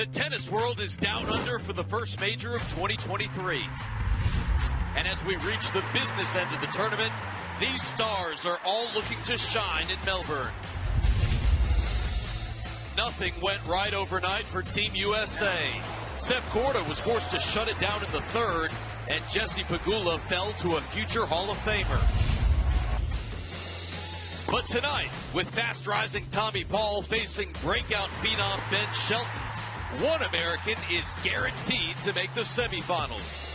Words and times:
The 0.00 0.06
tennis 0.06 0.50
world 0.50 0.80
is 0.80 0.96
down 0.96 1.28
under 1.28 1.58
for 1.58 1.74
the 1.74 1.84
first 1.84 2.18
major 2.22 2.56
of 2.56 2.62
2023. 2.70 3.62
And 4.96 5.06
as 5.06 5.22
we 5.26 5.36
reach 5.36 5.70
the 5.72 5.84
business 5.92 6.34
end 6.34 6.54
of 6.54 6.62
the 6.62 6.68
tournament, 6.68 7.12
these 7.60 7.82
stars 7.82 8.46
are 8.46 8.58
all 8.64 8.86
looking 8.94 9.18
to 9.26 9.36
shine 9.36 9.84
in 9.90 9.98
Melbourne. 10.06 10.48
Nothing 12.96 13.34
went 13.42 13.60
right 13.66 13.92
overnight 13.92 14.44
for 14.44 14.62
Team 14.62 14.90
USA. 14.94 15.68
Seb 16.18 16.42
Korda 16.44 16.88
was 16.88 16.98
forced 16.98 17.28
to 17.32 17.38
shut 17.38 17.68
it 17.68 17.78
down 17.78 18.02
in 18.02 18.10
the 18.10 18.22
third, 18.32 18.70
and 19.10 19.22
Jessie 19.28 19.64
Pegula 19.64 20.18
fell 20.20 20.52
to 20.60 20.76
a 20.76 20.80
future 20.80 21.26
Hall 21.26 21.50
of 21.50 21.58
Famer. 21.58 22.00
But 24.50 24.66
tonight, 24.66 25.10
with 25.34 25.50
fast 25.50 25.86
rising 25.86 26.24
Tommy 26.30 26.64
Paul 26.64 27.02
facing 27.02 27.52
breakout 27.62 28.08
phenom 28.22 28.70
Ben 28.70 28.94
Shelton, 28.94 29.49
one 29.98 30.22
American 30.22 30.76
is 30.90 31.04
guaranteed 31.24 31.96
to 32.04 32.12
make 32.14 32.32
the 32.34 32.42
semifinals. 32.42 33.48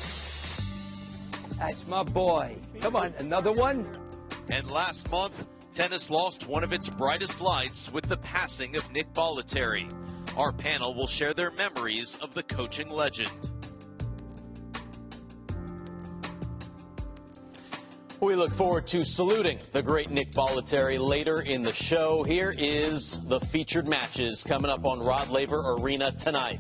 That's 1.58 1.88
my 1.88 2.04
boy. 2.04 2.58
Come 2.82 2.98
on, 2.98 3.14
another 3.20 3.54
one? 3.54 3.88
And 4.50 4.70
last 4.70 5.10
month, 5.10 5.48
tennis 5.74 6.10
lost 6.10 6.48
one 6.48 6.64
of 6.64 6.74
its 6.74 6.90
brightest 6.90 7.40
lights 7.40 7.92
with 7.92 8.06
the 8.06 8.18
passing 8.18 8.76
of 8.76 8.92
Nick 8.92 9.14
Bollettieri. 9.14 9.90
Our 10.36 10.52
panel 10.52 10.94
will 10.94 11.08
share 11.08 11.34
their 11.34 11.52
memories 11.52 12.18
of 12.18 12.34
the 12.34 12.44
coaching 12.44 12.90
legend. 12.90 13.32
We 18.26 18.34
look 18.34 18.54
forward 18.54 18.88
to 18.88 19.06
saluting 19.06 19.60
the 19.72 19.84
great 19.84 20.10
Nick 20.10 20.32
Bollettieri 20.32 20.98
later 20.98 21.42
in 21.42 21.62
the 21.62 21.72
show. 21.72 22.24
Here 22.24 22.56
is 22.58 23.24
the 23.26 23.40
featured 23.40 23.88
matches 23.88 24.44
coming 24.44 24.72
up 24.72 24.84
on 24.84 25.00
Rod 25.00 25.30
Laver 25.30 25.62
Arena 25.78 26.10
tonight. 26.10 26.60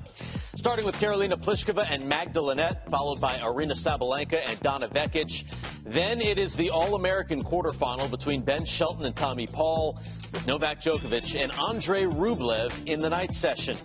Starting 0.56 0.86
with 0.86 0.94
Karolina 1.00 1.34
Pliskova 1.34 1.90
and 1.90 2.08
Magda 2.08 2.40
Linette, 2.40 2.88
followed 2.92 3.20
by 3.20 3.34
Aryna 3.38 3.72
Sabalenka 3.72 4.48
and 4.48 4.60
Donna 4.60 4.88
Vekic. 4.88 5.44
Then 5.84 6.22
it 6.22 6.38
is 6.38 6.56
the 6.56 6.70
All-American 6.70 7.44
quarterfinal 7.44 8.12
between 8.12 8.42
Ben 8.42 8.64
Shelton 8.64 9.04
and 9.04 9.16
Tommy 9.16 9.48
Paul, 9.48 10.00
with 10.34 10.46
Novak 10.46 10.82
Djokovic 10.82 11.36
and 11.36 11.52
Andre 11.54 12.04
Rublev 12.04 12.88
in 12.88 13.00
the 13.00 13.10
night 13.10 13.34
session. 13.34 13.76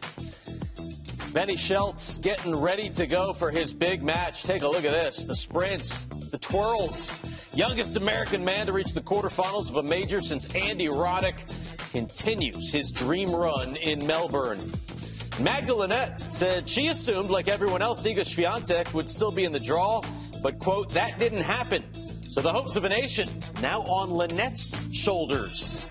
Benny 1.32 1.56
Schultz 1.56 2.18
getting 2.18 2.56
ready 2.56 2.90
to 2.90 3.06
go 3.06 3.32
for 3.32 3.52
his 3.52 3.72
big 3.72 4.02
match. 4.02 4.42
Take 4.42 4.62
a 4.62 4.68
look 4.68 4.84
at 4.84 4.90
this. 4.90 5.24
The 5.24 5.36
sprints, 5.36 6.06
the 6.06 6.38
twirls. 6.38 7.12
Youngest 7.54 7.96
American 7.96 8.44
man 8.44 8.66
to 8.66 8.72
reach 8.72 8.94
the 8.94 9.00
quarterfinals 9.00 9.70
of 9.70 9.76
a 9.76 9.82
major 9.82 10.22
since 10.22 10.52
Andy 10.56 10.86
Roddick 10.86 11.44
continues 11.92 12.72
his 12.72 12.90
dream 12.90 13.32
run 13.32 13.76
in 13.76 14.04
Melbourne. 14.06 14.72
Magda 15.40 15.72
Linette 15.74 16.20
said 16.34 16.68
she 16.68 16.88
assumed, 16.88 17.30
like 17.30 17.46
everyone 17.46 17.80
else, 17.80 18.04
Iga 18.04 18.20
Swiatek 18.20 18.92
would 18.92 19.08
still 19.08 19.30
be 19.30 19.44
in 19.44 19.52
the 19.52 19.60
draw, 19.60 20.02
but, 20.42 20.58
quote, 20.58 20.90
that 20.90 21.20
didn't 21.20 21.42
happen. 21.42 21.84
So 22.28 22.40
the 22.40 22.52
hopes 22.52 22.74
of 22.74 22.84
a 22.84 22.88
nation 22.88 23.28
now 23.62 23.82
on 23.82 24.10
Linette's 24.10 24.76
shoulders. 24.94 25.86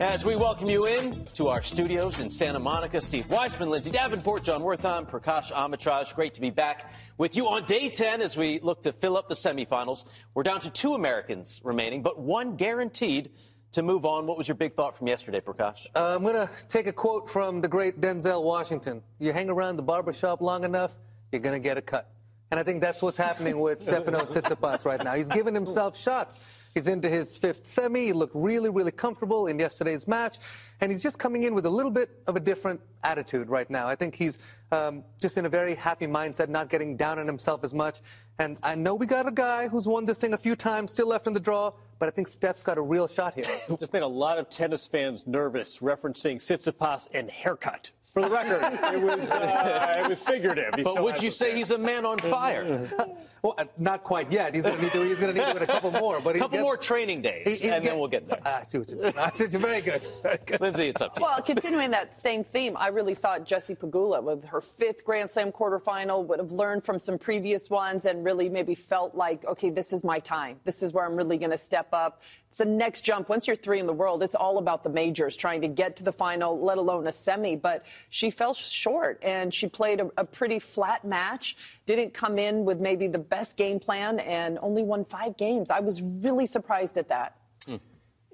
As 0.00 0.24
we 0.24 0.34
welcome 0.34 0.70
you 0.70 0.86
in 0.86 1.26
to 1.34 1.48
our 1.48 1.60
studios 1.60 2.20
in 2.20 2.30
Santa 2.30 2.58
Monica, 2.58 3.02
Steve 3.02 3.28
Weissman, 3.28 3.68
Lindsay 3.68 3.90
Davenport, 3.90 4.44
Jon 4.44 4.62
Wertheim, 4.62 5.06
Prakash 5.06 5.52
Amritraj. 5.52 6.14
Great 6.14 6.32
to 6.32 6.40
be 6.40 6.48
back 6.48 6.90
with 7.18 7.36
you 7.36 7.46
on 7.50 7.66
day 7.66 7.90
10 7.90 8.22
as 8.22 8.34
we 8.34 8.60
look 8.60 8.80
to 8.80 8.94
fill 8.94 9.18
up 9.18 9.28
the 9.28 9.34
semifinals. 9.34 10.06
We're 10.32 10.42
down 10.42 10.60
to 10.60 10.70
two 10.70 10.94
Americans 10.94 11.60
remaining, 11.62 12.02
but 12.02 12.18
one 12.18 12.56
guaranteed 12.56 13.32
to 13.72 13.82
move 13.82 14.06
on. 14.06 14.26
What 14.26 14.38
was 14.38 14.48
your 14.48 14.54
big 14.54 14.72
thought 14.72 14.96
from 14.96 15.06
yesterday, 15.06 15.40
Prakash? 15.40 15.86
Uh, 15.94 16.14
I'm 16.16 16.22
going 16.22 16.34
to 16.34 16.50
take 16.68 16.86
a 16.86 16.94
quote 16.94 17.28
from 17.28 17.60
the 17.60 17.68
great 17.68 18.00
Denzel 18.00 18.42
Washington. 18.42 19.02
You 19.18 19.34
hang 19.34 19.50
around 19.50 19.76
the 19.76 19.82
barbershop 19.82 20.40
long 20.40 20.64
enough, 20.64 20.98
you're 21.30 21.42
going 21.42 21.60
to 21.60 21.62
get 21.62 21.76
a 21.76 21.82
cut. 21.82 22.10
And 22.50 22.58
I 22.58 22.62
think 22.62 22.80
that's 22.80 23.02
what's 23.02 23.18
happening 23.18 23.60
with 23.60 23.82
Stefano 23.82 24.20
Tsitsipas 24.20 24.86
right 24.86 25.04
now. 25.04 25.14
He's 25.14 25.28
giving 25.28 25.54
himself 25.54 25.94
shots. 25.94 26.38
He's 26.74 26.86
into 26.86 27.08
his 27.08 27.36
fifth 27.36 27.66
semi. 27.66 28.06
He 28.06 28.12
looked 28.12 28.34
really, 28.34 28.70
really 28.70 28.92
comfortable 28.92 29.48
in 29.48 29.58
yesterday's 29.58 30.06
match. 30.06 30.38
And 30.80 30.90
he's 30.90 31.02
just 31.02 31.18
coming 31.18 31.42
in 31.42 31.54
with 31.54 31.66
a 31.66 31.70
little 31.70 31.90
bit 31.90 32.10
of 32.26 32.36
a 32.36 32.40
different 32.40 32.80
attitude 33.02 33.48
right 33.48 33.68
now. 33.68 33.88
I 33.88 33.94
think 33.94 34.14
he's 34.14 34.38
um, 34.70 35.04
just 35.20 35.36
in 35.36 35.46
a 35.46 35.48
very 35.48 35.74
happy 35.74 36.06
mindset, 36.06 36.48
not 36.48 36.68
getting 36.68 36.96
down 36.96 37.18
on 37.18 37.26
himself 37.26 37.64
as 37.64 37.74
much. 37.74 37.98
And 38.38 38.56
I 38.62 38.74
know 38.74 38.94
we 38.94 39.06
got 39.06 39.26
a 39.26 39.32
guy 39.32 39.68
who's 39.68 39.86
won 39.86 40.06
this 40.06 40.18
thing 40.18 40.32
a 40.32 40.38
few 40.38 40.56
times, 40.56 40.92
still 40.92 41.08
left 41.08 41.26
in 41.26 41.32
the 41.32 41.40
draw, 41.40 41.72
but 41.98 42.08
I 42.08 42.10
think 42.10 42.28
Steph's 42.28 42.62
got 42.62 42.78
a 42.78 42.82
real 42.82 43.06
shot 43.06 43.34
here. 43.34 43.44
Just 43.78 43.92
made 43.92 44.02
a 44.02 44.06
lot 44.06 44.38
of 44.38 44.48
tennis 44.48 44.86
fans 44.86 45.24
nervous, 45.26 45.80
referencing 45.80 46.36
Tsitsipas 46.36 47.08
and 47.12 47.30
haircut. 47.30 47.90
For 48.12 48.22
the 48.22 48.30
record, 48.30 48.60
it 48.94 49.00
was 49.00 49.30
uh, 49.30 50.00
it 50.04 50.08
was 50.08 50.20
figurative. 50.20 50.74
He 50.74 50.82
But 50.82 51.00
would 51.00 51.22
you 51.22 51.30
say 51.30 51.48
there. 51.50 51.56
he's 51.58 51.70
a 51.70 51.78
man 51.78 52.04
on 52.04 52.18
fire? 52.18 52.90
well, 53.42 53.54
uh, 53.56 53.66
not 53.78 54.02
quite 54.02 54.32
yet. 54.32 54.52
He's 54.52 54.64
going 54.64 54.76
to 54.78 54.82
need 54.82 54.90
to. 54.92 55.02
He's 55.04 55.20
going 55.20 55.32
to 55.32 55.40
need 55.40 55.46
to 55.46 55.54
win 55.54 55.62
a 55.62 55.66
couple 55.66 55.92
more. 55.92 56.20
But 56.20 56.34
A 56.34 56.40
couple 56.40 56.58
get- 56.58 56.62
more 56.62 56.76
training 56.76 57.22
days, 57.22 57.44
he- 57.44 57.50
he's 57.52 57.62
and 57.72 57.86
then 57.86 57.96
we'll 58.00 58.08
get 58.08 58.26
there. 58.26 58.40
I 58.44 58.64
see 58.64 58.78
what 58.78 58.90
you 58.90 58.96
mean. 58.96 59.12
I 59.16 59.30
see 59.30 59.44
what 59.44 59.52
you 59.52 59.58
Very 59.60 59.80
good. 59.80 60.02
Very 60.24 60.38
good. 60.44 60.60
Lindsay, 60.60 60.88
it's 60.88 61.00
up 61.00 61.14
to 61.14 61.20
you. 61.20 61.26
Well, 61.26 61.40
continuing 61.40 61.92
that 61.92 62.18
same 62.18 62.42
theme, 62.42 62.76
I 62.76 62.88
really 62.88 63.14
thought 63.14 63.44
Jessie 63.46 63.76
Pegula, 63.76 64.20
with 64.24 64.42
her 64.44 64.60
fifth 64.60 65.04
Grand 65.04 65.30
Slam 65.30 65.52
quarterfinal, 65.52 66.26
would 66.26 66.40
have 66.40 66.50
learned 66.50 66.82
from 66.82 66.98
some 66.98 67.16
previous 67.16 67.70
ones 67.70 68.06
and 68.06 68.24
really 68.24 68.48
maybe 68.48 68.74
felt 68.74 69.14
like, 69.14 69.44
okay, 69.46 69.70
this 69.70 69.92
is 69.92 70.02
my 70.02 70.18
time. 70.18 70.58
This 70.64 70.82
is 70.82 70.92
where 70.92 71.04
I'm 71.04 71.14
really 71.14 71.38
going 71.38 71.52
to 71.52 71.58
step 71.58 71.86
up. 71.92 72.22
It's 72.50 72.58
the 72.58 72.64
next 72.64 73.02
jump. 73.02 73.28
Once 73.28 73.46
you're 73.46 73.54
three 73.54 73.78
in 73.78 73.86
the 73.86 73.92
world, 73.92 74.24
it's 74.24 74.34
all 74.34 74.58
about 74.58 74.82
the 74.82 74.90
majors, 74.90 75.36
trying 75.36 75.60
to 75.60 75.68
get 75.68 75.94
to 75.96 76.02
the 76.02 76.10
final, 76.10 76.60
let 76.60 76.78
alone 76.78 77.06
a 77.06 77.12
semi. 77.12 77.54
But 77.54 77.86
she 78.08 78.30
fell 78.30 78.54
short, 78.54 79.20
and 79.22 79.54
she 79.54 79.68
played 79.68 80.00
a, 80.00 80.10
a 80.16 80.24
pretty 80.24 80.58
flat 80.58 81.04
match. 81.04 81.56
Didn't 81.86 82.12
come 82.12 82.40
in 82.40 82.64
with 82.64 82.80
maybe 82.80 83.06
the 83.06 83.20
best 83.20 83.56
game 83.56 83.78
plan, 83.78 84.18
and 84.18 84.58
only 84.62 84.82
won 84.82 85.04
five 85.04 85.36
games. 85.36 85.70
I 85.70 85.78
was 85.78 86.02
really 86.02 86.46
surprised 86.46 86.98
at 86.98 87.08
that. 87.08 87.36
Hmm. 87.66 87.76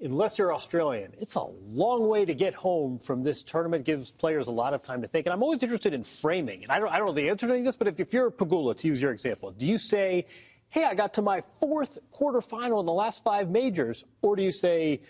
unless 0.01 0.39
you're 0.39 0.53
Australian, 0.53 1.11
it's 1.19 1.35
a 1.35 1.43
long 1.67 2.07
way 2.07 2.25
to 2.25 2.33
get 2.33 2.55
home 2.55 2.97
from 2.97 3.21
this 3.21 3.43
tournament. 3.43 3.85
Gives 3.85 4.09
players 4.09 4.47
a 4.47 4.51
lot 4.51 4.73
of 4.73 4.81
time 4.81 5.03
to 5.03 5.07
think. 5.07 5.27
And 5.27 5.33
I'm 5.33 5.43
always 5.43 5.61
interested 5.61 5.93
in 5.93 6.03
framing. 6.03 6.63
And 6.63 6.71
I 6.71 6.79
don't, 6.79 6.89
I 6.89 6.97
don't 6.97 7.07
know 7.07 7.13
the 7.13 7.29
answer 7.29 7.45
to 7.45 7.53
any 7.53 7.61
of 7.61 7.65
this, 7.65 7.75
but 7.75 7.87
if, 7.87 7.99
if 7.99 8.13
you're 8.13 8.31
Pegula, 8.31 8.75
to 8.77 8.87
use 8.87 8.99
your 8.99 9.11
example, 9.11 9.51
do 9.51 9.67
you 9.67 9.77
say, 9.77 10.25
hey, 10.69 10.83
I 10.83 10.95
got 10.95 11.13
to 11.15 11.21
my 11.21 11.41
fourth 11.41 11.97
quarterfinal 12.11 12.79
in 12.79 12.85
the 12.85 12.93
last 12.93 13.23
five 13.23 13.49
majors? 13.49 14.03
Or 14.21 14.35
do 14.35 14.43
you 14.43 14.51
say, 14.51 15.01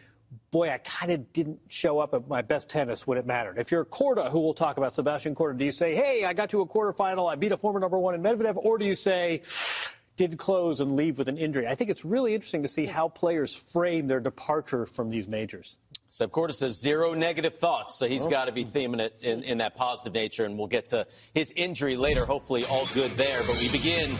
boy, 0.51 0.69
I 0.69 0.77
kind 0.79 1.11
of 1.11 1.31
didn't 1.33 1.59
show 1.67 1.99
up 1.99 2.13
at 2.13 2.27
my 2.27 2.41
best 2.41 2.69
tennis 2.69 3.07
when 3.07 3.17
it 3.17 3.25
mattered? 3.25 3.57
If 3.57 3.71
you're 3.71 3.85
Korda, 3.85 4.29
who 4.29 4.39
we'll 4.39 4.53
talk 4.53 4.77
about, 4.77 4.95
Sebastian 4.95 5.35
Korda, 5.35 5.57
do 5.57 5.65
you 5.65 5.71
say, 5.71 5.95
hey, 5.95 6.25
I 6.25 6.33
got 6.33 6.49
to 6.51 6.61
a 6.61 6.67
quarterfinal, 6.67 7.31
I 7.31 7.35
beat 7.35 7.51
a 7.51 7.57
former 7.57 7.79
number 7.79 7.97
one 7.97 8.15
in 8.15 8.21
Medvedev? 8.21 8.57
Or 8.57 8.77
do 8.77 8.85
you 8.85 8.95
say, 8.95 9.41
did 10.17 10.37
close 10.37 10.79
and 10.81 10.95
leave 10.95 11.17
with 11.17 11.29
an 11.29 11.37
injury. 11.37 11.67
I 11.67 11.75
think 11.75 11.89
it's 11.89 12.03
really 12.03 12.33
interesting 12.33 12.63
to 12.63 12.67
see 12.67 12.87
how 12.87 13.07
players 13.07 13.55
frame 13.55 14.07
their 14.07 14.19
departure 14.19 14.85
from 14.85 15.09
these 15.09 15.27
majors. 15.27 15.77
Seb 16.09 16.31
Korda 16.31 16.53
says 16.53 16.79
zero 16.79 17.13
negative 17.13 17.55
thoughts, 17.55 17.95
so 17.97 18.07
he's 18.07 18.25
oh. 18.27 18.29
got 18.29 18.45
to 18.45 18.51
be 18.51 18.63
theming 18.63 19.01
it 19.01 19.17
in, 19.21 19.43
in 19.43 19.57
that 19.57 19.75
positive 19.75 20.13
nature, 20.13 20.45
and 20.45 20.57
we'll 20.57 20.67
get 20.67 20.87
to 20.87 21.05
his 21.33 21.51
injury 21.51 21.97
later. 21.97 22.25
Hopefully, 22.25 22.63
all 22.63 22.87
good 22.93 23.15
there. 23.17 23.41
But 23.45 23.57
we 23.59 23.69
begin, 23.69 24.17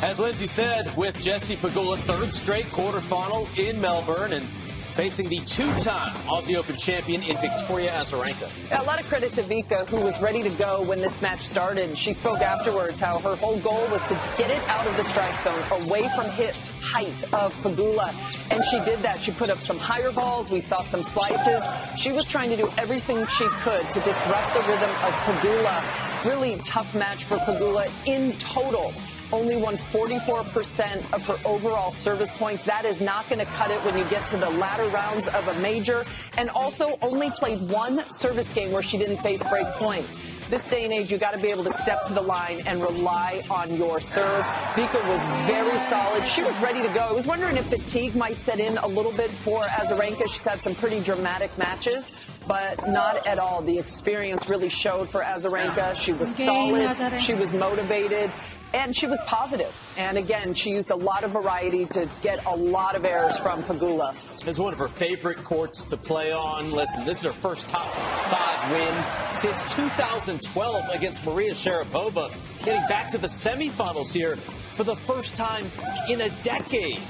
as 0.00 0.18
Lindsay 0.18 0.46
said, 0.46 0.96
with 0.96 1.20
Jessie 1.20 1.56
Pegula, 1.56 1.96
third 1.96 2.32
straight 2.32 2.66
quarterfinal 2.66 3.58
in 3.58 3.80
Melbourne, 3.80 4.32
and 4.32 4.46
facing 4.94 5.28
the 5.28 5.40
two-time 5.40 6.12
Aussie 6.28 6.54
Open 6.54 6.76
champion 6.76 7.20
in 7.22 7.36
Victoria 7.38 7.90
Azarenka. 7.90 8.48
A 8.78 8.84
lot 8.84 9.00
of 9.00 9.08
credit 9.08 9.32
to 9.32 9.42
Vika, 9.42 9.88
who 9.88 9.96
was 9.96 10.20
ready 10.22 10.40
to 10.40 10.50
go 10.50 10.82
when 10.82 11.00
this 11.00 11.20
match 11.20 11.40
started. 11.40 11.98
She 11.98 12.12
spoke 12.12 12.40
afterwards 12.40 13.00
how 13.00 13.18
her 13.18 13.34
whole 13.34 13.58
goal 13.58 13.84
was 13.88 14.00
to 14.02 14.14
get 14.38 14.50
it 14.50 14.62
out 14.68 14.86
of 14.86 14.96
the 14.96 15.02
strike 15.02 15.36
zone, 15.40 15.60
away 15.82 16.08
from 16.14 16.30
hit 16.30 16.56
height 16.94 17.24
of 17.34 17.52
Pegula. 17.62 18.08
And 18.52 18.64
she 18.64 18.78
did 18.84 19.02
that. 19.02 19.18
She 19.20 19.32
put 19.32 19.50
up 19.50 19.58
some 19.58 19.78
higher 19.78 20.12
balls. 20.12 20.48
We 20.48 20.60
saw 20.60 20.82
some 20.82 21.02
slices. 21.02 21.60
She 21.98 22.12
was 22.12 22.24
trying 22.24 22.50
to 22.50 22.56
do 22.56 22.70
everything 22.78 23.26
she 23.26 23.46
could 23.64 23.90
to 23.90 24.00
disrupt 24.00 24.54
the 24.54 24.60
rhythm 24.60 24.90
of 25.08 25.12
Pegula. 25.26 26.24
Really 26.24 26.56
tough 26.58 26.94
match 26.94 27.24
for 27.24 27.36
Pegula 27.38 27.90
in 28.06 28.32
total. 28.38 28.94
only 29.32 29.56
won 29.56 29.76
44% 29.76 31.12
of 31.12 31.26
her 31.26 31.36
overall 31.44 31.90
service 31.90 32.30
points. 32.30 32.64
That 32.64 32.84
is 32.84 33.00
not 33.00 33.28
going 33.28 33.40
to 33.40 33.50
cut 33.52 33.72
it 33.72 33.78
when 33.84 33.98
you 33.98 34.04
get 34.04 34.28
to 34.28 34.36
the 34.36 34.50
latter 34.50 34.86
rounds 34.86 35.26
of 35.28 35.48
a 35.48 35.54
major. 35.60 36.04
And 36.38 36.48
also 36.50 36.96
only 37.02 37.30
played 37.30 37.58
one 37.70 38.08
service 38.10 38.52
game 38.52 38.70
where 38.70 38.82
she 38.82 38.98
didn't 38.98 39.18
face 39.18 39.42
break 39.42 39.66
point. 39.72 40.06
This 40.50 40.64
day 40.66 40.84
and 40.84 40.92
age, 40.92 41.10
you 41.10 41.18
got 41.18 41.32
to 41.32 41.38
be 41.38 41.48
able 41.48 41.64
to 41.64 41.72
step 41.72 42.04
to 42.04 42.12
the 42.12 42.20
line 42.20 42.62
and 42.66 42.80
rely 42.80 43.42
on 43.50 43.74
your 43.76 43.98
serve. 43.98 44.44
Vika 44.74 45.02
was 45.08 45.46
very 45.46 45.78
solid. 45.88 46.26
She 46.26 46.42
was 46.42 46.56
ready 46.58 46.82
to 46.82 46.92
go. 46.94 47.00
I 47.00 47.12
was 47.12 47.26
wondering 47.26 47.56
if 47.56 47.66
fatigue 47.66 48.14
might 48.14 48.40
set 48.40 48.60
in 48.60 48.76
a 48.78 48.86
little 48.86 49.12
bit 49.12 49.30
for 49.30 49.62
Azarenka. 49.62 50.24
She's 50.28 50.44
had 50.44 50.60
some 50.60 50.74
pretty 50.74 51.00
dramatic 51.00 51.56
matches 51.56 52.04
but 52.46 52.88
not 52.88 53.26
at 53.26 53.38
all. 53.38 53.62
The 53.62 53.78
experience 53.78 54.50
really 54.50 54.68
showed 54.68 55.08
for 55.08 55.22
Azarenka. 55.22 55.94
She 55.94 56.12
was 56.12 56.36
solid. 56.36 57.22
She 57.22 57.32
was 57.32 57.54
motivated 57.54 58.30
and 58.74 58.94
she 58.94 59.06
was 59.06 59.20
positive. 59.26 59.72
And 59.96 60.18
again, 60.18 60.52
she 60.52 60.70
used 60.70 60.90
a 60.90 60.96
lot 60.96 61.22
of 61.22 61.30
variety 61.30 61.86
to 61.86 62.08
get 62.22 62.44
a 62.44 62.54
lot 62.54 62.96
of 62.96 63.04
errors 63.04 63.38
from 63.38 63.62
Pegula. 63.62 64.14
It's 64.46 64.58
one 64.58 64.72
of 64.72 64.78
her 64.80 64.88
favorite 64.88 65.42
courts 65.44 65.84
to 65.86 65.96
play 65.96 66.32
on. 66.32 66.72
Listen, 66.72 67.04
this 67.04 67.18
is 67.18 67.24
her 67.24 67.32
first 67.32 67.68
top 67.68 67.94
five 67.94 68.72
win 68.72 69.04
since 69.36 69.74
2012 69.74 70.88
against 70.90 71.24
Maria 71.24 71.52
Sharapova, 71.52 72.34
getting 72.64 72.86
back 72.88 73.10
to 73.12 73.18
the 73.18 73.28
semifinals 73.28 74.12
here 74.12 74.36
for 74.74 74.82
the 74.82 74.96
first 74.96 75.36
time 75.36 75.70
in 76.10 76.22
a 76.22 76.28
decade. 76.42 77.00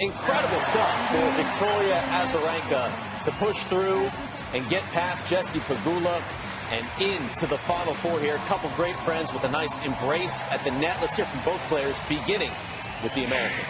Incredible 0.00 0.60
stuff 0.60 1.10
for 1.10 1.30
Victoria 1.42 2.02
Azarenka 2.08 3.24
to 3.24 3.30
push 3.32 3.64
through 3.64 4.10
and 4.52 4.68
get 4.68 4.82
past 4.92 5.26
Jessie 5.26 5.60
Pegula 5.60 6.22
and 6.70 6.86
into 7.00 7.46
the 7.46 7.58
Final 7.58 7.94
Four 7.94 8.20
here. 8.20 8.36
A 8.36 8.38
couple 8.40 8.70
great 8.70 8.96
friends 8.96 9.32
with 9.32 9.44
a 9.44 9.50
nice 9.50 9.78
embrace 9.84 10.44
at 10.44 10.62
the 10.64 10.70
net. 10.70 10.98
Let's 11.00 11.16
hear 11.16 11.24
from 11.24 11.44
both 11.44 11.60
players, 11.62 11.96
beginning 12.08 12.50
with 13.02 13.14
the 13.14 13.24
American. 13.24 13.64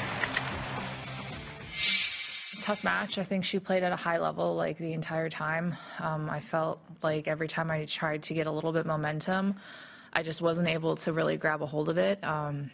It's 2.53 2.65
tough 2.65 2.83
match. 2.83 3.19
I 3.19 3.25
think 3.25 3.45
she 3.45 3.59
played 3.59 3.83
at 3.83 3.93
a 3.93 3.97
high 3.97 4.19
level 4.19 4.55
like 4.57 4.79
the 4.79 4.93
entire 4.93 5.29
time. 5.29 5.75
Um, 6.01 6.29
I 6.29 6.41
felt 6.41 6.81
like 7.03 7.29
every 7.29 7.49
time 7.49 7.71
I 7.71 7.85
tried 7.85 8.25
to 8.25 8.35
get 8.35 8.47
a 8.47 8.51
little 8.51 8.73
bit 8.73 8.87
momentum, 8.87 9.55
I 10.13 10.23
just 10.23 10.43
wasn't 10.43 10.69
able 10.69 10.97
to 10.97 11.13
really 11.13 11.37
grab 11.37 11.63
a 11.63 11.67
hold 11.67 11.89
of 11.89 11.99
it. 11.99 12.23
Um, 12.25 12.71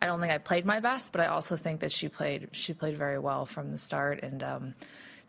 I 0.00 0.06
don't 0.06 0.20
think 0.20 0.32
I 0.32 0.38
played 0.38 0.66
my 0.66 0.80
best, 0.80 1.12
but 1.12 1.20
I 1.20 1.26
also 1.26 1.54
think 1.54 1.80
that 1.80 1.92
she 1.92 2.08
played 2.08 2.48
she 2.50 2.74
played 2.74 2.96
very 2.96 3.20
well 3.20 3.46
from 3.46 3.70
the 3.70 3.78
start 3.78 4.20
and 4.24 4.42
um, 4.42 4.74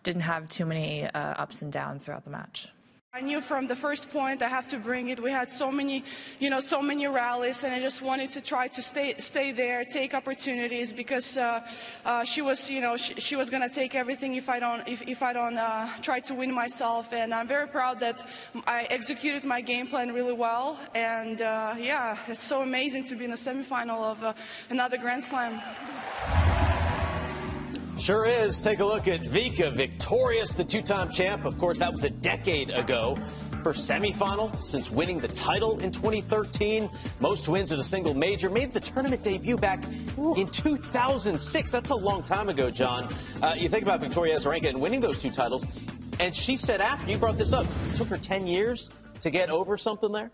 didn't 0.01 0.21
have 0.21 0.49
too 0.49 0.65
many 0.65 1.05
uh, 1.05 1.11
ups 1.13 1.61
and 1.61 1.71
downs 1.71 2.05
throughout 2.05 2.23
the 2.23 2.31
match. 2.31 2.69
I 3.15 3.21
knew 3.21 3.41
from 3.41 3.67
the 3.67 3.75
first 3.75 4.09
point 4.09 4.41
I 4.41 4.47
have 4.47 4.65
to 4.73 4.79
bring 4.79 5.09
it. 5.09 5.19
We 5.19 5.29
had 5.29 5.51
so 5.51 5.71
many, 5.71 6.03
you 6.39 6.49
know, 6.49 6.59
so 6.59 6.81
many 6.81 7.05
rallies, 7.05 7.63
and 7.63 7.71
I 7.71 7.79
just 7.79 8.01
wanted 8.01 8.31
to 8.31 8.41
try 8.41 8.67
to 8.69 8.81
stay, 8.81 9.13
stay 9.19 9.51
there, 9.51 9.85
take 9.85 10.15
opportunities 10.15 10.91
because 10.91 11.37
uh, 11.37 11.61
uh, 12.05 12.23
she 12.23 12.41
was, 12.41 12.71
you 12.71 12.81
know, 12.81 12.97
she, 12.97 13.13
she 13.19 13.35
was 13.35 13.51
going 13.51 13.61
to 13.61 13.69
take 13.69 13.93
everything 13.93 14.33
if 14.33 14.49
I 14.49 14.59
don't, 14.59 14.87
if, 14.87 15.03
if 15.03 15.21
I 15.21 15.31
don't 15.31 15.59
uh, 15.59 15.89
try 16.01 16.21
to 16.21 16.33
win 16.33 16.51
myself. 16.51 17.13
And 17.13 17.35
I'm 17.35 17.47
very 17.47 17.67
proud 17.67 17.99
that 17.99 18.27
I 18.65 18.85
executed 18.89 19.45
my 19.45 19.61
game 19.61 19.85
plan 19.85 20.11
really 20.11 20.33
well. 20.33 20.79
And 20.95 21.39
uh, 21.43 21.75
yeah, 21.77 22.17
it's 22.27 22.41
so 22.41 22.63
amazing 22.63 23.03
to 23.05 23.15
be 23.15 23.25
in 23.25 23.31
the 23.31 23.37
semifinal 23.37 24.01
of 24.01 24.23
uh, 24.23 24.33
another 24.71 24.97
Grand 24.97 25.23
Slam. 25.23 25.61
Sure 28.03 28.25
is. 28.25 28.61
Take 28.61 28.79
a 28.79 28.85
look 28.85 29.07
at 29.07 29.21
Vika, 29.21 29.71
victorious, 29.71 30.51
the 30.51 30.65
two 30.65 30.81
time 30.81 31.09
champ. 31.09 31.45
Of 31.45 31.57
course, 31.57 31.79
that 31.79 31.93
was 31.93 32.03
a 32.03 32.09
decade 32.09 32.69
ago. 32.69 33.17
First 33.63 33.89
semifinal 33.89 34.61
since 34.61 34.91
winning 34.91 35.19
the 35.19 35.29
title 35.29 35.79
in 35.79 35.89
2013. 35.89 36.89
Most 37.21 37.47
wins 37.47 37.71
at 37.71 37.79
a 37.79 37.83
single 37.83 38.13
major. 38.13 38.49
Made 38.49 38.71
the 38.71 38.81
tournament 38.81 39.23
debut 39.23 39.55
back 39.55 39.85
in 40.35 40.47
2006. 40.47 41.71
That's 41.71 41.91
a 41.91 41.95
long 41.95 42.21
time 42.23 42.49
ago, 42.49 42.69
Jon. 42.69 43.07
Uh, 43.41 43.55
you 43.57 43.69
think 43.69 43.83
about 43.83 44.01
Victoria 44.01 44.35
Azarenka 44.35 44.67
and 44.67 44.81
winning 44.81 44.99
those 44.99 45.17
two 45.17 45.31
titles. 45.31 45.65
And 46.19 46.35
she 46.35 46.57
said 46.57 46.81
after, 46.81 47.09
you 47.09 47.17
brought 47.17 47.37
this 47.37 47.53
up, 47.53 47.65
it 47.89 47.95
took 47.95 48.09
her 48.09 48.17
10 48.17 48.47
years 48.47 48.89
to 49.21 49.29
get 49.29 49.49
over 49.49 49.77
something 49.77 50.11
there? 50.11 50.29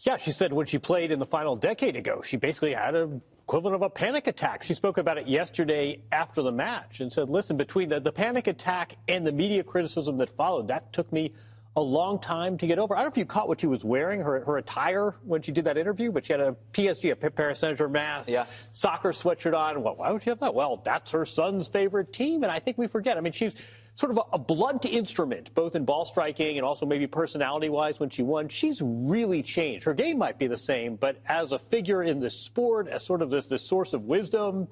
Yeah, 0.00 0.16
she 0.16 0.32
said 0.32 0.50
when 0.50 0.64
she 0.64 0.78
played 0.78 1.10
in 1.10 1.18
the 1.18 1.26
final 1.26 1.56
decade 1.56 1.94
ago, 1.94 2.22
she 2.22 2.38
basically 2.38 2.72
had 2.72 2.94
a 2.94 3.20
equivalent 3.46 3.76
of 3.76 3.82
a 3.82 3.88
panic 3.88 4.26
attack. 4.26 4.64
She 4.64 4.74
spoke 4.74 4.98
about 4.98 5.18
it 5.18 5.28
yesterday 5.28 6.00
after 6.10 6.42
the 6.42 6.50
match 6.50 6.98
and 6.98 7.12
said, 7.12 7.30
listen, 7.30 7.56
between 7.56 7.88
the, 7.88 8.00
the 8.00 8.10
panic 8.10 8.48
attack 8.48 8.96
and 9.06 9.24
the 9.24 9.30
media 9.30 9.62
criticism 9.62 10.18
that 10.18 10.30
followed, 10.30 10.66
that 10.66 10.92
took 10.92 11.12
me 11.12 11.32
a 11.76 11.80
long 11.80 12.18
time 12.18 12.58
to 12.58 12.66
get 12.66 12.80
over. 12.80 12.96
I 12.96 12.98
don't 12.98 13.04
know 13.04 13.12
if 13.12 13.18
you 13.18 13.24
caught 13.24 13.46
what 13.46 13.60
she 13.60 13.68
was 13.68 13.84
wearing, 13.84 14.20
her, 14.20 14.44
her 14.44 14.56
attire 14.56 15.14
when 15.22 15.42
she 15.42 15.52
did 15.52 15.66
that 15.66 15.78
interview, 15.78 16.10
but 16.10 16.26
she 16.26 16.32
had 16.32 16.40
a 16.40 16.56
PSG, 16.72 17.12
a 17.12 17.30
Paris 17.30 17.60
Saint-Germain 17.60 17.92
mask, 17.92 18.28
yeah. 18.28 18.46
soccer 18.72 19.12
sweatshirt 19.12 19.56
on. 19.56 19.80
Well, 19.80 19.94
why 19.94 20.10
would 20.10 20.24
she 20.24 20.30
have 20.30 20.40
that? 20.40 20.52
Well, 20.52 20.80
that's 20.82 21.12
her 21.12 21.24
son's 21.24 21.68
favorite 21.68 22.12
team, 22.12 22.42
and 22.42 22.50
I 22.50 22.58
think 22.58 22.78
we 22.78 22.88
forget. 22.88 23.16
I 23.16 23.20
mean, 23.20 23.32
she's 23.32 23.54
sort 23.96 24.12
of 24.12 24.18
a, 24.18 24.22
a 24.34 24.38
blunt 24.38 24.84
instrument, 24.84 25.52
both 25.54 25.74
in 25.74 25.84
ball 25.84 26.04
striking 26.04 26.56
and 26.58 26.64
also 26.64 26.86
maybe 26.86 27.06
personality 27.06 27.68
wise 27.68 27.98
when 27.98 28.10
she 28.10 28.22
won. 28.22 28.48
She's 28.48 28.80
really 28.80 29.42
changed. 29.42 29.84
Her 29.84 29.94
game 29.94 30.18
might 30.18 30.38
be 30.38 30.46
the 30.46 30.56
same, 30.56 30.96
but 30.96 31.20
as 31.26 31.52
a 31.52 31.58
figure 31.58 32.02
in 32.02 32.20
this 32.20 32.38
sport, 32.38 32.88
as 32.88 33.04
sort 33.04 33.22
of 33.22 33.30
this, 33.30 33.48
this 33.48 33.62
source 33.62 33.92
of 33.94 34.06
wisdom, 34.06 34.68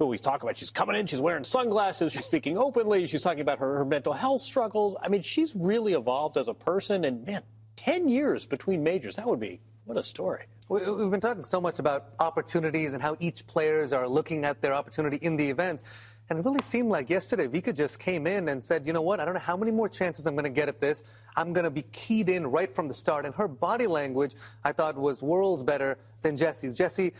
we 0.00 0.18
talk 0.18 0.42
about 0.42 0.58
she's 0.58 0.70
coming 0.70 0.96
in, 0.96 1.06
she's 1.06 1.20
wearing 1.20 1.44
sunglasses, 1.44 2.12
she's 2.12 2.26
speaking 2.26 2.58
openly, 2.58 3.06
she's 3.06 3.22
talking 3.22 3.40
about 3.40 3.58
her, 3.58 3.78
her 3.78 3.84
mental 3.84 4.12
health 4.12 4.42
struggles. 4.42 4.94
I 5.00 5.08
mean, 5.08 5.22
she's 5.22 5.56
really 5.56 5.94
evolved 5.94 6.36
as 6.36 6.48
a 6.48 6.52
person, 6.52 7.04
and 7.06 7.24
man, 7.24 7.42
10 7.76 8.08
years 8.08 8.44
between 8.44 8.82
majors, 8.82 9.16
that 9.16 9.26
would 9.26 9.40
be 9.40 9.60
what 9.84 9.96
a 9.96 10.02
story. 10.02 10.44
We've 10.68 11.10
been 11.10 11.20
talking 11.20 11.44
so 11.44 11.60
much 11.60 11.78
about 11.78 12.08
opportunities 12.18 12.94
and 12.94 13.02
how 13.02 13.16
each 13.20 13.46
players 13.46 13.92
are 13.92 14.08
looking 14.08 14.44
at 14.44 14.62
their 14.62 14.72
opportunity 14.72 15.18
in 15.18 15.36
the 15.36 15.50
events. 15.50 15.84
And 16.30 16.38
it 16.38 16.44
really 16.44 16.62
seemed 16.62 16.90
like 16.90 17.10
yesterday 17.10 17.46
Vika 17.48 17.76
just 17.76 17.98
came 17.98 18.26
in 18.26 18.48
and 18.48 18.64
said, 18.64 18.86
you 18.86 18.94
know 18.94 19.02
what, 19.02 19.20
I 19.20 19.26
don't 19.26 19.34
know 19.34 19.40
how 19.40 19.56
many 19.56 19.70
more 19.70 19.90
chances 19.90 20.26
I'm 20.26 20.34
going 20.34 20.44
to 20.44 20.50
get 20.50 20.68
at 20.68 20.80
this. 20.80 21.02
I'm 21.36 21.52
going 21.52 21.64
to 21.64 21.70
be 21.70 21.82
keyed 21.92 22.30
in 22.30 22.46
right 22.46 22.74
from 22.74 22.88
the 22.88 22.94
start. 22.94 23.26
And 23.26 23.34
her 23.34 23.46
body 23.46 23.86
language, 23.86 24.34
I 24.64 24.72
thought, 24.72 24.96
was 24.96 25.22
worlds 25.22 25.62
better 25.62 25.98
than 26.22 26.36
Jessie's. 26.36 26.74
Jessie, 26.74 27.12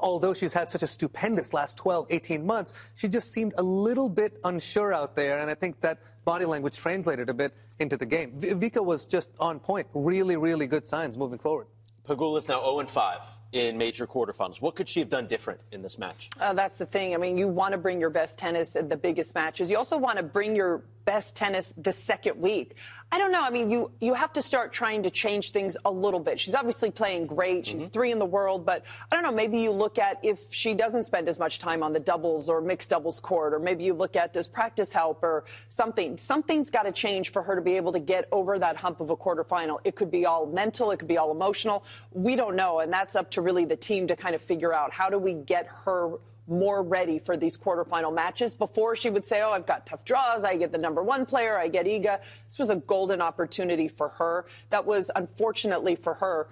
although 0.00 0.32
she's 0.32 0.54
had 0.54 0.70
such 0.70 0.82
a 0.82 0.86
stupendous 0.86 1.52
last 1.52 1.76
12, 1.76 2.06
18 2.08 2.46
months, 2.46 2.72
she 2.94 3.08
just 3.08 3.30
seemed 3.30 3.52
a 3.58 3.62
little 3.62 4.08
bit 4.08 4.38
unsure 4.44 4.92
out 4.92 5.16
there. 5.16 5.38
And 5.40 5.50
I 5.50 5.54
think 5.54 5.82
that 5.82 6.00
body 6.24 6.46
language 6.46 6.78
translated 6.78 7.28
a 7.28 7.34
bit 7.34 7.52
into 7.78 7.98
the 7.98 8.06
game. 8.06 8.40
Vika 8.40 8.82
was 8.82 9.04
just 9.04 9.30
on 9.38 9.60
point. 9.60 9.86
Really, 9.92 10.36
really 10.36 10.66
good 10.66 10.86
signs 10.86 11.18
moving 11.18 11.38
forward. 11.38 11.66
Pegula's 12.06 12.48
now 12.48 12.60
0 12.60 12.86
5 12.86 13.20
in 13.52 13.76
major 13.76 14.06
quarterfinals. 14.06 14.60
What 14.60 14.76
could 14.76 14.88
she 14.88 15.00
have 15.00 15.08
done 15.08 15.26
different 15.26 15.60
in 15.72 15.82
this 15.82 15.98
match? 15.98 16.30
Uh, 16.40 16.52
that's 16.52 16.78
the 16.78 16.86
thing. 16.86 17.14
I 17.14 17.16
mean, 17.16 17.36
you 17.36 17.48
want 17.48 17.72
to 17.72 17.78
bring 17.78 18.00
your 18.00 18.10
best 18.10 18.38
tennis 18.38 18.76
in 18.76 18.88
the 18.88 18.96
biggest 18.96 19.34
matches. 19.34 19.70
You 19.70 19.76
also 19.76 19.98
want 19.98 20.18
to 20.18 20.22
bring 20.22 20.54
your 20.54 20.84
best 21.04 21.36
tennis 21.36 21.72
the 21.76 21.92
second 21.92 22.40
week. 22.40 22.76
I 23.12 23.18
don't 23.18 23.30
know. 23.30 23.42
I 23.42 23.50
mean, 23.50 23.70
you 23.70 23.92
you 24.00 24.14
have 24.14 24.32
to 24.32 24.42
start 24.42 24.72
trying 24.72 25.04
to 25.04 25.10
change 25.10 25.52
things 25.52 25.76
a 25.84 25.90
little 25.90 26.18
bit. 26.18 26.40
She's 26.40 26.56
obviously 26.56 26.90
playing 26.90 27.26
great. 27.26 27.64
She's 27.64 27.82
mm-hmm. 27.82 27.90
three 27.92 28.10
in 28.10 28.18
the 28.18 28.26
world, 28.26 28.66
but 28.66 28.84
I 29.10 29.14
don't 29.14 29.22
know. 29.22 29.30
Maybe 29.30 29.60
you 29.60 29.70
look 29.70 29.98
at 29.98 30.18
if 30.24 30.52
she 30.52 30.74
doesn't 30.74 31.04
spend 31.04 31.28
as 31.28 31.38
much 31.38 31.60
time 31.60 31.84
on 31.84 31.92
the 31.92 32.00
doubles 32.00 32.48
or 32.48 32.60
mixed 32.60 32.90
doubles 32.90 33.20
court, 33.20 33.54
or 33.54 33.60
maybe 33.60 33.84
you 33.84 33.94
look 33.94 34.16
at 34.16 34.32
does 34.32 34.48
practice 34.48 34.92
help 34.92 35.22
or 35.22 35.44
something. 35.68 36.18
Something's 36.18 36.68
got 36.68 36.82
to 36.82 36.92
change 36.92 37.30
for 37.30 37.42
her 37.42 37.54
to 37.54 37.62
be 37.62 37.76
able 37.76 37.92
to 37.92 38.00
get 38.00 38.28
over 38.32 38.58
that 38.58 38.76
hump 38.76 39.00
of 39.00 39.10
a 39.10 39.16
quarterfinal. 39.16 39.78
It 39.84 39.94
could 39.94 40.10
be 40.10 40.26
all 40.26 40.46
mental. 40.46 40.90
It 40.90 40.98
could 40.98 41.08
be 41.08 41.16
all 41.16 41.30
emotional. 41.30 41.84
We 42.12 42.34
don't 42.34 42.56
know, 42.56 42.80
and 42.80 42.92
that's 42.92 43.14
up 43.14 43.30
to 43.32 43.40
really 43.40 43.64
the 43.66 43.76
team 43.76 44.08
to 44.08 44.16
kind 44.16 44.34
of 44.34 44.42
figure 44.42 44.74
out 44.74 44.92
how 44.92 45.10
do 45.10 45.18
we 45.18 45.34
get 45.34 45.68
her 45.84 46.18
more 46.48 46.82
ready 46.82 47.18
for 47.18 47.36
these 47.36 47.56
quarterfinal 47.56 48.14
matches. 48.14 48.54
Before 48.54 48.94
she 48.96 49.10
would 49.10 49.26
say, 49.26 49.42
Oh, 49.42 49.50
I've 49.50 49.66
got 49.66 49.86
tough 49.86 50.04
draws. 50.04 50.44
I 50.44 50.56
get 50.56 50.72
the 50.72 50.78
number 50.78 51.02
one 51.02 51.26
player. 51.26 51.58
I 51.58 51.68
get 51.68 51.86
Iga. 51.86 52.20
This 52.46 52.58
was 52.58 52.70
a 52.70 52.76
golden 52.76 53.20
opportunity 53.20 53.88
for 53.88 54.10
her. 54.10 54.46
That 54.70 54.86
was 54.86 55.10
unfortunately 55.14 55.96
for 55.96 56.14
her 56.14 56.48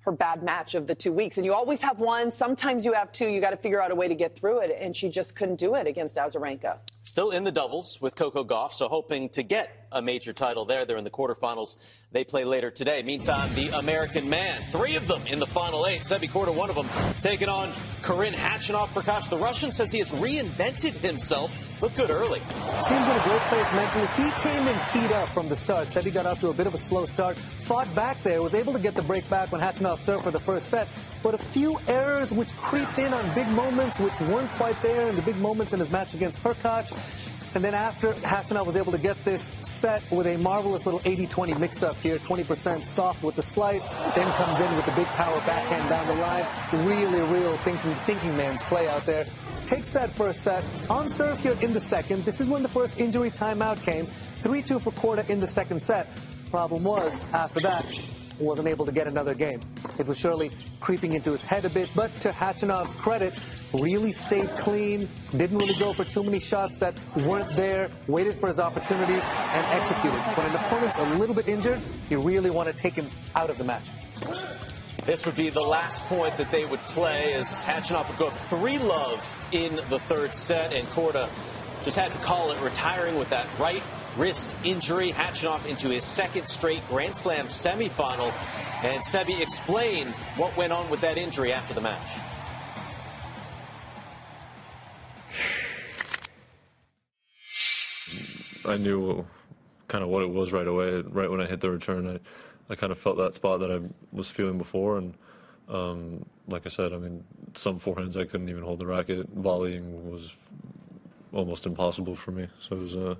her 0.00 0.12
bad 0.12 0.42
match 0.42 0.74
of 0.74 0.86
the 0.86 0.94
two 0.94 1.12
weeks. 1.12 1.36
And 1.36 1.44
you 1.44 1.52
always 1.52 1.82
have 1.82 2.00
one. 2.00 2.32
Sometimes 2.32 2.86
you 2.86 2.94
have 2.94 3.12
two. 3.12 3.26
You 3.28 3.40
got 3.40 3.50
to 3.50 3.56
figure 3.56 3.82
out 3.82 3.90
a 3.90 3.94
way 3.94 4.08
to 4.08 4.14
get 4.14 4.34
through 4.34 4.60
it. 4.60 4.76
And 4.80 4.96
she 4.96 5.08
just 5.08 5.36
couldn't 5.36 5.56
do 5.56 5.74
it 5.74 5.86
against 5.86 6.16
Azarenka. 6.16 6.78
Still 7.02 7.30
in 7.30 7.44
the 7.44 7.52
doubles 7.52 8.00
with 8.00 8.16
Coco 8.16 8.44
Gauff, 8.44 8.72
so 8.72 8.88
hoping 8.88 9.28
to 9.30 9.42
get 9.42 9.79
a 9.92 10.00
major 10.00 10.32
title 10.32 10.64
there. 10.64 10.84
They're 10.84 10.96
in 10.96 11.04
the 11.04 11.10
quarterfinals. 11.10 11.76
They 12.12 12.24
play 12.24 12.44
later 12.44 12.70
today. 12.70 13.02
Meantime, 13.02 13.52
the 13.54 13.68
American 13.78 14.28
man, 14.28 14.62
three 14.70 14.96
of 14.96 15.06
them 15.06 15.22
in 15.26 15.38
the 15.38 15.46
final 15.46 15.86
eight. 15.86 16.02
Sebi 16.02 16.28
Korda, 16.28 16.54
one 16.54 16.70
of 16.70 16.76
them, 16.76 16.88
taking 17.20 17.48
on 17.48 17.72
Karen 18.02 18.32
Khachanov. 18.32 18.88
Prakash, 18.88 19.28
the 19.28 19.36
Russian 19.36 19.72
says 19.72 19.90
he 19.92 19.98
has 19.98 20.10
reinvented 20.12 20.96
himself. 20.96 21.56
Looked 21.82 21.96
good 21.96 22.10
early. 22.10 22.40
Seems 22.40 23.08
in 23.08 23.16
a 23.16 23.22
great 23.24 23.40
place 23.48 23.72
mentally. 23.72 24.06
He 24.16 24.30
came 24.42 24.66
in 24.68 24.76
keyed 24.92 25.12
up 25.12 25.28
from 25.30 25.48
the 25.48 25.56
start. 25.56 25.88
Said 25.88 26.04
he 26.04 26.10
got 26.10 26.26
off 26.26 26.40
to 26.40 26.48
a 26.48 26.54
bit 26.54 26.66
of 26.66 26.74
a 26.74 26.78
slow 26.78 27.06
start. 27.06 27.38
Fought 27.38 27.92
back 27.94 28.22
there. 28.22 28.42
Was 28.42 28.54
able 28.54 28.72
to 28.74 28.78
get 28.78 28.94
the 28.94 29.02
break 29.02 29.28
back 29.30 29.50
when 29.50 29.60
Khachanov 29.60 30.00
served 30.00 30.24
for 30.24 30.30
the 30.30 30.40
first 30.40 30.66
set. 30.66 30.88
But 31.22 31.34
a 31.34 31.38
few 31.38 31.78
errors 31.88 32.32
which 32.32 32.54
creeped 32.56 32.98
in 32.98 33.12
on 33.14 33.34
big 33.34 33.48
moments, 33.48 33.98
which 33.98 34.18
weren't 34.20 34.50
quite 34.52 34.80
there 34.82 35.08
in 35.08 35.16
the 35.16 35.22
big 35.22 35.36
moments 35.36 35.72
in 35.72 35.80
his 35.80 35.90
match 35.90 36.14
against 36.14 36.42
Hurkacz 36.42 37.29
And 37.54 37.64
then 37.64 37.74
after 37.74 38.12
Khachanov 38.12 38.66
was 38.66 38.76
able 38.76 38.92
to 38.92 38.98
get 38.98 39.22
this 39.24 39.56
set 39.62 40.08
with 40.12 40.26
a 40.26 40.36
marvelous 40.38 40.86
little 40.86 41.00
80-20 41.00 41.58
mix-up 41.58 41.96
here, 41.96 42.18
20% 42.18 42.86
soft 42.86 43.24
with 43.24 43.34
the 43.34 43.42
slice, 43.42 43.88
then 44.14 44.30
comes 44.34 44.60
in 44.60 44.76
with 44.76 44.86
the 44.86 44.92
big 44.92 45.06
power 45.08 45.36
backhand 45.40 45.88
down 45.88 46.06
the 46.06 46.14
line. 46.14 46.46
Really, 46.86 47.20
real 47.32 47.56
thinking, 47.58 47.94
thinking 48.06 48.36
man's 48.36 48.62
play 48.62 48.88
out 48.88 49.04
there. 49.04 49.26
Takes 49.66 49.90
that 49.90 50.12
first 50.12 50.42
set. 50.42 50.64
On 50.88 51.08
serve 51.08 51.40
here 51.40 51.56
in 51.60 51.72
the 51.72 51.80
second. 51.80 52.24
This 52.24 52.40
is 52.40 52.48
when 52.48 52.62
the 52.62 52.68
first 52.68 53.00
injury 53.00 53.30
timeout 53.30 53.82
came. 53.82 54.06
3-2 54.42 54.80
for 54.80 54.92
Korda 54.92 55.28
in 55.28 55.40
the 55.40 55.46
second 55.48 55.82
set. 55.82 56.08
Problem 56.50 56.84
was, 56.84 57.24
after 57.32 57.60
that, 57.60 57.84
wasn't 58.40 58.68
able 58.68 58.86
to 58.86 58.92
get 58.92 59.06
another 59.06 59.34
game. 59.34 59.60
It 59.98 60.06
was 60.06 60.18
surely 60.18 60.50
creeping 60.80 61.14
into 61.14 61.32
his 61.32 61.44
head 61.44 61.64
a 61.64 61.70
bit, 61.70 61.88
but 61.94 62.14
to 62.20 62.30
Khachanov's 62.30 62.94
credit, 62.94 63.34
really 63.72 64.12
stayed 64.12 64.48
clean, 64.56 65.08
didn't 65.36 65.58
really 65.58 65.78
go 65.78 65.92
for 65.92 66.04
too 66.04 66.22
many 66.22 66.40
shots 66.40 66.78
that 66.78 66.94
weren't 67.16 67.48
there, 67.56 67.90
waited 68.06 68.34
for 68.34 68.48
his 68.48 68.58
opportunities, 68.58 69.22
and 69.24 69.66
executed. 69.66 70.18
When 70.18 70.46
an 70.46 70.56
opponent's 70.56 70.98
a 70.98 71.04
little 71.16 71.34
bit 71.34 71.48
injured, 71.48 71.80
you 72.08 72.20
really 72.20 72.50
want 72.50 72.68
to 72.68 72.74
take 72.74 72.94
him 72.94 73.08
out 73.34 73.50
of 73.50 73.58
the 73.58 73.64
match. 73.64 73.90
This 75.04 75.24
would 75.26 75.36
be 75.36 75.50
the 75.50 75.60
last 75.60 76.04
point 76.04 76.36
that 76.36 76.50
they 76.50 76.66
would 76.66 76.80
play 76.80 77.32
as 77.34 77.64
Khachanov 77.64 78.08
would 78.08 78.18
go 78.18 78.26
up 78.28 78.36
3 78.36 78.78
love 78.78 79.48
in 79.52 79.76
the 79.88 79.98
third 80.00 80.34
set, 80.34 80.72
and 80.72 80.86
Korda 80.88 81.28
just 81.84 81.98
had 81.98 82.12
to 82.12 82.18
call 82.18 82.52
it 82.52 82.60
retiring 82.60 83.18
with 83.18 83.30
that 83.30 83.46
right 83.58 83.82
wrist 84.16 84.56
injury. 84.64 85.10
Khachanov 85.10 85.66
into 85.66 85.88
his 85.88 86.04
second 86.04 86.48
straight 86.48 86.86
Grand 86.88 87.16
Slam 87.16 87.46
semifinal. 87.46 88.32
And 88.84 89.02
Sebi 89.02 89.40
explained 89.40 90.16
what 90.36 90.56
went 90.56 90.72
on 90.72 90.88
with 90.90 91.00
that 91.02 91.18
injury 91.18 91.52
after 91.52 91.74
the 91.74 91.80
match. 91.80 92.18
I 98.64 98.76
knew 98.76 99.26
kind 99.88 100.04
of 100.04 100.10
what 100.10 100.22
it 100.22 100.30
was 100.30 100.52
right 100.52 100.66
away. 100.66 101.00
Right 101.00 101.30
when 101.30 101.40
I 101.40 101.46
hit 101.46 101.60
the 101.60 101.70
return, 101.70 102.06
I, 102.06 102.72
I 102.72 102.76
kind 102.76 102.92
of 102.92 102.98
felt 102.98 103.18
that 103.18 103.34
spot 103.34 103.60
that 103.60 103.70
I 103.70 103.80
was 104.12 104.30
feeling 104.30 104.58
before. 104.58 104.98
And 104.98 105.14
um, 105.68 106.24
like 106.46 106.66
I 106.66 106.68
said, 106.68 106.92
I 106.92 106.98
mean, 106.98 107.24
some 107.54 107.80
forehands 107.80 108.16
I 108.16 108.24
couldn't 108.24 108.48
even 108.48 108.62
hold 108.62 108.78
the 108.78 108.86
racket. 108.86 109.34
Volleying 109.36 110.10
was 110.10 110.36
almost 111.32 111.66
impossible 111.66 112.14
for 112.14 112.32
me. 112.32 112.48
So 112.60 112.76
it 112.76 112.80
was, 112.80 112.96
uh, 112.96 113.14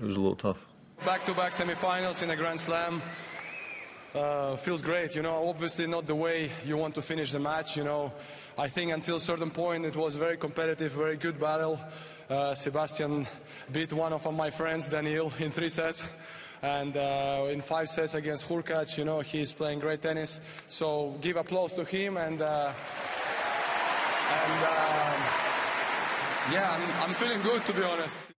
it 0.00 0.04
was 0.04 0.16
a 0.16 0.20
little 0.20 0.36
tough. 0.36 0.66
Back-to-back 1.04 1.52
semifinals 1.52 2.22
in 2.22 2.30
a 2.30 2.36
Grand 2.36 2.60
Slam. 2.60 3.02
Uh, 4.14 4.56
feels 4.56 4.80
great, 4.80 5.14
you 5.14 5.20
know. 5.20 5.46
Obviously, 5.48 5.86
not 5.86 6.06
the 6.06 6.14
way 6.14 6.50
you 6.64 6.76
want 6.78 6.94
to 6.94 7.02
finish 7.02 7.32
the 7.32 7.38
match. 7.38 7.76
You 7.76 7.84
know, 7.84 8.12
I 8.56 8.66
think 8.66 8.92
until 8.92 9.16
a 9.16 9.20
certain 9.20 9.50
point 9.50 9.84
it 9.84 9.94
was 9.94 10.16
very 10.16 10.38
competitive, 10.38 10.92
very 10.92 11.16
good 11.18 11.38
battle. 11.38 11.78
Uh, 12.30 12.54
Sebastian 12.54 13.26
beat 13.72 13.92
one 13.92 14.14
of 14.14 14.32
my 14.34 14.48
friends, 14.48 14.88
Daniil, 14.88 15.32
in 15.38 15.50
three 15.50 15.68
sets. 15.68 16.02
And 16.62 16.96
uh, 16.96 17.48
in 17.50 17.60
five 17.60 17.88
sets 17.88 18.14
against 18.14 18.48
Hurkacz, 18.48 18.96
you 18.96 19.04
know, 19.04 19.20
he's 19.20 19.52
playing 19.52 19.80
great 19.80 20.00
tennis. 20.00 20.40
So 20.66 21.18
give 21.20 21.36
applause 21.36 21.74
to 21.74 21.84
him. 21.84 22.16
And, 22.16 22.40
uh, 22.40 22.72
and 24.32 24.64
uh, 24.64 25.16
yeah, 26.52 26.72
I'm, 26.72 27.10
I'm 27.10 27.14
feeling 27.14 27.42
good, 27.42 27.66
to 27.66 27.72
be 27.74 27.82
honest. 27.82 28.35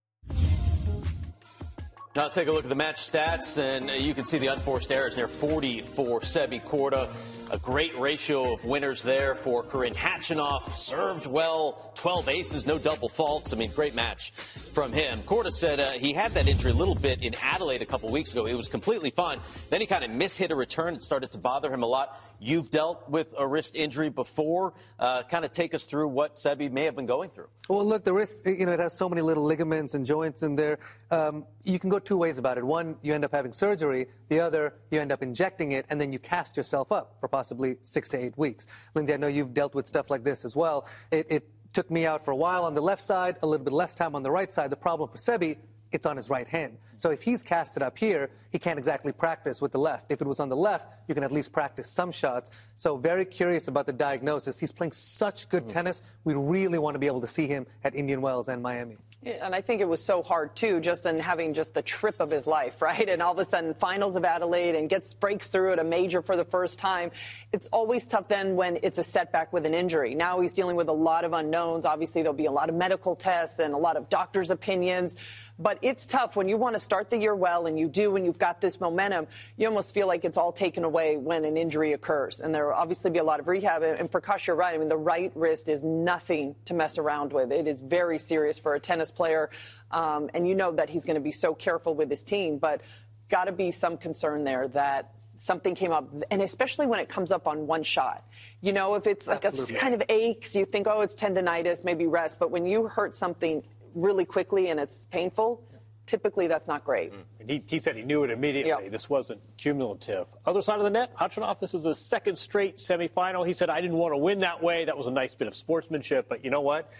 Now 2.15 2.27
take 2.27 2.47
a 2.47 2.51
look 2.51 2.63
at 2.63 2.69
the 2.69 2.75
match 2.75 2.95
stats, 2.95 3.59
and 3.59 3.87
you 4.03 4.15
can 4.15 4.25
see 4.25 4.39
the 4.39 4.47
unforced 4.47 4.91
errors 4.91 5.15
near 5.15 5.27
40 5.27 5.81
for 5.81 6.21
Sebi 6.21 6.59
Korda. 6.59 7.07
A 7.51 7.59
great 7.59 7.95
ratio 7.99 8.51
of 8.51 8.65
winners 8.65 9.03
there 9.03 9.35
for 9.35 9.63
Karen 9.63 9.93
Khachanov. 9.93 10.67
Served 10.71 11.27
well, 11.27 11.91
12 11.93 12.29
aces, 12.29 12.65
no 12.65 12.79
double 12.79 13.09
faults. 13.09 13.53
I 13.53 13.57
mean, 13.57 13.69
great 13.71 13.93
match 13.93 14.31
from 14.31 14.91
him. 14.91 15.19
Korda 15.19 15.51
said 15.51 15.79
uh, 15.79 15.91
he 15.91 16.11
had 16.11 16.31
that 16.31 16.47
injury 16.47 16.71
a 16.71 16.73
little 16.73 16.95
bit 16.95 17.23
in 17.23 17.35
Adelaide 17.43 17.83
a 17.83 17.85
couple 17.85 18.09
weeks 18.09 18.31
ago. 18.31 18.43
He 18.45 18.55
was 18.55 18.67
completely 18.67 19.11
fine. 19.11 19.39
Then 19.69 19.79
he 19.79 19.85
kind 19.85 20.03
of 20.03 20.09
mishit 20.09 20.49
a 20.49 20.55
return. 20.55 20.95
It 20.95 21.03
started 21.03 21.29
to 21.31 21.37
bother 21.37 21.71
him 21.71 21.83
a 21.83 21.87
lot. 21.87 22.19
You've 22.39 22.69
dealt 22.69 23.09
with 23.09 23.35
a 23.37 23.45
wrist 23.45 23.75
injury 23.75 24.09
before. 24.09 24.73
Uh, 24.97 25.23
kind 25.23 25.43
of 25.43 25.51
take 25.51 25.73
us 25.73 25.83
through 25.83 26.07
what 26.07 26.35
Sebi 26.35 26.71
may 26.71 26.85
have 26.85 26.95
been 26.95 27.05
going 27.05 27.29
through. 27.29 27.49
Well, 27.67 27.85
look, 27.85 28.03
the 28.03 28.13
wrist, 28.13 28.45
you 28.45 28.65
know, 28.65 28.71
it 28.71 28.79
has 28.79 28.97
so 28.97 29.09
many 29.09 29.21
little 29.21 29.43
ligaments 29.43 29.93
and 29.93 30.05
joints 30.05 30.41
in 30.41 30.55
there. 30.55 30.79
Um, 31.11 31.45
you 31.63 31.79
can 31.79 31.89
go 31.89 31.99
two 31.99 32.17
ways 32.17 32.37
about 32.37 32.57
it. 32.57 32.63
One, 32.63 32.95
you 33.01 33.13
end 33.13 33.25
up 33.25 33.31
having 33.31 33.51
surgery. 33.51 34.07
The 34.29 34.39
other, 34.39 34.73
you 34.89 35.01
end 35.01 35.11
up 35.11 35.21
injecting 35.21 35.73
it, 35.73 35.85
and 35.89 35.99
then 35.99 36.13
you 36.13 36.19
cast 36.19 36.55
yourself 36.55 36.91
up 36.91 37.17
for 37.19 37.27
possibly 37.27 37.77
six 37.81 38.07
to 38.09 38.17
eight 38.17 38.37
weeks. 38.37 38.65
Lindsay, 38.95 39.13
I 39.13 39.17
know 39.17 39.27
you've 39.27 39.53
dealt 39.53 39.75
with 39.75 39.85
stuff 39.85 40.09
like 40.09 40.23
this 40.23 40.45
as 40.45 40.55
well. 40.55 40.87
It, 41.11 41.27
it 41.29 41.49
took 41.73 41.91
me 41.91 42.05
out 42.05 42.23
for 42.23 42.31
a 42.31 42.35
while 42.35 42.63
on 42.63 42.73
the 42.73 42.81
left 42.81 43.03
side, 43.03 43.37
a 43.41 43.47
little 43.47 43.63
bit 43.63 43.73
less 43.73 43.93
time 43.93 44.15
on 44.15 44.23
the 44.23 44.31
right 44.31 44.51
side. 44.53 44.69
The 44.69 44.77
problem 44.77 45.09
for 45.09 45.17
Sebi, 45.17 45.57
it's 45.91 46.05
on 46.05 46.17
his 46.17 46.29
right 46.29 46.47
hand. 46.47 46.77
So 46.99 47.11
if 47.11 47.23
he's 47.23 47.43
casted 47.43 47.81
up 47.81 47.97
here, 47.97 48.29
he 48.51 48.59
can't 48.59 48.77
exactly 48.77 49.13
practice 49.13 49.61
with 49.61 49.71
the 49.71 49.79
left. 49.79 50.11
If 50.11 50.19
it 50.19 50.27
was 50.27 50.41
on 50.41 50.49
the 50.49 50.57
left, 50.57 50.85
you 51.07 51.15
can 51.15 51.23
at 51.23 51.31
least 51.31 51.53
practice 51.53 51.89
some 51.89 52.11
shots. 52.11 52.51
So 52.75 52.97
very 52.97 53.23
curious 53.23 53.69
about 53.69 53.85
the 53.85 53.93
diagnosis. 53.93 54.59
He's 54.59 54.73
playing 54.73 54.91
such 54.91 55.47
good 55.47 55.63
mm. 55.63 55.71
tennis. 55.71 56.03
We 56.25 56.33
really 56.33 56.77
want 56.77 56.95
to 56.95 56.99
be 56.99 57.07
able 57.07 57.21
to 57.21 57.27
see 57.27 57.47
him 57.47 57.67
at 57.85 57.95
Indian 57.95 58.19
Wells 58.19 58.49
and 58.49 58.61
Miami. 58.61 58.97
And 59.21 59.53
I 59.53 59.59
think 59.59 59.81
it 59.81 59.87
was 59.87 60.01
so 60.01 60.23
hard 60.23 60.55
too, 60.55 60.79
just 60.79 61.05
in 61.05 61.19
having 61.19 61.53
just 61.53 61.73
the 61.73 61.81
trip 61.81 62.21
of 62.21 62.31
his 62.31 62.47
life, 62.47 62.81
right? 62.81 63.07
And 63.07 63.21
all 63.21 63.31
of 63.31 63.39
a 63.39 63.45
sudden, 63.45 63.73
finals 63.73 64.17
of 64.17 64.25
Adelaide 64.25 64.75
and 64.75 64.89
gets 64.89 65.13
breaks 65.13 65.47
through 65.47 65.73
at 65.73 65.79
a 65.79 65.83
major 65.83 66.21
for 66.21 66.35
the 66.35 66.45
first 66.45 66.79
time. 66.79 67.11
It's 67.51 67.67
always 67.67 68.07
tough 68.07 68.27
then 68.27 68.55
when 68.55 68.77
it's 68.83 68.97
a 68.97 69.03
setback 69.03 69.51
with 69.51 69.65
an 69.65 69.73
injury. 69.73 70.15
Now 70.15 70.39
he's 70.39 70.51
dealing 70.51 70.75
with 70.75 70.89
a 70.89 70.93
lot 70.93 71.23
of 71.23 71.33
unknowns. 71.33 71.85
Obviously, 71.85 72.21
there'll 72.21 72.33
be 72.33 72.45
a 72.45 72.51
lot 72.51 72.69
of 72.69 72.75
medical 72.75 73.15
tests 73.15 73.59
and 73.59 73.73
a 73.73 73.77
lot 73.77 73.97
of 73.97 74.09
doctors' 74.09 74.51
opinions. 74.51 75.15
But 75.61 75.77
it's 75.81 76.05
tough 76.05 76.37
when 76.37 76.47
you 76.47 76.55
want 76.55 76.75
to 76.75 76.79
start 76.89 77.11
the 77.11 77.17
year 77.17 77.35
well 77.35 77.67
and 77.67 77.77
you 77.77 77.87
do 77.87 78.15
and 78.15 78.25
you've 78.25 78.39
got 78.39 78.59
this 78.59 78.81
momentum. 78.81 79.27
You 79.57 79.67
almost 79.67 79.93
feel 79.93 80.07
like 80.07 80.25
it's 80.25 80.39
all 80.39 80.51
taken 80.51 80.83
away 80.83 81.17
when 81.17 81.45
an 81.45 81.55
injury 81.55 81.93
occurs. 81.93 82.39
And 82.39 82.53
there 82.53 82.65
will 82.65 82.73
obviously 82.73 83.11
be 83.11 83.19
a 83.19 83.23
lot 83.23 83.39
of 83.39 83.47
rehab. 83.47 83.83
And 83.83 84.11
Prakash, 84.11 84.47
you're 84.47 84.55
right. 84.55 84.73
I 84.73 84.77
mean, 84.79 84.87
the 84.87 84.97
right 84.97 85.31
wrist 85.35 85.69
is 85.69 85.83
nothing 85.83 86.55
to 86.65 86.73
mess 86.73 86.97
around 86.97 87.31
with. 87.31 87.51
It 87.51 87.67
is 87.67 87.81
very 87.81 88.17
serious 88.17 88.57
for 88.57 88.73
a 88.73 88.79
tennis 88.79 89.11
player. 89.11 89.51
Um, 89.91 90.31
and 90.33 90.47
you 90.47 90.55
know 90.55 90.71
that 90.71 90.89
he's 90.89 91.05
going 91.05 91.13
to 91.13 91.21
be 91.21 91.31
so 91.31 91.53
careful 91.53 91.93
with 91.93 92.09
his 92.09 92.23
team. 92.23 92.57
But 92.57 92.81
got 93.29 93.43
to 93.43 93.51
be 93.51 93.69
some 93.69 93.95
concern 93.95 94.43
there 94.43 94.67
that 94.69 95.13
something 95.35 95.75
came 95.75 95.91
up, 95.91 96.11
and 96.31 96.41
especially 96.41 96.87
when 96.87 96.99
it 96.99 97.07
comes 97.07 97.31
up 97.31 97.45
on 97.47 97.67
one 97.67 97.83
shot. 97.83 98.25
You 98.61 98.73
know, 98.73 98.95
if 98.95 99.05
it's 99.05 99.27
like 99.27 99.45
Absolutely. 99.45 99.75
a 99.75 99.79
kind 99.79 99.93
of 99.93 100.01
aches, 100.09 100.55
you 100.55 100.65
think, 100.65 100.87
oh, 100.87 101.01
it's 101.01 101.13
tendonitis, 101.13 101.83
maybe 101.83 102.07
rest. 102.07 102.39
But 102.39 102.49
when 102.49 102.65
you 102.65 102.87
hurt 102.87 103.15
something 103.15 103.61
really 103.93 104.25
quickly 104.25 104.69
and 104.69 104.79
it's 104.79 105.05
painful, 105.05 105.63
typically 106.09 106.47
that's 106.47 106.67
not 106.67 106.83
great. 106.83 107.13
Mm. 107.13 107.49
He, 107.49 107.63
he, 107.69 107.79
said 107.79 107.95
he 107.95 108.01
knew 108.01 108.23
it 108.23 108.31
immediately. 108.31 108.85
Yep. 108.85 108.91
This 108.91 109.09
wasn't 109.09 109.39
cumulative. 109.57 110.27
Other 110.45 110.61
side 110.61 110.77
of 110.77 110.83
the 110.83 110.89
net, 110.89 111.15
Khachanov, 111.15 111.59
this 111.59 111.75
is 111.75 111.83
his 111.83 111.99
second 111.99 112.35
straight 112.35 112.77
semifinal. 112.77 113.45
He 113.45 113.53
said, 113.53 113.69
I 113.69 113.79
didn't 113.79 113.97
want 113.97 114.13
to 114.13 114.17
win 114.17 114.39
that 114.39 114.61
way. 114.61 114.85
That 114.85 114.97
was 114.97 115.05
a 115.05 115.11
nice 115.11 115.35
bit 115.35 115.47
of 115.47 115.55
sportsmanship. 115.55 116.27
But 116.27 116.43
you 116.43 116.49
know 116.49 116.61
what? 116.61 116.91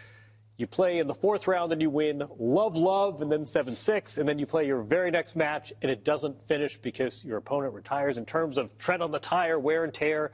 You 0.57 0.67
play 0.67 0.99
in 0.99 1.07
the 1.07 1.15
fourth 1.15 1.47
round 1.47 1.71
and 1.71 1.81
you 1.81 1.89
win 1.89 2.21
love, 2.37 2.75
love, 2.75 3.21
and 3.21 3.31
then 3.31 3.45
7 3.45 3.75
6. 3.75 4.17
And 4.19 4.29
then 4.29 4.37
you 4.37 4.45
play 4.45 4.67
your 4.67 4.83
very 4.83 5.09
next 5.09 5.35
match 5.35 5.73
and 5.81 5.89
it 5.89 6.03
doesn't 6.03 6.43
finish 6.43 6.77
because 6.77 7.25
your 7.25 7.37
opponent 7.37 7.73
retires. 7.73 8.17
In 8.17 8.25
terms 8.25 8.57
of 8.57 8.77
tread 8.77 9.01
on 9.01 9.09
the 9.09 9.19
tire, 9.19 9.57
wear 9.57 9.83
and 9.83 9.93
tear, 9.93 10.33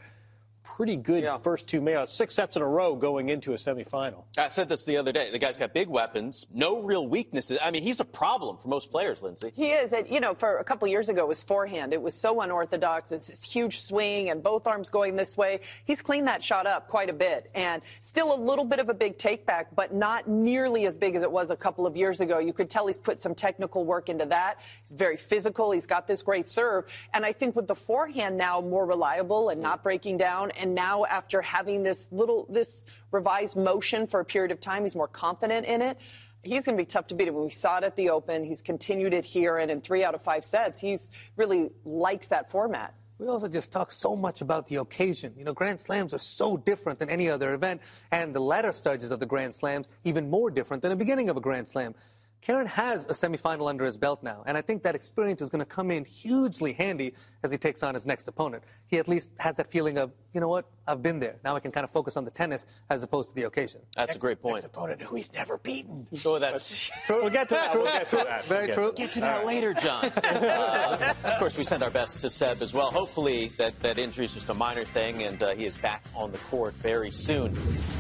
pretty 0.65 0.98
good 0.98 1.24
yeah. 1.24 1.38
first 1.38 1.67
two 1.67 1.79
mayos, 1.79 2.10
six 2.10 2.34
sets 2.34 2.57
in 2.57 2.62
a 2.62 2.67
row 2.67 2.95
going 2.95 3.29
into 3.29 3.53
a 3.53 3.55
semifinal. 3.55 4.24
I 4.38 4.50
said 4.50 4.67
this 4.67 4.84
the 4.84 4.98
other 4.98 5.12
day. 5.12 5.31
The 5.31 5.39
guy's 5.39 5.57
got 5.57 5.74
big 5.74 5.88
weapons, 5.88 6.45
no 6.53 6.81
real 6.81 7.07
weaknesses. 7.07 7.60
I 7.63 7.72
mean, 7.72 7.84
he's 7.84 8.00
a 8.00 8.05
problem 8.05 8.57
for 8.57 8.67
most 8.67 8.91
players, 8.91 9.22
Lindsay. 9.22 9.51
He 9.55 9.72
is. 9.72 9.93
And, 9.93 10.10
you 10.10 10.19
know, 10.19 10.34
for 10.34 10.57
a 10.57 10.63
couple 10.63 10.88
years 10.88 11.07
ago, 11.07 11.29
his 11.29 11.43
forehand, 11.43 11.93
it 11.93 12.01
was 12.01 12.13
so 12.13 12.41
unorthodox. 12.41 13.12
It's 13.12 13.29
this 13.29 13.43
huge 13.43 13.79
swing 13.79 14.29
and 14.29 14.41
both 14.41 14.67
arms 14.67 14.89
going 14.89 15.15
this 15.15 15.38
way. 15.38 15.62
He's 15.86 16.01
cleaned 16.01 16.27
that 16.27 16.43
shot 16.43 16.65
up 16.65 16.88
quite 16.88 17.10
a 17.10 17.13
bit 17.13 17.50
and 17.53 17.81
still 18.01 18.34
a 18.34 18.39
little 18.39 18.65
bit 18.65 18.79
of 18.79 18.89
a 18.89 18.93
big 18.93 19.17
takeback, 19.17 19.67
but 19.75 19.93
not 19.93 20.27
nearly 20.27 20.86
as 20.86 20.98
big 20.98 21.15
as 21.15 21.22
it 21.22 21.31
was 21.31 21.51
a 21.51 21.55
couple 21.55 21.86
of 21.86 21.95
years 21.95 22.22
ago. 22.22 22.39
You 22.39 22.53
could 22.53 22.69
tell 22.69 22.88
he's 22.88 23.00
put 23.00 23.22
some 23.22 23.36
technical 23.36 23.86
work 23.86 24.10
into 24.10 24.25
that. 24.25 24.60
He's 24.84 24.98
very 24.98 25.17
physical. 25.17 25.72
He's 25.72 25.86
got 25.86 26.07
this 26.07 26.24
great 26.24 26.50
serve. 26.50 26.86
And 27.13 27.24
I 27.25 27.31
think 27.31 27.55
with 27.55 27.67
the 27.67 27.75
forehand 27.75 28.38
now 28.38 28.62
more 28.62 28.86
reliable 28.86 29.50
and 29.50 29.62
not 29.62 29.84
breaking 29.84 30.17
down, 30.17 30.51
and 30.58 30.74
now 30.76 31.06
after 31.06 31.42
having 31.42 31.84
this 31.84 32.08
little 32.12 32.48
this 32.50 32.86
revised 33.12 33.56
motion 33.56 34.08
for 34.08 34.20
a 34.20 34.26
period 34.26 34.52
of 34.52 34.60
time, 34.60 34.84
he's 34.84 34.96
more 34.96 35.08
confident 35.08 35.66
in 35.66 35.82
it. 35.82 35.98
He's 36.44 36.66
going 36.66 36.78
to 36.78 36.82
be 36.82 36.86
tough 36.86 37.08
to 37.08 37.16
beat. 37.16 37.34
We 37.34 37.50
saw 37.50 37.78
it 37.78 37.84
at 37.84 37.96
the 37.96 38.10
Open, 38.10 38.44
he's 38.44 38.62
continued 38.62 39.14
it 39.14 39.26
here, 39.26 39.58
and 39.58 39.72
in 39.72 39.82
three 39.82 40.04
out 40.04 40.14
of 40.14 40.22
five 40.22 40.46
sets, 40.46 40.80
he's 40.80 41.10
really 41.38 41.72
likes 41.86 42.28
that 42.28 42.52
format. 42.52 42.94
We 43.18 43.28
also 43.28 43.48
just 43.48 43.72
talk 43.72 43.92
so 43.92 44.16
much 44.16 44.42
about 44.42 44.68
the 44.68 44.76
occasion. 44.76 45.34
You 45.38 45.46
know, 45.46 45.54
Grand 45.54 45.80
Slams 45.80 46.14
are 46.14 46.20
so 46.20 46.58
different 46.58 47.00
than 47.00 47.10
any 47.10 47.30
other 47.30 47.54
event, 47.54 47.82
and 48.12 48.36
the 48.36 48.42
latter 48.42 48.74
stages 48.74 49.10
of 49.12 49.20
the 49.22 49.26
Grand 49.26 49.56
Slams 49.56 49.88
even 50.04 50.30
more 50.30 50.52
different 50.52 50.84
than 50.84 50.90
the 50.90 50.98
beginning 50.98 51.30
of 51.30 51.38
a 51.38 51.42
Grand 51.42 51.68
Slam. 51.68 51.96
Karen 52.46 52.68
has 52.68 53.06
a 53.06 53.10
semifinal 53.10 53.68
under 53.68 53.84
his 53.84 53.98
belt 53.98 54.22
now, 54.22 54.44
and 54.46 54.56
I 54.56 54.62
think 54.62 54.84
that 54.84 54.94
experience 54.94 55.42
is 55.42 55.50
going 55.50 55.62
to 55.62 55.66
come 55.66 55.90
in 55.90 56.06
hugely 56.06 56.74
handy 56.74 57.14
as 57.42 57.52
he 57.52 57.58
takes 57.58 57.82
on 57.82 57.96
his 57.96 58.06
next 58.06 58.28
opponent. 58.28 58.64
He 58.86 59.00
at 59.00 59.08
least 59.08 59.34
has 59.40 59.56
that 59.56 59.72
feeling 59.72 59.98
of, 59.98 60.12
you 60.32 60.40
know 60.40 60.48
what, 60.48 60.66
I've 60.88 61.02
been 61.02 61.20
there. 61.20 61.38
Now 61.44 61.56
I 61.56 61.60
can 61.60 61.72
kind 61.72 61.84
of 61.84 61.90
focus 61.90 62.18
on 62.18 62.24
the 62.25 62.30
tennis 62.30 62.68
as 62.90 63.02
opposed 63.02 63.30
to 63.30 63.36
the 63.36 63.44
occasion. 63.44 63.82
That's 63.96 64.16
a 64.16 64.20
great 64.20 64.42
point. 64.42 64.58
Next 64.58 64.66
opponent 64.66 65.02
who 65.02 65.16
he's 65.16 65.34
never 65.34 65.58
beaten. 65.58 66.08
So 66.20 66.38
that's 66.38 66.92
We'll 67.10 67.32
get 67.32 67.50
to 67.50 67.56
that. 67.56 67.74
We'll 67.74 67.86
get 67.86 68.10
to 68.10 68.16
that. 68.18 68.46
Very 68.46 68.68
We'll 68.68 68.68
get 68.68 68.75
true. 68.75 68.92
to 68.92 68.96
Get 68.96 69.12
to 69.14 69.20
that 69.22 69.46
later, 69.46 69.74
Jon. 69.74 70.06
Uh, 70.06 71.14
of 71.24 71.40
course, 71.40 71.58
we 71.58 71.64
send 71.64 71.82
our 71.82 71.90
best 71.90 72.22
to 72.22 72.30
Seb 72.30 72.62
as 72.62 72.74
well. 72.75 72.92
Hopefully, 72.92 73.48
that, 73.58 73.80
that 73.82 73.98
injury 73.98 74.25
is 74.25 74.34
just 74.36 74.50
a 74.50 74.54
minor 74.54 74.86
thing, 74.86 75.24
and 75.24 75.42
uh, 75.42 75.56
he 75.56 75.66
is 75.66 75.78
back 75.78 76.04
on 76.16 76.32
the 76.32 76.38
court 76.38 76.75
very 76.75 77.10
soon. 77.10 77.54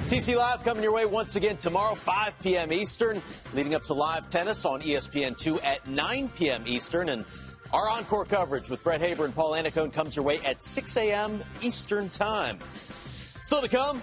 TC 0.07 0.35
Live 0.35 0.63
coming 0.63 0.83
your 0.83 0.93
way 0.93 1.05
once 1.05 1.35
again 1.35 1.57
tomorrow, 1.57 1.95
5 1.95 2.39
p.m. 2.41 2.71
Eastern, 2.71 3.21
leading 3.55 3.73
up 3.73 3.83
to 3.85 3.93
live 3.95 4.27
tennis 4.35 4.65
on 4.65 4.81
E 4.81 4.87
ESPN2 4.87 5.63
at 5.63 5.87
9 5.87 6.27
p.m. 6.35 6.61
Eastern. 6.67 7.07
And 7.07 7.23
our 7.71 7.87
encore 7.87 8.25
coverage 8.25 8.69
with 8.69 8.83
Brett 8.83 8.99
Haber 8.99 9.23
and 9.23 9.33
Paul 9.33 9.53
Annacone 9.53 9.93
comes 9.93 10.13
your 10.13 10.25
way 10.25 10.39
at 10.39 10.61
6 10.61 10.97
a.m. 10.97 11.41
Eastern 11.61 12.09
Time. 12.09 12.59
Still 12.61 13.61
to 13.61 13.69
come, 13.69 14.01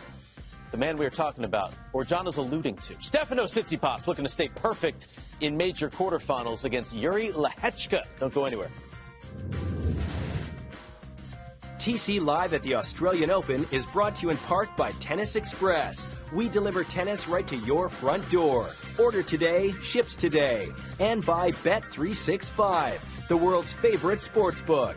the 0.71 0.79
man 0.79 0.97
we 0.97 1.05
are 1.05 1.11
talking 1.11 1.45
about, 1.45 1.75
or 1.93 2.03
Jon 2.03 2.27
is 2.27 2.39
alluding 2.39 2.77
to. 2.77 2.95
Stefano 2.99 3.45
Tsitsipas 3.45 4.07
looking 4.07 4.25
to 4.25 4.31
stay 4.31 4.49
perfect 4.49 5.09
in 5.43 5.55
major 5.55 5.91
quarterfinals 5.91 6.65
against 6.65 6.95
Yuri 6.95 7.29
Lehecka. 7.29 8.07
Don't 8.19 8.33
go 8.33 8.47
anywhere. 8.47 8.71
TC 11.83 12.25
Live 12.25 12.55
at 12.55 12.63
the 12.63 12.77
Australian 12.77 13.29
Open 13.33 13.67
is 13.73 13.85
brought 13.87 14.15
to 14.15 14.27
you 14.27 14.31
in 14.31 14.37
part 14.37 14.77
by 14.77 14.93
Tennis 15.01 15.35
Express. 15.35 16.07
We 16.33 16.49
deliver 16.49 16.85
tennis 16.85 17.27
right 17.27 17.45
to 17.49 17.57
your 17.57 17.89
front 17.89 18.31
door. 18.31 18.71
Order 19.01 19.25
today, 19.25 19.73
ships 19.83 20.15
today. 20.15 20.69
And 21.01 21.27
by 21.27 21.51
Bet365, 21.51 23.27
the 23.27 23.37
world's 23.37 23.73
favorite 23.73 24.23
sports 24.23 24.63
book. 24.63 24.97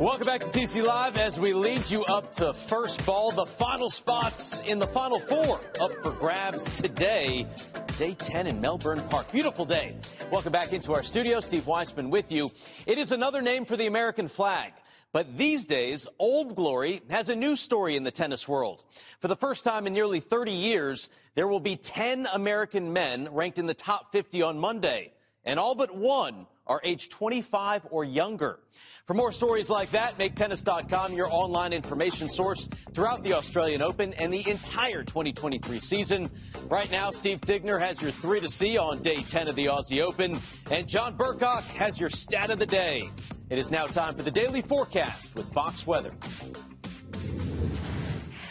Welcome 0.00 0.26
back 0.26 0.42
to 0.42 0.46
TC 0.46 0.86
Live 0.86 1.18
as 1.18 1.40
we 1.40 1.52
lead 1.52 1.90
you 1.90 2.04
up 2.04 2.32
to 2.34 2.52
first 2.52 3.04
ball. 3.04 3.32
The 3.32 3.44
final 3.44 3.90
spots 3.90 4.60
in 4.60 4.78
the 4.78 4.86
final 4.86 5.18
four 5.18 5.60
up 5.80 5.90
for 6.04 6.12
grabs 6.12 6.72
today. 6.80 7.48
Day 7.96 8.14
10 8.14 8.46
in 8.46 8.60
Melbourne 8.60 9.02
Park. 9.10 9.32
Beautiful 9.32 9.64
day. 9.64 9.96
Welcome 10.30 10.52
back 10.52 10.72
into 10.72 10.94
our 10.94 11.02
studio. 11.02 11.40
Steve 11.40 11.66
Weissman 11.66 12.10
with 12.10 12.30
you. 12.30 12.52
It 12.86 12.98
is 12.98 13.10
another 13.10 13.42
name 13.42 13.64
for 13.64 13.76
the 13.76 13.88
American 13.88 14.28
flag. 14.28 14.72
But 15.10 15.36
these 15.36 15.66
days, 15.66 16.06
Old 16.20 16.54
Glory 16.54 17.02
has 17.10 17.28
a 17.28 17.34
new 17.34 17.56
story 17.56 17.96
in 17.96 18.04
the 18.04 18.12
tennis 18.12 18.46
world. 18.46 18.84
For 19.18 19.26
the 19.26 19.34
first 19.34 19.64
time 19.64 19.88
in 19.88 19.94
nearly 19.94 20.20
30 20.20 20.52
years, 20.52 21.10
there 21.34 21.48
will 21.48 21.58
be 21.58 21.74
10 21.74 22.28
American 22.32 22.92
men 22.92 23.28
ranked 23.32 23.58
in 23.58 23.66
the 23.66 23.74
top 23.74 24.12
50 24.12 24.42
on 24.42 24.60
Monday. 24.60 25.12
And 25.44 25.58
all 25.58 25.74
but 25.74 25.92
one 25.92 26.46
are 26.68 26.80
age 26.84 27.08
25 27.08 27.86
or 27.90 28.04
younger. 28.04 28.60
For 29.06 29.14
more 29.14 29.32
stories 29.32 29.70
like 29.70 29.90
that, 29.92 30.18
make 30.18 30.34
tennis.com 30.34 31.14
your 31.14 31.28
online 31.32 31.72
information 31.72 32.28
source 32.28 32.68
throughout 32.92 33.22
the 33.22 33.32
Australian 33.32 33.80
Open 33.80 34.12
and 34.14 34.32
the 34.32 34.46
entire 34.48 35.02
2023 35.02 35.80
season. 35.80 36.30
Right 36.68 36.90
now, 36.90 37.10
Steve 37.10 37.40
Tigner 37.40 37.80
has 37.80 38.02
your 38.02 38.10
three 38.10 38.40
to 38.40 38.50
see 38.50 38.76
on 38.76 39.00
day 39.00 39.22
10 39.22 39.48
of 39.48 39.56
the 39.56 39.66
Aussie 39.66 40.02
Open, 40.02 40.38
and 40.70 40.86
John 40.86 41.16
Burkock 41.16 41.62
has 41.74 41.98
your 41.98 42.10
stat 42.10 42.50
of 42.50 42.58
the 42.58 42.66
day. 42.66 43.08
It 43.48 43.58
is 43.58 43.70
now 43.70 43.86
time 43.86 44.14
for 44.14 44.22
the 44.22 44.30
daily 44.30 44.60
forecast 44.60 45.34
with 45.34 45.50
Fox 45.54 45.86
Weather. 45.86 46.12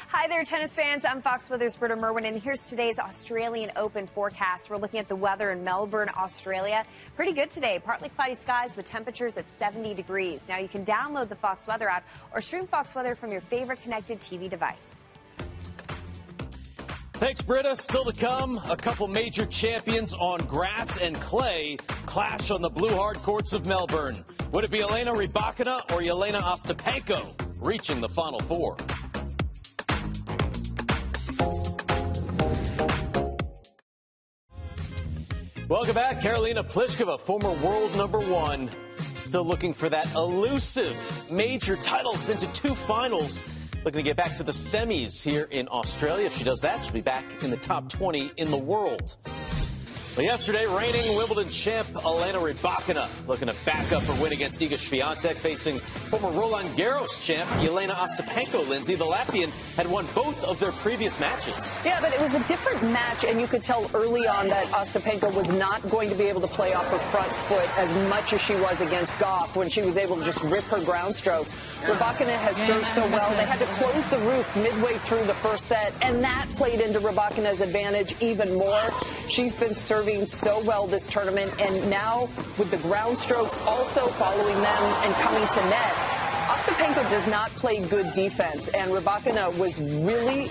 Hi 0.10 0.26
there, 0.30 0.46
tennis 0.46 0.74
fans. 0.74 1.04
I'm 1.04 1.22
Fox 1.22 1.50
Weather's 1.50 1.76
Britta 1.76 1.98
Merwin, 1.98 2.24
and 2.24 2.42
here's 2.42 2.70
today's 2.70 2.98
Australian 2.98 3.72
Open 3.76 4.08
forecast. 4.08 4.70
We're 4.70 4.78
looking 4.78 5.02
at 5.02 5.10
the 5.10 5.18
weather 5.18 5.52
in 5.52 5.66
Melbourne, 5.66 6.10
Australia. 6.18 6.86
Pretty 7.18 7.34
good 7.34 7.52
today. 7.52 7.82
Partly 7.84 8.08
cloudy 8.08 8.36
skies 8.36 8.78
with 8.78 8.86
temperatures 8.86 9.34
at 9.36 9.44
70 9.58 9.94
degrees. 9.96 10.46
Now, 10.48 10.60
you 10.60 10.70
can 10.70 10.86
download 10.86 11.28
the 11.28 11.36
Fox 11.36 11.68
Weather 11.68 11.90
app 11.90 12.08
or 12.34 12.42
stream 12.42 12.68
Fox 12.68 12.96
Weather 12.96 13.16
from 13.16 13.34
your 13.34 13.42
favorite 13.42 13.84
connected 13.84 14.22
TV 14.22 14.50
device. 14.50 15.08
Thanks, 17.14 17.42
Britta. 17.42 17.76
Still 17.76 18.06
to 18.06 18.14
come, 18.14 18.62
a 18.70 18.78
couple 18.78 19.08
major 19.08 19.46
champions 19.46 20.14
on 20.14 20.40
grass 20.46 21.00
and 21.00 21.20
clay 21.20 21.76
clash 22.06 22.50
on 22.50 22.62
the 22.62 22.70
blue 22.70 22.96
hard 22.96 23.18
courts 23.18 23.52
of 23.52 23.66
Melbourne. 23.66 24.24
Would 24.54 24.64
it 24.64 24.72
be 24.72 24.82
Elena 24.82 25.12
Rybakina 25.12 25.80
or 25.92 26.02
Jelena 26.02 26.42
Ostapenko 26.42 27.62
reaching 27.62 28.00
the 28.00 28.10
final 28.10 28.40
four? 28.40 28.78
Welcome 35.70 35.96
back. 35.96 36.22
Karolina 36.22 36.64
Pliskova, 36.64 37.20
former 37.20 37.52
world 37.52 37.94
number 37.98 38.20
one, 38.20 38.72
still 39.16 39.44
looking 39.44 39.74
for 39.74 39.90
that 39.90 40.10
elusive 40.16 41.30
major 41.30 41.76
title. 41.76 42.14
Has 42.14 42.24
been 42.24 42.38
to 42.38 42.48
two 42.54 42.74
finals. 42.74 43.44
Looking 43.84 43.98
to 43.98 44.04
get 44.04 44.16
back 44.16 44.38
to 44.38 44.44
the 44.44 44.54
semis 44.54 45.30
here 45.30 45.50
in 45.52 45.68
Australia. 45.70 46.26
If 46.26 46.38
she 46.38 46.46
does 46.46 46.62
that, 46.62 46.82
she'll 46.86 46.94
be 46.94 47.02
back 47.02 47.44
in 47.44 47.50
the 47.50 47.58
top 47.58 47.90
20 47.90 48.32
in 48.38 48.50
the 48.50 48.58
world. 48.58 49.18
Well, 50.18 50.26
yesterday, 50.26 50.66
reigning 50.66 51.16
Wimbledon 51.16 51.48
champ 51.50 51.90
Elena 52.04 52.40
Rybakina 52.40 53.08
looking 53.28 53.50
to 53.50 53.56
back 53.68 53.92
up 53.92 54.02
her 54.02 54.20
win 54.20 54.34
against 54.34 54.60
Iga 54.60 54.74
Swiatek, 54.74 55.38
facing 55.38 55.78
former 56.10 56.32
Roland 56.32 56.76
Garros 56.76 57.24
champ 57.24 57.48
Jelena 57.62 57.92
Ostapenko. 57.92 58.68
Lindsay, 58.68 58.96
the 58.96 59.06
Latvian, 59.06 59.52
had 59.76 59.86
won 59.86 60.08
both 60.16 60.44
of 60.44 60.60
their 60.60 60.72
previous 60.72 61.20
matches. 61.20 61.76
Yeah, 61.86 62.02
but 62.02 62.16
it 62.16 62.20
was 62.20 62.34
a 62.34 62.40
different 62.48 62.82
match, 62.92 63.26
and 63.26 63.40
you 63.40 63.46
could 63.46 63.62
tell 63.62 63.92
early 63.94 64.28
on 64.28 64.48
that 64.48 64.66
Ostapenko 64.70 65.32
was 65.36 65.50
not 65.50 65.88
going 65.88 66.10
to 66.10 66.16
be 66.16 66.24
able 66.24 66.42
to 66.42 66.48
play 66.48 66.74
off 66.74 66.88
her 66.88 66.98
front 66.98 67.32
foot 67.32 67.78
as 67.78 68.10
much 68.10 68.34
as 68.34 68.42
she 68.42 68.56
was 68.56 68.82
against 68.82 69.14
Gauff 69.20 69.56
when 69.56 69.70
she 69.70 69.84
was 69.84 69.98
able 69.98 70.18
to 70.18 70.26
just 70.26 70.42
rip 70.46 70.64
her 70.64 70.84
ground 70.84 71.16
strokes. 71.16 71.52
Rybakina 71.84 72.36
has 72.38 72.58
served 72.66 72.88
so 72.88 73.02
well. 73.12 73.30
They 73.36 73.46
had 73.46 73.60
to 73.60 73.68
close 73.76 74.10
the 74.10 74.18
roof 74.28 74.56
midway 74.56 74.98
through 74.98 75.26
the 75.26 75.36
first 75.36 75.68
set, 75.68 75.94
and 76.02 76.24
that 76.24 76.50
played 76.56 76.82
into 76.82 77.00
Rybakina's 77.00 77.62
advantage 77.62 78.16
even 78.20 78.56
more. 78.56 78.92
She's 79.30 79.54
been 79.54 79.76
serving 79.76 80.07
so 80.26 80.62
well 80.64 80.88
this 80.88 81.06
tournament, 81.06 81.54
and 81.60 81.90
now 81.90 82.30
with 82.58 82.72
the 82.72 82.78
ground 82.78 83.20
strokes 83.20 83.60
also 83.64 84.08
following 84.08 84.56
them 84.56 84.84
and 85.04 85.14
coming 85.16 85.46
to 85.50 85.62
net, 85.70 85.94
Ostapenko 86.48 87.10
does 87.10 87.28
not 87.28 87.52
play 87.58 87.82
good 87.82 88.14
defense, 88.14 88.70
and 88.70 88.90
Rybakina 88.92 89.56
was 89.58 89.82
really 89.82 90.50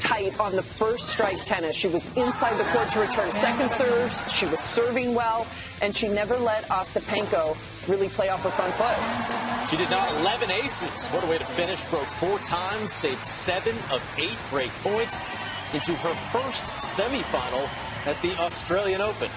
tight 0.00 0.38
on 0.40 0.56
the 0.56 0.64
first 0.64 1.10
strike 1.10 1.44
tennis. 1.44 1.76
She 1.76 1.86
was 1.86 2.04
inside 2.16 2.58
the 2.58 2.64
court 2.64 2.90
to 2.90 3.00
return 3.00 3.32
second 3.34 3.70
serves. 3.70 4.28
She 4.32 4.46
was 4.46 4.58
serving 4.58 5.14
well, 5.14 5.46
and 5.80 5.94
she 5.94 6.08
never 6.08 6.36
let 6.36 6.64
Ostapenko 6.64 7.56
really 7.86 8.08
play 8.08 8.30
off 8.30 8.42
her 8.42 8.50
front 8.50 8.74
foot. 8.74 9.68
She 9.70 9.76
did 9.76 9.90
not 9.90 10.10
11 10.22 10.50
aces. 10.50 11.06
What 11.10 11.22
a 11.22 11.28
way 11.28 11.38
to 11.38 11.44
finish. 11.44 11.84
Broke 11.84 12.06
four 12.06 12.36
times, 12.40 12.92
saved 12.92 13.24
seven 13.28 13.76
of 13.92 14.02
eight 14.18 14.36
break 14.50 14.70
points 14.82 15.28
into 15.72 15.94
her 15.94 16.14
first 16.32 16.66
semifinal 16.78 17.70
at 18.06 18.20
the 18.20 18.36
Australian 18.38 19.00
Open. 19.00 19.30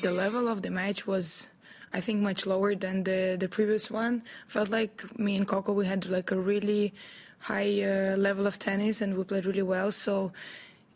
The 0.00 0.10
level 0.10 0.48
of 0.48 0.62
the 0.62 0.70
match 0.70 1.06
was, 1.06 1.48
I 1.92 2.00
think, 2.00 2.20
much 2.22 2.46
lower 2.46 2.74
than 2.74 3.04
the, 3.04 3.36
the 3.38 3.48
previous 3.48 3.90
one. 3.90 4.22
Felt 4.48 4.70
like 4.70 5.18
me 5.18 5.36
and 5.36 5.46
Coco, 5.46 5.72
we 5.72 5.86
had 5.86 6.08
like 6.08 6.30
a 6.30 6.38
really 6.38 6.94
high 7.38 7.82
uh, 7.82 8.16
level 8.16 8.46
of 8.46 8.58
tennis 8.58 9.00
and 9.00 9.16
we 9.16 9.24
played 9.24 9.44
really 9.44 9.62
well. 9.62 9.92
So 9.92 10.32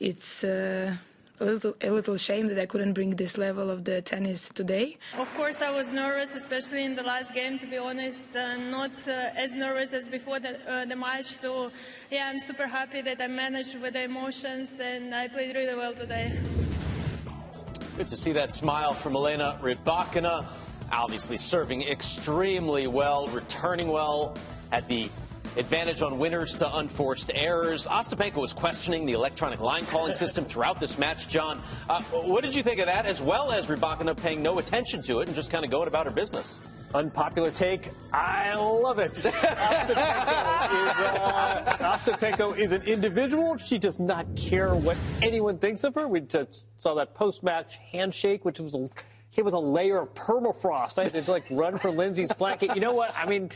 it's 0.00 0.42
uh, 0.42 0.96
a 1.40 1.44
little 1.44 1.74
a 1.82 1.90
little 1.90 2.16
shame 2.16 2.48
that 2.48 2.58
I 2.58 2.66
couldn't 2.66 2.94
bring 2.94 3.16
this 3.16 3.36
level 3.36 3.70
of 3.70 3.84
the 3.84 4.00
tennis 4.02 4.48
today. 4.48 4.96
Of 5.18 5.32
course, 5.34 5.60
I 5.60 5.70
was 5.70 5.92
nervous, 5.92 6.34
especially 6.34 6.84
in 6.84 6.94
the 6.94 7.02
last 7.02 7.34
game. 7.34 7.58
To 7.58 7.66
be 7.66 7.78
honest, 7.78 8.34
uh, 8.34 8.56
not 8.56 8.90
uh, 9.06 9.30
as 9.44 9.54
nervous 9.54 9.92
as 9.92 10.08
before 10.08 10.40
the, 10.40 10.58
uh, 10.70 10.84
the 10.86 10.96
match. 10.96 11.26
So, 11.26 11.70
yeah, 12.10 12.28
I'm 12.28 12.40
super 12.40 12.66
happy 12.66 13.02
that 13.02 13.20
I 13.20 13.26
managed 13.26 13.80
with 13.80 13.94
the 13.94 14.04
emotions 14.04 14.80
and 14.80 15.14
I 15.14 15.28
played 15.28 15.54
really 15.54 15.74
well 15.74 15.94
today. 15.94 16.32
Good 17.96 18.08
to 18.08 18.16
see 18.16 18.32
that 18.32 18.52
smile 18.52 18.94
from 18.94 19.16
Elena 19.16 19.58
Rybakina. 19.62 20.44
Obviously 20.92 21.36
serving 21.36 21.82
extremely 21.82 22.86
well, 22.86 23.26
returning 23.28 23.88
well 23.88 24.36
at 24.70 24.86
the 24.88 25.10
advantage 25.56 26.02
on 26.02 26.18
winners 26.18 26.54
to 26.56 26.76
unforced 26.76 27.30
errors. 27.34 27.86
Ostapenko 27.86 28.36
was 28.36 28.52
questioning 28.52 29.06
the 29.06 29.12
electronic 29.12 29.60
line 29.60 29.86
calling 29.86 30.12
system 30.12 30.44
throughout 30.44 30.80
this 30.80 30.98
match. 30.98 31.28
Jon, 31.28 31.60
uh, 31.88 32.02
what 32.02 32.44
did 32.44 32.54
you 32.54 32.62
think 32.62 32.80
of 32.80 32.86
that, 32.86 33.06
as 33.06 33.22
well 33.22 33.50
as 33.50 33.66
Rybakina 33.66 34.16
paying 34.16 34.42
no 34.42 34.58
attention 34.58 35.02
to 35.02 35.20
it 35.20 35.28
and 35.28 35.34
just 35.34 35.50
kind 35.50 35.64
of 35.64 35.70
going 35.70 35.88
about 35.88 36.06
her 36.06 36.12
business? 36.12 36.60
Unpopular 36.94 37.50
take. 37.50 37.90
I 38.12 38.54
love 38.54 38.98
it. 38.98 39.12
Ostapenko 41.82 42.56
is, 42.56 42.72
uh, 42.72 42.76
is, 42.76 42.82
an 42.82 42.82
individual. 42.82 43.56
She 43.56 43.78
does 43.78 43.98
not 43.98 44.26
care 44.36 44.74
what 44.74 44.96
anyone 45.22 45.58
thinks 45.58 45.84
of 45.84 45.94
her. 45.94 46.06
We 46.08 46.22
saw 46.76 46.94
that 46.94 47.14
post-match 47.14 47.76
handshake, 47.76 48.44
which 48.44 48.60
was 48.60 48.74
a, 48.74 48.88
came 49.32 49.44
with 49.44 49.54
a 49.54 49.58
layer 49.58 50.00
of 50.00 50.14
permafrost. 50.14 50.98
I 50.98 51.04
had 51.04 51.24
to 51.24 51.30
like 51.30 51.44
run 51.50 51.76
for 51.76 51.90
Lindsay's 51.90 52.32
blanket. 52.32 52.74
You 52.74 52.80
know 52.80 52.94
what? 52.94 53.12
I 53.16 53.26
mean. 53.26 53.50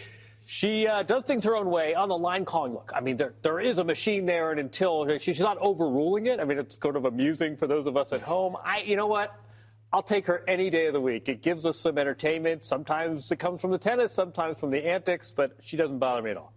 She 0.53 0.89
uh, 0.89 1.05
does 1.05 1.23
things 1.23 1.45
her 1.45 1.55
own 1.55 1.71
way 1.71 1.95
on 1.95 2.09
the 2.09 2.19
line 2.19 2.45
calling. 2.45 2.73
Look, 2.73 2.91
I 2.93 2.99
mean, 2.99 3.17
there 3.17 3.35
there 3.41 3.61
is 3.61 3.79
a 3.79 3.85
machine 3.85 4.27
there, 4.27 4.51
and 4.51 4.59
until 4.59 5.17
she's 5.19 5.39
not 5.39 5.57
overruling 5.59 6.27
it, 6.27 6.41
I 6.41 6.45
mean, 6.45 6.59
it's 6.59 6.75
kind 6.75 6.97
of 6.97 7.05
amusing 7.05 7.57
for 7.57 7.69
those 7.69 7.87
of 7.87 7.97
us 7.97 8.13
at 8.13 8.21
home. 8.21 8.57
I, 8.65 8.81
you 8.81 8.97
know 8.97 9.07
what? 9.07 9.33
I'll 9.93 10.03
take 10.03 10.27
her 10.27 10.43
any 10.49 10.69
day 10.69 10.87
of 10.87 10.93
the 10.93 11.01
week. 11.01 11.29
It 11.29 11.41
gives 11.41 11.65
us 11.67 11.79
some 11.79 11.99
entertainment. 11.99 12.65
Sometimes 12.65 13.31
it 13.31 13.39
comes 13.39 13.61
from 13.61 13.71
the 13.71 13.79
tennis, 13.79 14.11
sometimes 14.11 14.59
from 14.59 14.73
the 14.73 14.85
antics, 14.85 15.31
but 15.31 15.53
she 15.61 15.77
doesn't 15.77 16.01
bother 16.01 16.21
me 16.21 16.33
at 16.33 16.37
all. 16.37 16.53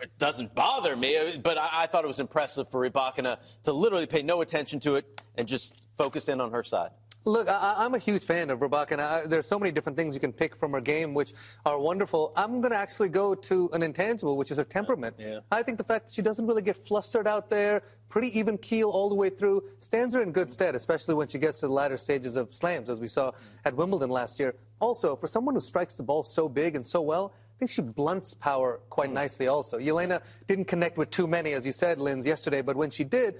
It 0.00 0.16
doesn't 0.18 0.54
bother 0.54 0.94
me, 0.94 1.40
but 1.42 1.58
I, 1.58 1.68
I 1.72 1.86
thought 1.88 2.04
it 2.04 2.06
was 2.06 2.20
impressive 2.20 2.68
for 2.68 2.88
Rybakina 2.88 3.38
to 3.64 3.72
literally 3.72 4.06
pay 4.06 4.22
no 4.22 4.40
attention 4.40 4.78
to 4.80 4.94
it 4.94 5.20
and 5.36 5.48
just 5.48 5.82
focus 5.98 6.28
in 6.28 6.40
on 6.40 6.52
her 6.52 6.62
side. 6.62 6.90
Look, 7.26 7.48
I, 7.48 7.84
am 7.84 7.92
a 7.94 7.98
huge 7.98 8.22
fan 8.22 8.50
of 8.50 8.60
Rybakina. 8.60 9.28
There's 9.28 9.48
so 9.48 9.58
many 9.58 9.72
different 9.72 9.98
things 9.98 10.14
you 10.14 10.20
can 10.20 10.32
pick 10.32 10.54
from 10.54 10.70
her 10.70 10.80
game, 10.80 11.12
which 11.12 11.32
are 11.64 11.76
wonderful. 11.76 12.32
I'm 12.36 12.60
going 12.60 12.70
to 12.70 12.78
actually 12.78 13.08
go 13.08 13.34
to 13.34 13.68
an 13.72 13.82
intangible, 13.82 14.36
which 14.36 14.52
is 14.52 14.58
her 14.58 14.64
temperament. 14.64 15.16
Yeah. 15.18 15.40
I 15.50 15.64
think 15.64 15.76
the 15.76 15.82
fact 15.82 16.06
that 16.06 16.14
she 16.14 16.22
doesn't 16.22 16.46
really 16.46 16.62
get 16.62 16.76
flustered 16.76 17.26
out 17.26 17.50
there, 17.50 17.82
pretty 18.08 18.28
even 18.38 18.56
keel 18.56 18.90
all 18.90 19.08
the 19.08 19.16
way 19.16 19.28
through, 19.28 19.64
stands 19.80 20.14
her 20.14 20.22
in 20.22 20.30
good 20.30 20.52
stead, 20.52 20.76
especially 20.76 21.16
when 21.16 21.26
she 21.26 21.38
gets 21.38 21.58
to 21.60 21.66
the 21.66 21.72
latter 21.72 21.96
stages 21.96 22.36
of 22.36 22.54
slams, 22.54 22.88
as 22.88 23.00
we 23.00 23.08
saw 23.08 23.32
at 23.64 23.74
Wimbledon 23.74 24.08
last 24.08 24.38
year. 24.38 24.54
Also, 24.78 25.16
for 25.16 25.26
someone 25.26 25.56
who 25.56 25.60
strikes 25.60 25.96
the 25.96 26.04
ball 26.04 26.22
so 26.22 26.48
big 26.48 26.76
and 26.76 26.86
so 26.86 27.00
well, 27.00 27.32
I 27.56 27.58
think 27.58 27.70
she 27.70 27.80
blunts 27.80 28.34
power 28.34 28.82
quite 28.90 29.10
mm. 29.10 29.14
nicely 29.14 29.48
also. 29.48 29.78
Jelena 29.78 30.20
didn't 30.46 30.66
connect 30.66 30.98
with 30.98 31.10
too 31.10 31.26
many, 31.26 31.54
as 31.54 31.64
you 31.64 31.72
said, 31.72 31.98
Linz, 31.98 32.26
yesterday, 32.26 32.60
but 32.60 32.76
when 32.76 32.90
she 32.90 33.02
did, 33.02 33.36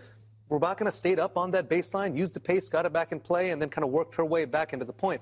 Rybakina 0.51 0.93
stayed 0.93 1.19
up 1.19 1.37
on 1.37 1.51
that 1.53 1.69
baseline, 1.69 2.17
used 2.17 2.35
the 2.35 2.41
pace, 2.41 2.69
got 2.69 2.87
it 2.87 2.93
back 2.93 3.13
in 3.13 3.21
play, 3.21 3.51
and 3.51 3.61
then 3.61 3.69
kind 3.69 3.85
of 3.85 3.91
worked 3.91 4.15
her 4.15 4.25
way 4.25 4.45
back 4.45 4.73
into 4.73 4.85
the 4.85 4.93
point. 4.93 5.21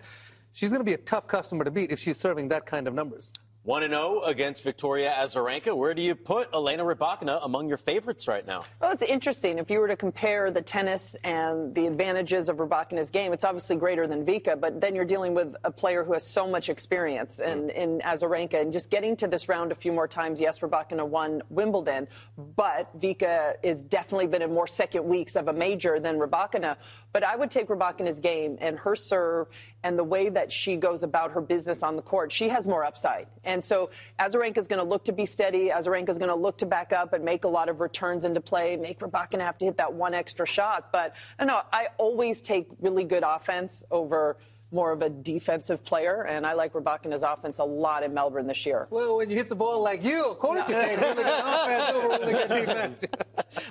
She's 0.52 0.70
going 0.70 0.80
to 0.80 0.84
be 0.84 0.92
a 0.94 0.98
tough 0.98 1.26
customer 1.26 1.64
to 1.64 1.70
beat 1.70 1.90
if 1.90 1.98
she's 1.98 2.18
serving 2.18 2.48
that 2.48 2.66
kind 2.66 2.86
of 2.86 2.94
numbers. 2.94 3.32
1 3.64 3.88
0 3.88 4.20
against 4.26 4.62
Victoria 4.62 5.14
Azarenka. 5.18 5.74
Where 5.74 5.94
do 5.94 6.02
you 6.02 6.14
put 6.14 6.52
Elena 6.52 6.84
Rybakina 6.84 7.42
among 7.42 7.66
your 7.66 7.78
favorites 7.78 8.28
right 8.28 8.46
now? 8.46 8.62
Well, 8.78 8.92
it's 8.92 9.02
interesting. 9.02 9.58
If 9.58 9.70
you 9.70 9.80
were 9.80 9.88
to 9.88 9.96
compare 9.96 10.50
the 10.50 10.60
tennis 10.60 11.16
and 11.24 11.74
the 11.74 11.86
advantages 11.86 12.50
of 12.50 12.58
Rybakina's 12.58 13.08
game, 13.08 13.32
it's 13.32 13.42
obviously 13.42 13.76
greater 13.76 14.06
than 14.06 14.22
Vika, 14.22 14.60
but 14.60 14.82
then 14.82 14.94
you're 14.94 15.06
dealing 15.06 15.32
with 15.32 15.56
a 15.64 15.70
player 15.70 16.04
who 16.04 16.12
has 16.12 16.26
so 16.26 16.46
much 16.46 16.68
experience 16.68 17.38
in, 17.38 17.68
mm. 17.68 17.74
in 17.74 18.00
Azarenka. 18.00 18.60
And 18.60 18.70
just 18.70 18.90
getting 18.90 19.16
to 19.16 19.28
this 19.28 19.48
round 19.48 19.72
a 19.72 19.74
few 19.74 19.92
more 19.92 20.06
times, 20.06 20.42
yes, 20.42 20.58
Rybakina 20.58 21.08
won 21.08 21.40
Wimbledon, 21.48 22.06
but 22.36 22.94
Vika 23.00 23.54
has 23.64 23.80
definitely 23.80 24.26
been 24.26 24.42
in 24.42 24.52
more 24.52 24.66
second 24.66 25.08
weeks 25.08 25.36
of 25.36 25.48
a 25.48 25.54
major 25.54 25.98
than 25.98 26.18
Rybakina. 26.18 26.76
But 27.14 27.24
I 27.24 27.34
would 27.34 27.50
take 27.50 27.68
Rybakina's 27.68 28.20
game 28.20 28.58
and 28.60 28.78
her 28.80 28.94
serve 28.94 29.46
and 29.84 29.98
the 29.98 30.02
way 30.02 30.30
that 30.30 30.50
she 30.50 30.76
goes 30.76 31.02
about 31.02 31.30
her 31.30 31.42
business 31.42 31.82
on 31.82 31.94
the 31.94 32.02
court, 32.02 32.32
she 32.32 32.48
has 32.48 32.66
more 32.66 32.84
upside. 32.84 33.28
And 33.44 33.64
so 33.64 33.90
Azarenka 34.18 34.58
is 34.58 34.66
going 34.66 34.80
to 34.80 34.88
look 34.88 35.04
to 35.04 35.12
be 35.12 35.26
steady. 35.26 35.68
Azarenka 35.68 36.08
is 36.08 36.18
going 36.18 36.30
to 36.30 36.34
look 36.34 36.56
to 36.58 36.66
back 36.66 36.92
up 36.92 37.12
and 37.12 37.22
make 37.22 37.44
a 37.44 37.48
lot 37.48 37.68
of 37.68 37.80
returns 37.80 38.24
into 38.24 38.40
play, 38.40 38.76
make 38.76 38.98
Rybakina 38.98 39.42
have 39.42 39.58
to 39.58 39.66
hit 39.66 39.76
that 39.76 39.92
one 39.92 40.14
extra 40.14 40.46
shot. 40.46 40.90
But 40.90 41.14
I 41.38 41.44
know 41.44 41.60
I 41.72 41.88
always 41.98 42.40
take 42.40 42.68
really 42.80 43.04
good 43.04 43.22
offense 43.24 43.84
over 43.90 44.38
more 44.72 44.90
of 44.90 45.02
a 45.02 45.10
defensive 45.10 45.84
player, 45.84 46.22
and 46.22 46.46
I 46.46 46.54
like 46.54 46.72
Rybakina's 46.72 47.22
offense 47.22 47.58
a 47.60 47.64
lot 47.64 48.02
in 48.02 48.12
Melbourne 48.12 48.46
this 48.46 48.66
year. 48.66 48.88
Well, 48.90 49.18
when 49.18 49.30
you 49.30 49.36
hit 49.36 49.48
the 49.48 49.54
ball 49.54 49.82
like 49.82 50.02
you, 50.02 50.30
of 50.30 50.38
course 50.38 50.68
you 50.68 50.74
take 50.74 50.98
really 50.98 51.22
good 51.22 51.26
offense 51.26 51.90
over 51.90 52.08
really 52.08 52.32
good 52.32 52.48
defense. 52.48 53.04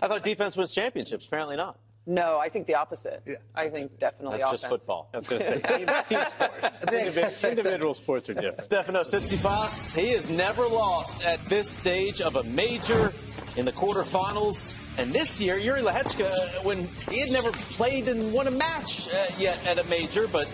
I 0.02 0.08
thought 0.08 0.23
defense 0.23 0.56
wins 0.56 0.71
championships. 0.71 1.26
Apparently 1.26 1.58
not. 1.58 1.78
No, 2.06 2.38
I 2.38 2.50
think 2.50 2.68
the 2.68 2.76
opposite. 2.76 3.24
Yeah. 3.26 3.36
I 3.56 3.70
think 3.70 3.98
definitely 3.98 4.39
That's 4.39 4.44
offense. 4.44 4.62
just 4.62 4.70
football. 4.70 5.10
I 5.13 5.20
was 5.20 5.28
going 5.28 5.42
to 5.42 5.60
say 5.60 5.78
team, 5.78 5.88
team 6.08 6.20
sports. 6.30 7.44
Individual, 7.46 7.94
sports 7.94 8.30
are 8.30 8.34
different. 8.34 8.62
Stefano 8.62 9.02
Tsitsipas, 9.04 9.96
he 9.96 10.10
has 10.10 10.30
never 10.30 10.68
lost 10.68 11.26
at 11.26 11.44
this 11.46 11.70
stage 11.70 12.20
of 12.20 12.36
a 12.36 12.44
major 12.44 13.13
in 13.56 13.66
the 13.66 13.72
quarterfinals. 13.72 14.78
And 14.98 15.13
this 15.13 15.39
year, 15.39 15.58
Yuri 15.58 15.82
Lehecka, 15.82 16.63
when 16.66 16.89
he 17.10 17.20
had 17.20 17.32
never 17.32 17.52
played 17.52 18.10
and 18.10 18.34
won 18.34 18.48
a 18.48 18.52
match 18.52 19.08
uh, 19.08 19.28
yet 19.38 19.66
at 19.66 19.78
a 19.78 19.84
major, 19.86 20.28
but 20.28 20.48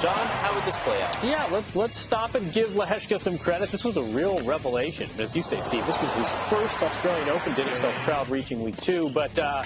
Jon, 0.00 0.14
how 0.14 0.54
would 0.54 0.64
this 0.64 0.78
play 0.80 1.00
out? 1.02 1.16
Yeah, 1.24 1.46
let, 1.52 1.76
let's 1.76 1.98
stop 1.98 2.34
and 2.34 2.52
give 2.52 2.70
Lehecka 2.70 3.20
some 3.20 3.38
credit. 3.38 3.70
This 3.70 3.84
was 3.84 3.96
a 3.96 4.02
real 4.02 4.40
revelation. 4.42 5.08
As 5.18 5.34
you 5.36 5.42
say, 5.42 5.60
Steve, 5.60 5.86
this 5.86 6.00
was 6.02 6.12
his 6.14 6.28
first 6.50 6.82
Australian 6.82 7.28
Open. 7.28 7.54
Did 7.54 7.66
himself 7.68 7.94
proud 8.00 8.28
reaching 8.28 8.62
week 8.62 8.76
two, 8.78 9.10
but 9.10 9.38
uh, 9.38 9.62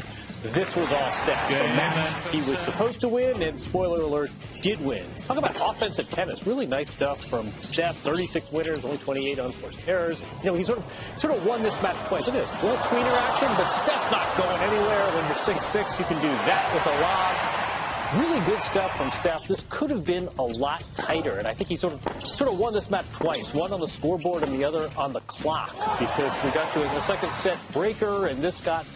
this 0.52 0.74
was 0.76 0.90
all 0.92 1.10
Steph. 1.12 1.48
The 1.48 1.54
match 1.54 2.32
he 2.32 2.38
was 2.50 2.58
supposed 2.58 3.00
to 3.00 3.08
win, 3.08 3.42
and 3.42 3.60
spoiler 3.60 4.02
alert, 4.02 4.30
did 4.62 4.80
win. 4.80 5.04
Talk 5.26 5.38
about 5.38 5.56
offensive 5.56 6.10
tennis. 6.10 6.46
Really 6.46 6.66
nice 6.66 6.90
stuff 6.90 7.24
from 7.24 7.50
Steph. 7.60 7.96
36 7.98 8.50
winners, 8.52 8.84
only 8.84 8.98
28 8.98 9.38
unforced 9.38 9.88
errors. 9.88 10.22
You 10.40 10.46
know, 10.46 10.54
he 10.54 10.64
sort 10.64 10.78
of 10.78 11.14
sort 11.18 11.34
of 11.34 11.44
won 11.46 11.62
this 11.62 11.80
match 11.82 11.96
twice. 12.08 12.26
Look 12.26 12.36
at 12.36 12.46
this. 12.46 12.62
Little 12.62 12.78
tweener 12.78 13.12
action, 13.12 13.48
but 13.56 13.68
Steph's 13.70 14.10
not 14.10 14.36
going 14.36 14.60
anywhere. 14.62 15.06
When 15.14 15.24
you're 15.26 15.34
6'6", 15.34 15.98
you 15.98 16.04
can 16.04 16.20
do 16.20 16.28
that 16.28 16.74
with 16.74 16.86
a 16.86 17.00
lob. 17.00 17.66
Really 18.14 18.40
good 18.46 18.62
stuff 18.62 18.96
from 18.96 19.10
Steph. 19.10 19.48
This 19.48 19.64
could 19.68 19.90
have 19.90 20.04
been 20.04 20.28
a 20.38 20.42
lot 20.42 20.84
tighter, 20.94 21.38
and 21.38 21.48
I 21.48 21.54
think 21.54 21.68
he 21.68 21.76
sort 21.76 21.92
of 21.92 22.22
sort 22.22 22.52
of 22.52 22.58
won 22.58 22.72
this 22.72 22.88
match 22.88 23.04
twice. 23.12 23.52
One 23.52 23.72
on 23.72 23.80
the 23.80 23.88
scoreboard 23.88 24.44
and 24.44 24.54
the 24.54 24.64
other 24.64 24.88
on 24.96 25.12
the 25.12 25.20
clock 25.22 25.72
because 25.98 26.32
we 26.44 26.50
got 26.50 26.72
to 26.74 26.78
the 26.78 27.00
second 27.00 27.32
set 27.32 27.58
breaker, 27.72 28.26
and 28.28 28.40
this 28.40 28.60
got 28.60 28.86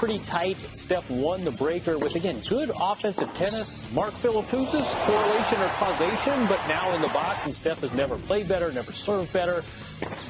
pretty 0.00 0.18
tight. 0.20 0.56
Steph 0.72 1.10
won 1.10 1.44
the 1.44 1.50
breaker 1.50 1.98
with, 1.98 2.14
again, 2.14 2.40
good 2.48 2.70
offensive 2.80 3.28
tennis. 3.34 3.78
Mark 3.92 4.14
Philippoussis, 4.14 4.94
correlation 5.04 5.60
or 5.60 5.68
causation, 5.76 6.46
but 6.46 6.58
now 6.66 6.90
in 6.94 7.02
the 7.02 7.08
box, 7.08 7.44
and 7.44 7.54
Steph 7.54 7.82
has 7.82 7.92
never 7.92 8.16
played 8.16 8.48
better, 8.48 8.72
never 8.72 8.94
served 8.94 9.30
better. 9.30 9.62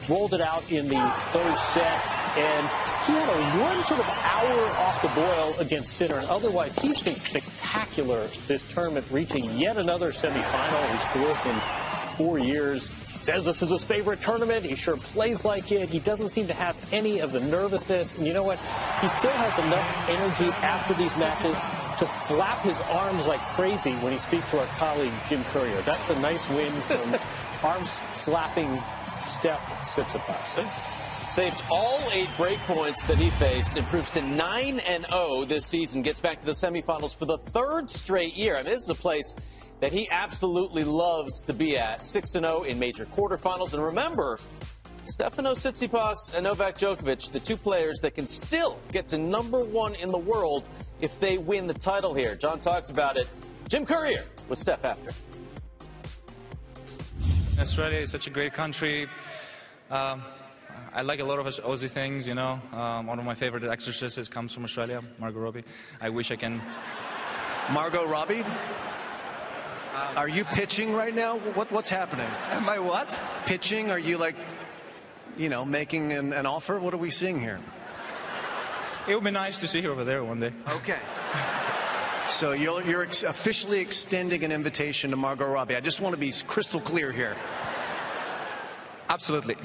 Rolled 0.08 0.34
it 0.34 0.40
out 0.40 0.68
in 0.72 0.88
the 0.88 1.00
third 1.30 1.56
set, 1.56 2.02
and 2.36 2.68
he 3.06 3.12
had 3.12 3.28
a 3.28 3.62
one 3.62 3.84
sort 3.84 4.00
of 4.00 4.08
hour 4.08 4.66
off 4.82 5.02
the 5.02 5.08
boil 5.08 5.54
against 5.60 5.92
Sinner, 5.92 6.16
and 6.16 6.26
otherwise 6.26 6.76
he's 6.76 7.00
been 7.00 7.14
spectacular 7.14 8.26
this 8.48 8.68
tournament, 8.72 9.06
reaching 9.12 9.44
yet 9.56 9.76
another 9.76 10.10
semifinal, 10.10 10.90
his 10.90 11.02
fourth 11.12 11.46
in 11.46 12.16
four 12.16 12.40
years 12.40 12.90
says 13.20 13.44
this 13.44 13.62
is 13.62 13.70
his 13.70 13.84
favorite 13.84 14.20
tournament. 14.20 14.64
He 14.64 14.74
sure 14.74 14.96
plays 14.96 15.44
like 15.44 15.70
it. 15.72 15.88
He 15.88 15.98
doesn't 15.98 16.30
seem 16.30 16.46
to 16.46 16.54
have 16.54 16.76
any 16.92 17.20
of 17.20 17.32
the 17.32 17.40
nervousness. 17.40 18.16
And 18.16 18.26
you 18.26 18.32
know 18.32 18.42
what? 18.42 18.58
He 19.00 19.08
still 19.08 19.30
has 19.32 19.58
enough 19.58 20.08
energy 20.08 20.50
after 20.62 20.94
these 20.94 21.16
matches 21.18 21.54
to 21.98 22.06
flap 22.26 22.62
his 22.62 22.80
arms 22.88 23.26
like 23.26 23.40
crazy 23.54 23.92
when 23.96 24.12
he 24.12 24.18
speaks 24.18 24.48
to 24.50 24.58
our 24.58 24.66
colleague 24.78 25.12
Jim 25.28 25.44
Courier. 25.52 25.82
That's 25.82 26.08
a 26.10 26.18
nice 26.20 26.48
win 26.50 26.72
from 26.82 27.16
arms 27.62 28.00
slapping 28.20 28.80
Steph 29.26 29.60
Tsitsipas 29.94 31.00
saved 31.30 31.62
all 31.70 32.00
eight 32.12 32.28
break 32.36 32.58
points 32.60 33.04
that 33.04 33.16
he 33.16 33.30
faced, 33.30 33.76
improves 33.76 34.10
to 34.10 34.20
9 34.20 34.80
and 34.80 35.06
0 35.06 35.44
this 35.44 35.64
season, 35.64 36.02
gets 36.02 36.20
back 36.20 36.40
to 36.40 36.46
the 36.46 36.52
semifinals 36.52 37.16
for 37.16 37.24
the 37.24 37.38
third 37.38 37.88
straight 37.88 38.34
year. 38.34 38.56
I 38.56 38.62
mean, 38.62 38.72
this 38.72 38.82
is 38.82 38.88
a 38.88 38.94
place 38.96 39.36
that 39.80 39.92
he 39.92 40.08
absolutely 40.10 40.84
loves 40.84 41.42
to 41.44 41.52
be 41.52 41.76
at. 41.76 42.04
6 42.04 42.30
0 42.30 42.62
in 42.62 42.78
major 42.78 43.06
quarterfinals. 43.06 43.74
And 43.74 43.82
remember, 43.82 44.38
Stefano 45.06 45.54
Tsitsipas 45.54 46.34
and 46.34 46.44
Novak 46.44 46.76
Djokovic, 46.76 47.32
the 47.32 47.40
two 47.40 47.56
players 47.56 48.00
that 48.00 48.14
can 48.14 48.26
still 48.26 48.78
get 48.92 49.08
to 49.08 49.18
number 49.18 49.60
one 49.60 49.94
in 49.96 50.08
the 50.08 50.18
world 50.18 50.68
if 51.00 51.18
they 51.18 51.38
win 51.38 51.66
the 51.66 51.74
title 51.74 52.14
here. 52.14 52.36
Jon 52.36 52.60
talked 52.60 52.90
about 52.90 53.16
it. 53.16 53.26
Jim 53.68 53.84
Courier 53.84 54.24
with 54.48 54.58
Steph 54.58 54.84
after. 54.84 55.10
Australia 57.58 57.98
is 57.98 58.10
such 58.10 58.26
a 58.26 58.30
great 58.30 58.52
country. 58.52 59.06
Um, 59.90 60.22
I 60.92 61.02
like 61.02 61.20
a 61.20 61.24
lot 61.24 61.38
of 61.38 61.46
Aussie 61.46 61.90
things, 61.90 62.26
you 62.26 62.34
know. 62.34 62.60
Um, 62.72 63.06
one 63.06 63.18
of 63.18 63.24
my 63.24 63.34
favorite 63.34 63.64
exercises 63.64 64.28
comes 64.28 64.54
from 64.54 64.64
Australia, 64.64 65.02
Margot 65.18 65.40
Robbie. 65.40 65.64
I 66.00 66.08
wish 66.08 66.30
I 66.30 66.36
can. 66.36 66.60
Margot 67.72 68.06
Robbie? 68.06 68.44
Are 70.16 70.28
you 70.28 70.44
pitching 70.44 70.92
right 70.94 71.14
now? 71.14 71.38
What, 71.38 71.70
what's 71.70 71.90
happening? 71.90 72.28
Am 72.50 72.68
I 72.68 72.78
what? 72.78 73.20
Pitching? 73.46 73.90
Are 73.90 73.98
you 73.98 74.18
like, 74.18 74.36
you 75.36 75.48
know, 75.48 75.64
making 75.64 76.12
an, 76.12 76.32
an 76.32 76.46
offer? 76.46 76.78
What 76.78 76.94
are 76.94 76.98
we 76.98 77.10
seeing 77.10 77.40
here? 77.40 77.60
It 79.08 79.14
would 79.14 79.24
be 79.24 79.30
nice 79.30 79.58
to 79.58 79.66
see 79.66 79.80
you 79.80 79.90
over 79.90 80.04
there 80.04 80.24
one 80.24 80.40
day. 80.40 80.52
Okay. 80.68 80.98
So 82.28 82.52
you're, 82.52 82.80
you're 82.84 83.02
ex- 83.02 83.24
officially 83.24 83.80
extending 83.80 84.44
an 84.44 84.52
invitation 84.52 85.10
to 85.10 85.16
Margot 85.16 85.50
Robbie. 85.50 85.74
I 85.74 85.80
just 85.80 86.00
want 86.00 86.14
to 86.14 86.20
be 86.20 86.32
crystal 86.46 86.78
clear 86.80 87.10
here. 87.10 87.36
Absolutely. 89.08 89.56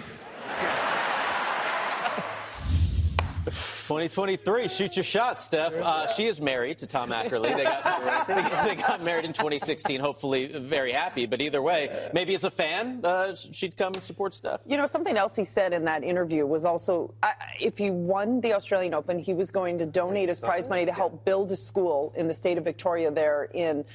2023, 3.86 4.68
shoot 4.68 4.96
your 4.96 5.04
shot, 5.04 5.40
Steph. 5.40 5.76
Uh, 5.76 6.08
she 6.08 6.26
is 6.26 6.42
married 6.42 6.80
to 6.80 6.88
Tom 6.88 7.12
Ackerley. 7.12 7.56
They 7.56 7.66
got, 7.66 8.28
they 8.66 8.74
got 8.74 9.04
married 9.04 9.26
in 9.26 9.34
2016. 9.34 10.00
Hopefully, 10.00 10.48
very 10.48 10.92
happy. 10.92 11.28
But 11.28 11.40
either 11.40 11.62
way, 11.62 12.10
maybe 12.12 12.34
as 12.34 12.44
a 12.46 12.50
fan, 12.50 13.02
uh, 13.04 13.36
she'd 13.36 13.78
come 13.78 13.94
and 13.94 14.04
support 14.04 14.34
Steph. 14.34 14.62
You 14.66 14.78
know, 14.78 14.88
something 14.88 15.16
else 15.18 15.36
he 15.36 15.46
said 15.46 15.72
in 15.72 15.86
that 15.86 16.04
interview 16.04 16.48
was 16.48 16.66
also 16.66 17.14
uh, 17.22 17.30
if 17.60 17.78
he 17.78 17.92
won 17.92 18.42
the 18.42 18.54
Australian 18.54 18.96
Open, 18.96 19.20
he 19.20 19.36
was 19.36 19.52
going 19.52 19.78
to 19.78 19.86
donate 19.86 20.30
his 20.30 20.40
prize 20.40 20.68
money 20.68 20.88
to 20.88 20.92
help 20.92 21.24
build 21.24 21.52
a 21.52 21.56
school 21.56 22.12
in 22.16 22.28
the 22.28 22.34
state 22.34 22.58
of 22.58 22.64
Victoria 22.64 23.12
there 23.12 23.50
in 23.54 23.86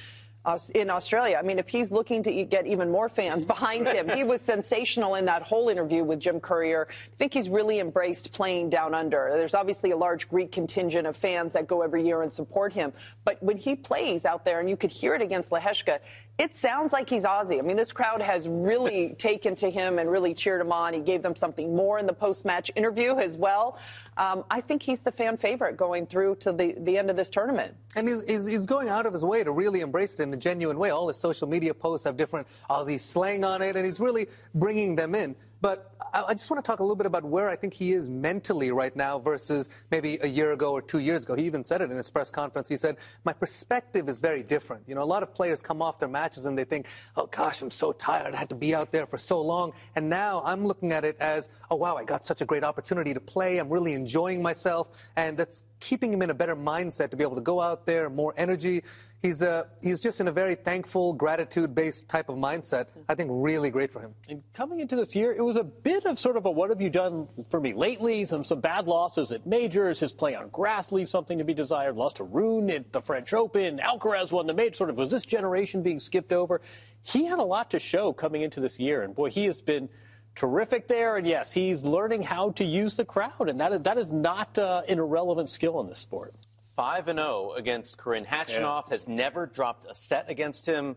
in 0.73 0.89
Australia. 0.89 1.37
I 1.37 1.43
mean, 1.43 1.59
if 1.59 1.67
he's 1.67 1.91
looking 1.91 2.23
to 2.23 2.43
get 2.45 2.65
even 2.65 2.89
more 2.89 3.09
fans 3.09 3.45
behind 3.45 3.87
him, 3.87 4.09
he 4.09 4.23
was 4.23 4.41
sensational 4.41 5.15
in 5.15 5.25
that 5.25 5.43
whole 5.43 5.69
interview 5.69 6.03
with 6.03 6.19
Jim 6.19 6.39
Courier. 6.39 6.87
I 6.89 7.15
think 7.17 7.33
he's 7.33 7.49
really 7.49 7.79
embraced 7.79 8.33
playing 8.33 8.69
down 8.69 8.95
under. 8.95 9.29
There's 9.33 9.53
obviously 9.53 9.91
a 9.91 9.97
large 9.97 10.27
Greek 10.29 10.51
contingent 10.51 11.05
of 11.05 11.15
fans 11.15 11.53
that 11.53 11.67
go 11.67 11.81
every 11.81 12.05
year 12.05 12.23
and 12.23 12.33
support 12.33 12.73
him. 12.73 12.91
But 13.23 13.41
when 13.43 13.57
he 13.57 13.75
plays 13.75 14.25
out 14.25 14.43
there, 14.43 14.59
and 14.59 14.69
you 14.69 14.77
could 14.77 14.91
hear 14.91 15.13
it 15.13 15.21
against 15.21 15.51
Lehecka, 15.51 15.99
it 16.37 16.55
sounds 16.55 16.91
like 16.91 17.09
he's 17.09 17.23
Aussie. 17.23 17.59
I 17.59 17.61
mean, 17.61 17.77
this 17.77 17.91
crowd 17.91 18.21
has 18.21 18.47
really 18.47 19.13
taken 19.19 19.53
to 19.55 19.69
him 19.69 19.99
and 19.99 20.09
really 20.09 20.33
cheered 20.33 20.59
him 20.59 20.71
on. 20.71 20.93
He 20.93 20.99
gave 20.99 21.21
them 21.21 21.35
something 21.35 21.75
more 21.75 21.99
in 21.99 22.07
the 22.07 22.13
post-match 22.13 22.71
interview 22.75 23.15
as 23.17 23.37
well. 23.37 23.77
Um, 24.17 24.43
I 24.49 24.59
think 24.59 24.81
he's 24.81 25.01
the 25.01 25.11
fan 25.11 25.37
favorite 25.37 25.77
going 25.77 26.07
through 26.07 26.35
to 26.35 26.51
the, 26.51 26.75
the 26.79 26.97
end 26.97 27.09
of 27.09 27.15
this 27.15 27.29
tournament. 27.29 27.75
And 27.95 28.07
he's, 28.07 28.23
he's, 28.27 28.47
he's, 28.47 28.65
going 28.65 28.89
out 28.89 29.05
of 29.05 29.13
his 29.13 29.23
way 29.23 29.43
to 29.43 29.51
really 29.51 29.81
embrace 29.81 30.19
it 30.19 30.23
in 30.23 30.33
a 30.33 30.37
genuine 30.37 30.77
way. 30.77 30.89
All 30.89 31.07
his 31.07 31.17
social 31.17 31.47
media 31.47 31.73
posts 31.73 32.05
have 32.05 32.17
different 32.17 32.47
Aussie 32.69 32.99
slang 32.99 33.43
on 33.43 33.61
it, 33.61 33.75
and 33.75 33.85
he's 33.85 33.99
really 33.99 34.27
bringing 34.55 34.95
them 34.95 35.13
in. 35.13 35.35
But 35.61 35.93
I 36.11 36.33
just 36.33 36.49
want 36.49 36.63
to 36.63 36.67
talk 36.67 36.79
a 36.79 36.83
little 36.83 36.95
bit 36.95 37.05
about 37.05 37.23
where 37.23 37.47
I 37.47 37.55
think 37.55 37.73
he 37.73 37.93
is 37.93 38.09
mentally 38.09 38.71
right 38.71 38.95
now 38.95 39.19
versus 39.19 39.69
maybe 39.91 40.17
a 40.21 40.27
year 40.27 40.53
ago 40.53 40.71
or 40.71 40.81
two 40.81 40.97
years 40.97 41.23
ago. 41.23 41.35
He 41.35 41.45
even 41.45 41.63
said 41.63 41.81
it 41.81 41.91
in 41.91 41.97
his 41.97 42.09
press 42.09 42.31
conference. 42.31 42.67
He 42.67 42.77
said, 42.77 42.97
My 43.23 43.33
perspective 43.33 44.09
is 44.09 44.19
very 44.19 44.41
different. 44.41 44.83
You 44.87 44.95
know, 44.95 45.03
a 45.03 45.05
lot 45.05 45.21
of 45.21 45.35
players 45.35 45.61
come 45.61 45.81
off 45.81 45.99
their 45.99 46.09
matches 46.09 46.47
and 46.47 46.57
they 46.57 46.63
think, 46.63 46.87
Oh 47.15 47.27
gosh, 47.27 47.61
I'm 47.61 47.69
so 47.69 47.91
tired. 47.91 48.33
I 48.33 48.37
had 48.37 48.49
to 48.49 48.55
be 48.55 48.73
out 48.73 48.91
there 48.91 49.05
for 49.05 49.19
so 49.19 49.39
long. 49.39 49.73
And 49.95 50.09
now 50.09 50.41
I'm 50.43 50.65
looking 50.65 50.91
at 50.91 51.05
it 51.05 51.15
as, 51.19 51.49
Oh 51.69 51.75
wow, 51.75 51.95
I 51.95 52.05
got 52.05 52.25
such 52.25 52.41
a 52.41 52.45
great 52.45 52.63
opportunity 52.63 53.13
to 53.13 53.21
play. 53.21 53.59
I'm 53.59 53.69
really 53.69 53.93
enjoying 53.93 54.41
myself. 54.41 54.89
And 55.15 55.37
that's 55.37 55.63
keeping 55.79 56.11
him 56.11 56.23
in 56.23 56.31
a 56.31 56.35
better 56.35 56.55
mindset 56.55 57.11
to 57.11 57.15
be 57.15 57.23
able 57.23 57.35
to 57.35 57.41
go 57.41 57.61
out 57.61 57.85
there, 57.85 58.09
more 58.09 58.33
energy 58.35 58.81
he's 59.21 59.41
uh, 59.41 59.63
he's 59.81 59.99
just 59.99 60.19
in 60.19 60.27
a 60.27 60.31
very 60.31 60.55
thankful, 60.55 61.13
gratitude-based 61.13 62.09
type 62.09 62.29
of 62.29 62.37
mindset. 62.37 62.87
I 63.07 63.15
think 63.15 63.29
really 63.33 63.69
great 63.69 63.91
for 63.91 64.01
him. 64.01 64.13
And 64.27 64.41
coming 64.53 64.79
into 64.79 64.95
this 64.95 65.15
year, 65.15 65.31
it 65.31 65.43
was 65.43 65.55
a 65.55 65.63
bit 65.63 66.05
of 66.05 66.19
sort 66.19 66.37
of 66.37 66.45
a 66.45 66.51
what 66.51 66.69
have 66.69 66.81
you 66.81 66.89
done 66.89 67.27
for 67.49 67.59
me 67.59 67.73
lately? 67.73 68.25
Some 68.25 68.43
some 68.43 68.59
bad 68.59 68.87
losses 68.87 69.31
at 69.31 69.45
majors. 69.45 69.99
His 69.99 70.13
play 70.13 70.35
on 70.35 70.49
grass 70.49 70.91
leaves 70.91 71.11
something 71.11 71.37
to 71.37 71.43
be 71.43 71.53
desired. 71.53 71.95
Lost 71.95 72.17
to 72.17 72.23
Rune 72.23 72.69
at 72.69 72.91
the 72.91 73.01
French 73.01 73.33
Open. 73.33 73.79
Alcaraz 73.79 74.31
won 74.31 74.47
the 74.47 74.53
major. 74.53 74.75
Sort 74.75 74.89
of 74.89 74.97
was 74.97 75.11
this 75.11 75.25
generation 75.25 75.81
being 75.81 75.99
skipped 75.99 76.33
over? 76.33 76.61
He 77.03 77.25
had 77.25 77.39
a 77.39 77.43
lot 77.43 77.71
to 77.71 77.79
show 77.79 78.13
coming 78.13 78.41
into 78.41 78.59
this 78.59 78.79
year, 78.79 79.01
and 79.01 79.15
boy, 79.15 79.29
he 79.31 79.45
has 79.45 79.61
been 79.61 79.89
terrific 80.35 80.87
there. 80.87 81.17
And 81.17 81.27
yes, 81.27 81.51
he's 81.51 81.83
learning 81.83 82.23
how 82.23 82.51
to 82.51 82.63
use 82.63 82.95
the 82.95 83.05
crowd, 83.05 83.49
and 83.49 83.59
that 83.59 83.71
is, 83.73 83.81
that 83.81 83.97
is 83.97 84.11
not 84.11 84.57
uh, 84.57 84.83
an 84.87 84.99
irrelevant 84.99 85.49
skill 85.49 85.79
in 85.81 85.87
this 85.87 85.99
sport. 85.99 86.35
5 86.75 87.07
and 87.09 87.19
0 87.19 87.53
against 87.57 88.01
Karen 88.01 88.25
Khachanov, 88.25 88.83
yeah. 88.87 88.89
has 88.89 89.07
never 89.07 89.45
dropped 89.45 89.85
a 89.89 89.95
set 89.95 90.29
against 90.29 90.65
him 90.65 90.95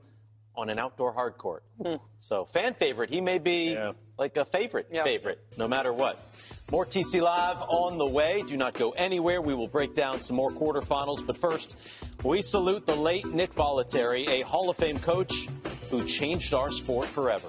on 0.56 0.70
an 0.70 0.78
outdoor 0.78 1.12
hard 1.12 1.37
court. 1.37 1.64
Mm. 1.80 2.00
So, 2.20 2.44
fan 2.44 2.74
favorite. 2.74 3.10
He 3.10 3.20
may 3.20 3.38
be 3.38 3.74
yeah. 3.74 3.92
like 4.16 4.37
a 4.37 4.44
favorite 4.44 4.88
yeah. 4.90 5.02
favorite, 5.02 5.40
no 5.56 5.66
matter 5.66 5.92
what. 5.92 6.18
More 6.70 6.87
TC 6.87 7.20
Live 7.20 7.60
on 7.62 7.98
the 7.98 8.06
way. 8.06 8.42
Do 8.46 8.56
not 8.56 8.74
go 8.74 8.90
anywhere. 8.92 9.42
We 9.42 9.54
will 9.54 9.68
break 9.68 9.94
down 9.94 10.20
some 10.22 10.37
more 10.37 10.50
quarterfinals. 10.50 11.26
But 11.26 11.37
first, 11.37 11.76
we 12.22 12.40
salute 12.40 12.87
the 12.87 12.94
late 12.94 13.26
Nick 13.26 13.54
Bollettieri, 13.54 14.28
a 14.28 14.42
Hall 14.42 14.70
of 14.70 14.76
Fame 14.76 14.98
coach 14.98 15.48
who 15.90 16.04
changed 16.04 16.54
our 16.54 16.70
sport 16.70 17.06
forever. 17.06 17.48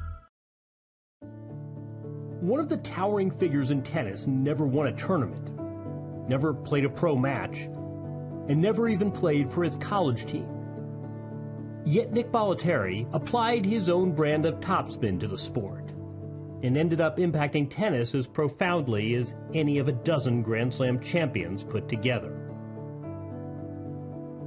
One 2.41 2.59
of 2.59 2.69
the 2.69 2.77
towering 2.77 3.29
figures 3.29 3.69
in 3.69 3.83
tennis 3.83 4.25
never 4.25 4.65
won 4.65 4.87
a 4.87 4.93
tournament, 4.93 5.47
never 6.27 6.55
played 6.55 6.85
a 6.85 6.89
pro 6.89 7.15
match, 7.15 7.69
and 8.49 8.59
never 8.59 8.89
even 8.89 9.11
played 9.11 9.47
for 9.47 9.63
his 9.63 9.77
college 9.77 10.25
team. 10.25 10.49
Yet 11.85 12.11
Nick 12.11 12.31
Bollettieri 12.31 13.07
applied 13.13 13.63
his 13.63 13.89
own 13.89 14.13
brand 14.13 14.47
of 14.47 14.59
topspin 14.59 15.19
to 15.19 15.27
the 15.27 15.37
sport 15.37 15.91
and 16.63 16.75
ended 16.75 16.99
up 16.99 17.17
impacting 17.17 17.69
tennis 17.69 18.15
as 18.15 18.25
profoundly 18.25 19.13
as 19.13 19.35
any 19.53 19.77
of 19.77 19.87
a 19.87 19.91
dozen 19.91 20.41
Grand 20.41 20.73
Slam 20.73 20.99
champions 20.99 21.63
put 21.63 21.87
together. 21.87 22.35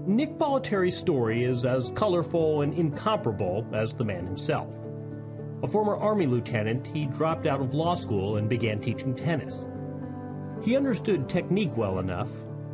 Nick 0.04 0.36
Bollettieri's 0.36 0.96
story 0.96 1.44
is 1.44 1.64
as 1.64 1.90
colorful 1.94 2.62
and 2.62 2.74
incomparable 2.74 3.64
as 3.72 3.94
the 3.94 4.04
man 4.04 4.26
himself. 4.26 4.83
A 5.64 5.66
former 5.66 5.96
Army 5.96 6.26
lieutenant, 6.26 6.86
he 6.86 7.06
dropped 7.06 7.46
out 7.46 7.58
of 7.58 7.72
law 7.72 7.94
school 7.94 8.36
and 8.36 8.50
began 8.50 8.82
teaching 8.82 9.16
tennis. 9.16 9.66
He 10.62 10.76
understood 10.76 11.26
technique 11.26 11.74
well 11.74 12.00
enough, 12.00 12.30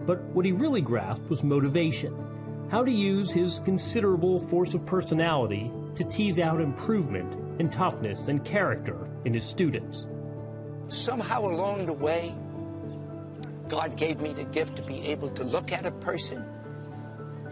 but 0.07 0.21
what 0.35 0.45
he 0.45 0.51
really 0.51 0.81
grasped 0.81 1.31
was 1.31 1.45
motivation 1.45 2.13
how 2.69 2.83
to 2.85 2.91
use 2.91 3.31
his 3.31 3.61
considerable 3.61 4.41
force 4.41 4.75
of 4.75 4.85
personality 4.87 5.71
to 5.95 6.03
tease 6.03 6.41
out 6.41 6.61
improvement 6.61 7.61
in 7.61 7.71
toughness 7.71 8.27
and 8.27 8.45
character 8.45 9.09
in 9.25 9.35
his 9.35 9.45
students. 9.45 10.07
Somehow 10.89 11.45
along 11.45 11.87
the 11.87 11.93
way, 11.93 12.35
God 13.69 13.97
gave 13.97 14.21
me 14.21 14.33
the 14.33 14.45
gift 14.45 14.75
to 14.77 14.83
be 14.83 15.07
able 15.07 15.31
to 15.31 15.45
look 15.45 15.71
at 15.71 15.87
a 15.87 15.93
person 15.93 16.45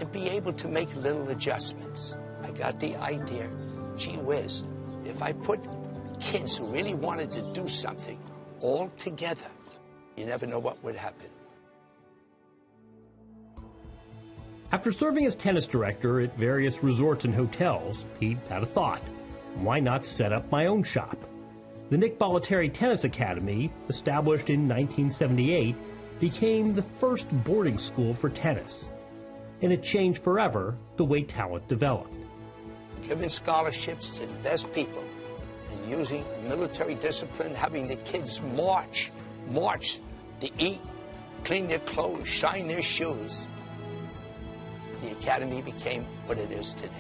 and 0.01 0.11
be 0.11 0.31
able 0.31 0.53
to 0.55 0.67
make 0.67 0.93
little 0.97 1.29
adjustments. 1.29 2.17
I 2.43 2.51
got 2.51 2.81
the 2.81 2.97
idea, 2.97 3.49
gee 3.97 4.17
whiz, 4.17 4.65
if 5.05 5.23
I 5.23 5.33
put 5.33 5.61
kids 6.21 6.57
who 6.57 6.67
really 6.67 6.95
wanted 6.95 7.33
to 7.33 7.43
do 7.53 7.69
something 7.69 8.19
all 8.61 8.91
together, 8.97 9.51
you 10.17 10.27
never 10.27 10.47
know 10.47 10.59
what 10.59 10.83
would 10.83 10.97
happen. 10.97 11.29
After 14.71 14.93
serving 14.93 15.25
as 15.25 15.35
tennis 15.35 15.67
director 15.67 16.21
at 16.21 16.37
various 16.37 16.83
resorts 16.83 17.25
and 17.25 17.35
hotels, 17.35 18.05
he 18.21 18.37
had 18.49 18.63
a 18.63 18.67
thought. 18.67 19.03
Why 19.55 19.81
not 19.81 20.05
set 20.05 20.33
up 20.33 20.51
my 20.51 20.67
own 20.67 20.83
shop? 20.83 21.17
The 21.89 21.97
Nick 21.97 22.19
Bollettieri 22.19 22.73
Tennis 22.73 23.05
Academy, 23.05 23.73
established 23.89 24.51
in 24.51 24.69
1978, 24.69 25.75
became 26.21 26.75
the 26.75 26.83
first 26.83 27.29
boarding 27.45 27.79
school 27.79 28.13
for 28.13 28.29
tennis. 28.29 28.85
And 29.63 29.73
it 29.73 29.83
changed 29.83 30.23
forever 30.23 30.77
the 30.97 31.05
way 31.05 31.23
talent 31.23 31.67
developed 31.67 32.18
giving 33.03 33.29
scholarships 33.29 34.19
to 34.19 34.27
the 34.27 34.33
best 34.43 34.73
people, 34.73 35.05
and 35.71 35.91
using 35.91 36.25
military 36.49 36.95
discipline, 36.95 37.55
having 37.55 37.87
the 37.87 37.97
kids 37.97 38.43
march, 38.43 39.11
march 39.51 40.01
to 40.41 40.51
eat, 40.59 40.81
clean 41.45 41.69
their 41.69 41.79
clothes, 41.81 42.29
shine 42.29 42.69
their 42.69 42.83
shoes. 42.83 43.49
The 45.01 45.13
academy 45.13 45.63
became 45.63 46.05
what 46.27 46.39
it 46.39 46.51
is 46.51 46.75
today. 46.75 46.93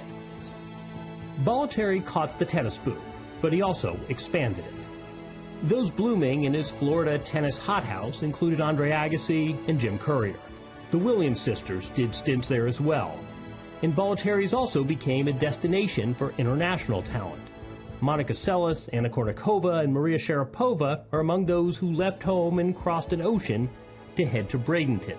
Bollettieri 1.45 2.05
caught 2.05 2.39
the 2.39 2.45
tennis 2.45 2.79
boom, 2.79 3.01
but 3.41 3.53
he 3.53 3.63
also 3.63 3.99
expanded 4.09 4.65
it. 4.65 4.75
Those 5.69 5.91
blooming 5.91 6.45
in 6.45 6.55
his 6.55 6.71
Florida 6.71 7.19
tennis 7.19 7.59
hothouse 7.59 8.23
included 8.23 8.61
Andre 8.61 8.91
Agassi 8.91 9.57
and 9.69 9.79
Jim 9.81 9.99
Courier. 9.99 10.39
The 10.91 10.99
Williams 10.99 11.41
sisters 11.41 11.91
did 11.95 12.15
stints 12.15 12.49
there 12.49 12.67
as 12.67 12.81
well, 12.81 13.19
and 13.83 13.95
Bollettieri's 13.95 14.53
also 14.53 14.83
became 14.83 15.29
a 15.29 15.33
destination 15.33 16.15
for 16.15 16.35
international 16.39 17.03
talent. 17.03 17.43
Monica 18.01 18.33
Seles, 18.33 18.89
Anna 18.93 19.11
Kournikova, 19.11 19.83
and 19.83 19.93
Maria 19.93 20.19
Sharapova 20.19 21.05
are 21.13 21.21
among 21.21 21.47
those 21.47 21.77
who 21.77 21.93
left 21.93 22.23
home 22.23 22.59
and 22.59 22.77
crossed 22.77 23.13
an 23.13 23.23
ocean 23.23 23.69
to 24.17 24.25
head 24.25 24.49
to 24.51 24.59
Bradenton. 24.59 25.19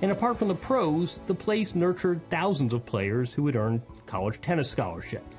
And 0.00 0.12
apart 0.12 0.38
from 0.38 0.48
the 0.48 0.54
pros, 0.54 1.18
the 1.26 1.34
place 1.34 1.74
nurtured 1.74 2.20
thousands 2.30 2.72
of 2.72 2.86
players 2.86 3.34
who 3.34 3.46
had 3.46 3.56
earned 3.56 3.82
college 4.06 4.40
tennis 4.40 4.70
scholarships. 4.70 5.38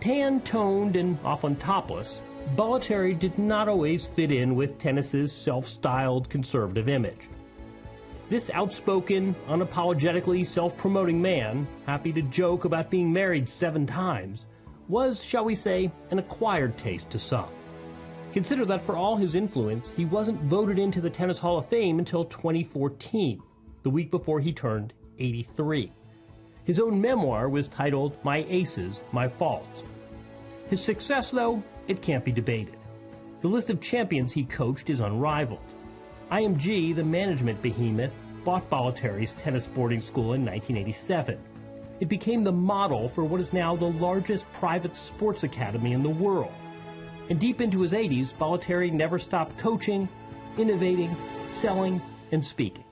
Tan, 0.00 0.40
toned, 0.40 0.96
and 0.96 1.18
often 1.24 1.54
topless, 1.56 2.22
Bollettieri 2.56 3.16
did 3.16 3.38
not 3.38 3.68
always 3.68 4.06
fit 4.06 4.32
in 4.32 4.56
with 4.56 4.78
tennis's 4.78 5.32
self 5.32 5.66
styled 5.66 6.28
conservative 6.28 6.88
image. 6.88 7.28
This 8.30 8.48
outspoken, 8.50 9.34
unapologetically 9.48 10.46
self 10.46 10.76
promoting 10.76 11.20
man, 11.20 11.66
happy 11.84 12.12
to 12.12 12.22
joke 12.22 12.64
about 12.64 12.88
being 12.88 13.12
married 13.12 13.48
seven 13.48 13.88
times, 13.88 14.46
was, 14.86 15.20
shall 15.20 15.44
we 15.44 15.56
say, 15.56 15.90
an 16.12 16.20
acquired 16.20 16.78
taste 16.78 17.10
to 17.10 17.18
some. 17.18 17.48
Consider 18.32 18.64
that 18.66 18.82
for 18.82 18.94
all 18.94 19.16
his 19.16 19.34
influence, 19.34 19.90
he 19.96 20.04
wasn't 20.04 20.40
voted 20.42 20.78
into 20.78 21.00
the 21.00 21.10
Tennis 21.10 21.40
Hall 21.40 21.58
of 21.58 21.68
Fame 21.68 21.98
until 21.98 22.24
2014, 22.24 23.42
the 23.82 23.90
week 23.90 24.12
before 24.12 24.38
he 24.38 24.52
turned 24.52 24.92
83. 25.18 25.90
His 26.62 26.78
own 26.78 27.00
memoir 27.00 27.48
was 27.48 27.66
titled 27.66 28.16
My 28.22 28.46
Aces, 28.48 29.02
My 29.10 29.26
Faults. 29.26 29.82
His 30.68 30.80
success, 30.80 31.32
though, 31.32 31.64
it 31.88 32.00
can't 32.00 32.24
be 32.24 32.30
debated. 32.30 32.76
The 33.40 33.48
list 33.48 33.70
of 33.70 33.80
champions 33.80 34.32
he 34.32 34.44
coached 34.44 34.88
is 34.88 35.00
unrivaled. 35.00 35.58
IMG, 36.30 36.94
the 36.94 37.02
management 37.02 37.60
behemoth, 37.60 38.14
bought 38.44 38.68
Bollettieri's 38.70 39.32
tennis 39.34 39.66
boarding 39.66 40.00
school 40.00 40.34
in 40.34 40.44
1987. 40.44 41.38
It 42.00 42.08
became 42.08 42.44
the 42.44 42.52
model 42.52 43.08
for 43.08 43.24
what 43.24 43.40
is 43.40 43.52
now 43.52 43.76
the 43.76 43.84
largest 43.84 44.50
private 44.52 44.96
sports 44.96 45.44
academy 45.44 45.92
in 45.92 46.02
the 46.02 46.08
world 46.08 46.52
and 47.30 47.38
deep 47.38 47.60
into 47.60 47.80
his 47.80 47.92
80s, 47.92 48.34
Bollettieri 48.34 48.92
never 48.92 49.18
stopped 49.18 49.56
coaching, 49.56 50.08
innovating, 50.58 51.16
selling, 51.52 52.02
and 52.32 52.44
speaking. 52.44 52.84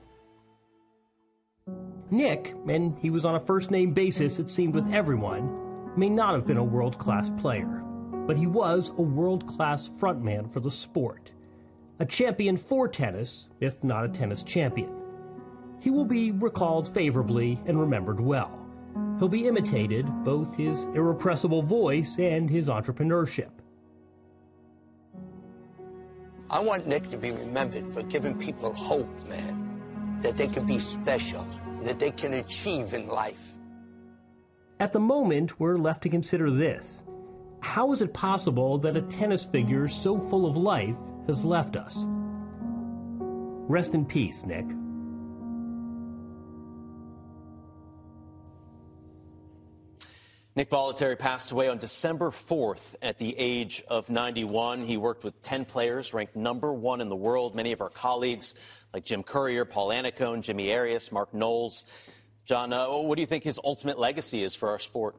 Nick, 2.09 2.55
and 2.67 2.97
he 2.99 3.09
was 3.09 3.25
on 3.25 3.35
a 3.35 3.39
first 3.39 3.69
name 3.69 3.93
basis, 3.93 4.39
it 4.39 4.49
seemed, 4.49 4.73
with 4.73 4.91
everyone, 4.93 5.93
may 5.97 6.09
not 6.09 6.33
have 6.33 6.47
been 6.47 6.57
a 6.57 6.63
world 6.63 6.97
class 6.97 7.29
player, 7.41 7.83
but 8.25 8.37
he 8.37 8.47
was 8.47 8.89
a 8.97 9.01
world 9.01 9.45
class 9.45 9.89
frontman 9.89 10.51
for 10.51 10.61
the 10.61 10.71
sport. 10.71 11.31
A 11.99 12.05
champion 12.05 12.55
for 12.55 12.87
tennis, 12.87 13.49
if 13.59 13.83
not 13.83 14.05
a 14.05 14.09
tennis 14.09 14.41
champion. 14.41 14.98
He 15.79 15.89
will 15.89 16.05
be 16.05 16.31
recalled 16.31 16.93
favorably 16.93 17.59
and 17.65 17.79
remembered 17.79 18.19
well. 18.19 18.59
He'll 19.17 19.29
be 19.29 19.47
imitated, 19.47 20.05
both 20.23 20.55
his 20.55 20.85
irrepressible 20.95 21.61
voice 21.61 22.17
and 22.17 22.49
his 22.49 22.67
entrepreneurship. 22.67 23.51
I 26.49 26.59
want 26.59 26.87
Nick 26.87 27.07
to 27.09 27.17
be 27.17 27.31
remembered 27.31 27.91
for 27.91 28.01
giving 28.03 28.37
people 28.37 28.73
hope, 28.73 29.09
man. 29.27 30.19
That 30.21 30.35
they 30.35 30.47
can 30.47 30.65
be 30.65 30.79
special, 30.79 31.45
that 31.81 31.99
they 31.99 32.11
can 32.11 32.33
achieve 32.33 32.93
in 32.93 33.07
life. 33.07 33.55
At 34.79 34.93
the 34.93 34.99
moment, 34.99 35.59
we're 35.59 35.77
left 35.77 36.01
to 36.03 36.09
consider 36.09 36.49
this. 36.49 37.03
How 37.61 37.91
is 37.93 38.01
it 38.01 38.13
possible 38.13 38.77
that 38.79 38.97
a 38.97 39.01
tennis 39.03 39.45
figure 39.45 39.87
so 39.87 40.17
full 40.17 40.45
of 40.45 40.57
life 40.57 40.97
has 41.27 41.45
left 41.45 41.75
us? 41.75 41.95
Rest 43.67 43.93
in 43.93 44.05
peace, 44.05 44.43
Nick. 44.45 44.65
Nick 50.59 50.69
Bollettieri 50.69 51.17
passed 51.17 51.51
away 51.51 51.69
on 51.69 51.77
December 51.77 52.31
4th 52.31 52.95
at 53.01 53.17
the 53.17 53.33
age 53.37 53.81
of 53.87 54.09
91. 54.09 54.83
He 54.83 54.97
worked 54.97 55.23
with 55.23 55.41
10 55.41 55.63
players, 55.63 56.13
ranked 56.13 56.35
number 56.35 56.73
one 56.73 56.99
in 56.99 57.07
the 57.07 57.15
world. 57.15 57.55
Many 57.55 57.71
of 57.71 57.79
our 57.79 57.89
colleagues, 57.89 58.55
like 58.93 59.05
Jim 59.05 59.23
Courier, 59.23 59.63
Paul 59.63 59.87
Annacone, 59.87 60.41
Jimmy 60.41 60.75
Arias, 60.75 61.13
Mark 61.13 61.33
Knowles. 61.33 61.85
Jon, 62.43 62.73
uh, 62.73 62.89
what 62.89 63.15
do 63.15 63.21
you 63.21 63.25
think 63.25 63.45
his 63.45 63.57
ultimate 63.63 63.97
legacy 63.97 64.43
is 64.43 64.53
for 64.53 64.69
our 64.69 64.79
sport? 64.79 65.15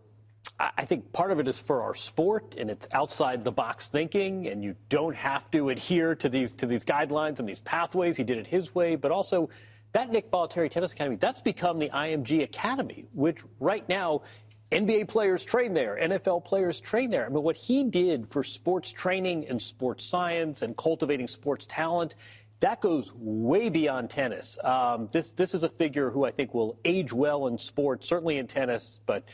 I 0.58 0.84
think 0.84 1.10
part 1.10 1.30
of 1.30 1.40
it 1.40 1.48
is 1.48 1.58
for 1.58 1.84
our 1.84 1.94
sport, 1.94 2.56
and 2.58 2.70
it's 2.70 2.86
outside 2.92 3.42
the 3.42 3.50
box 3.50 3.88
thinking, 3.88 4.46
and 4.46 4.62
you 4.62 4.76
don't 4.90 5.16
have 5.16 5.50
to 5.52 5.70
adhere 5.70 6.14
to 6.16 6.28
these 6.28 6.52
to 6.52 6.66
these 6.66 6.84
guidelines 6.84 7.38
and 7.38 7.48
these 7.48 7.60
pathways. 7.60 8.18
He 8.18 8.24
did 8.24 8.36
it 8.36 8.46
his 8.46 8.74
way, 8.74 8.94
but 8.94 9.10
also 9.10 9.48
that 9.92 10.10
Nick 10.10 10.30
Bollettieri 10.30 10.70
Tennis 10.70 10.92
Academy, 10.92 11.16
that's 11.16 11.40
become 11.40 11.78
the 11.78 11.88
IMG 11.88 12.42
Academy, 12.42 13.06
which 13.12 13.42
right 13.58 13.88
now 13.88 14.22
NBA 14.70 15.08
players 15.08 15.44
train 15.44 15.74
there, 15.74 15.98
NFL 16.00 16.44
players 16.44 16.80
train 16.80 17.10
there. 17.10 17.26
I 17.26 17.28
mean, 17.28 17.42
what 17.42 17.56
he 17.56 17.82
did 17.82 18.28
for 18.28 18.44
sports 18.44 18.92
training 18.92 19.46
and 19.48 19.60
sports 19.60 20.04
science 20.04 20.62
and 20.62 20.76
cultivating 20.76 21.26
sports 21.26 21.66
talent, 21.66 22.14
that 22.60 22.80
goes 22.80 23.12
way 23.14 23.68
beyond 23.68 24.10
tennis. 24.10 24.58
Um, 24.62 25.08
this 25.10 25.32
this 25.32 25.54
is 25.54 25.64
a 25.64 25.68
figure 25.68 26.10
who 26.10 26.24
I 26.24 26.30
think 26.30 26.54
will 26.54 26.78
age 26.84 27.12
well 27.12 27.48
in 27.48 27.58
sports, 27.58 28.08
certainly 28.08 28.38
in 28.38 28.46
tennis, 28.46 29.00
but 29.06 29.24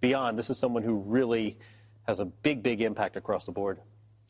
beyond. 0.00 0.38
This 0.38 0.48
is 0.50 0.58
someone 0.58 0.84
who 0.84 0.96
really 0.96 1.58
has 2.06 2.20
a 2.20 2.24
big, 2.24 2.62
big 2.62 2.80
impact 2.80 3.16
across 3.16 3.44
the 3.44 3.52
board. 3.52 3.80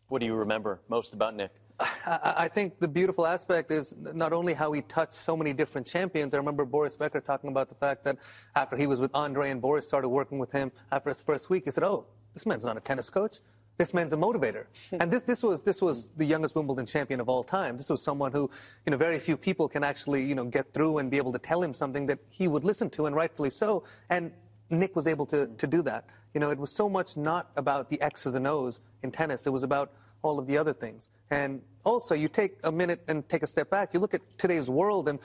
What 0.08 0.20
do 0.20 0.26
you 0.26 0.34
remember 0.34 0.80
most 0.88 1.12
about 1.12 1.34
Nick? 1.34 1.50
I 2.06 2.48
think 2.52 2.78
the 2.78 2.88
beautiful 2.88 3.26
aspect 3.26 3.70
is 3.70 3.94
not 3.98 4.32
only 4.32 4.54
how 4.54 4.72
he 4.72 4.82
touched 4.82 5.14
so 5.14 5.36
many 5.36 5.52
different 5.52 5.86
champions. 5.86 6.34
I 6.34 6.36
remember 6.36 6.64
Boris 6.64 6.94
Becker 6.96 7.20
talking 7.20 7.50
about 7.50 7.68
the 7.68 7.74
fact 7.74 8.04
that 8.04 8.18
after 8.54 8.76
he 8.76 8.86
was 8.86 9.00
with 9.00 9.14
Andre 9.14 9.50
and 9.50 9.60
Boris 9.60 9.86
started 9.86 10.08
working 10.08 10.38
with 10.38 10.52
him 10.52 10.70
after 10.92 11.10
his 11.10 11.20
first 11.20 11.50
week, 11.50 11.64
he 11.64 11.70
said, 11.70 11.84
"Oh, 11.84 12.06
this 12.32 12.46
man's 12.46 12.64
not 12.64 12.76
a 12.76 12.80
tennis 12.80 13.10
coach. 13.10 13.38
This 13.76 13.92
man's 13.92 14.12
a 14.12 14.16
motivator." 14.16 14.66
Hmm. 14.90 14.98
and 15.00 15.10
this 15.10 15.22
this 15.22 15.42
was 15.42 15.62
this 15.62 15.82
was 15.82 16.10
the 16.16 16.24
youngest 16.24 16.54
Wimbledon 16.54 16.86
champion 16.86 17.20
of 17.20 17.28
all 17.28 17.42
time. 17.42 17.76
This 17.76 17.90
was 17.90 18.02
someone 18.02 18.30
who, 18.30 18.48
you 18.86 18.90
know, 18.92 18.96
very 18.96 19.18
few 19.18 19.36
people 19.36 19.68
can 19.68 19.82
actually, 19.82 20.24
you 20.24 20.36
know, 20.36 20.44
get 20.44 20.72
through 20.72 20.98
and 20.98 21.10
be 21.10 21.16
able 21.16 21.32
to 21.32 21.40
tell 21.40 21.60
him 21.60 21.74
something 21.74 22.06
that 22.06 22.20
he 22.30 22.46
would 22.46 22.62
listen 22.62 22.88
to, 22.90 23.06
and 23.06 23.16
rightfully 23.16 23.50
so. 23.50 23.82
And 24.10 24.32
Nick 24.70 24.94
was 24.94 25.08
able 25.08 25.26
to 25.26 25.48
to 25.48 25.66
do 25.66 25.82
that. 25.82 26.06
You 26.34 26.40
know, 26.40 26.50
it 26.50 26.58
was 26.58 26.70
so 26.70 26.88
much 26.88 27.16
not 27.16 27.50
about 27.56 27.88
the 27.88 28.00
X's 28.00 28.36
and 28.36 28.46
O's 28.46 28.80
in 29.02 29.10
tennis. 29.10 29.46
It 29.46 29.50
was 29.50 29.64
about 29.64 29.92
all 30.24 30.38
of 30.38 30.46
the 30.46 30.58
other 30.58 30.72
things. 30.72 31.10
And 31.30 31.62
also, 31.84 32.14
you 32.14 32.28
take 32.28 32.56
a 32.64 32.72
minute 32.72 33.04
and 33.06 33.28
take 33.28 33.42
a 33.42 33.46
step 33.46 33.70
back. 33.70 33.94
You 33.94 34.00
look 34.00 34.14
at 34.14 34.22
today's 34.38 34.68
world, 34.68 35.08
and 35.08 35.18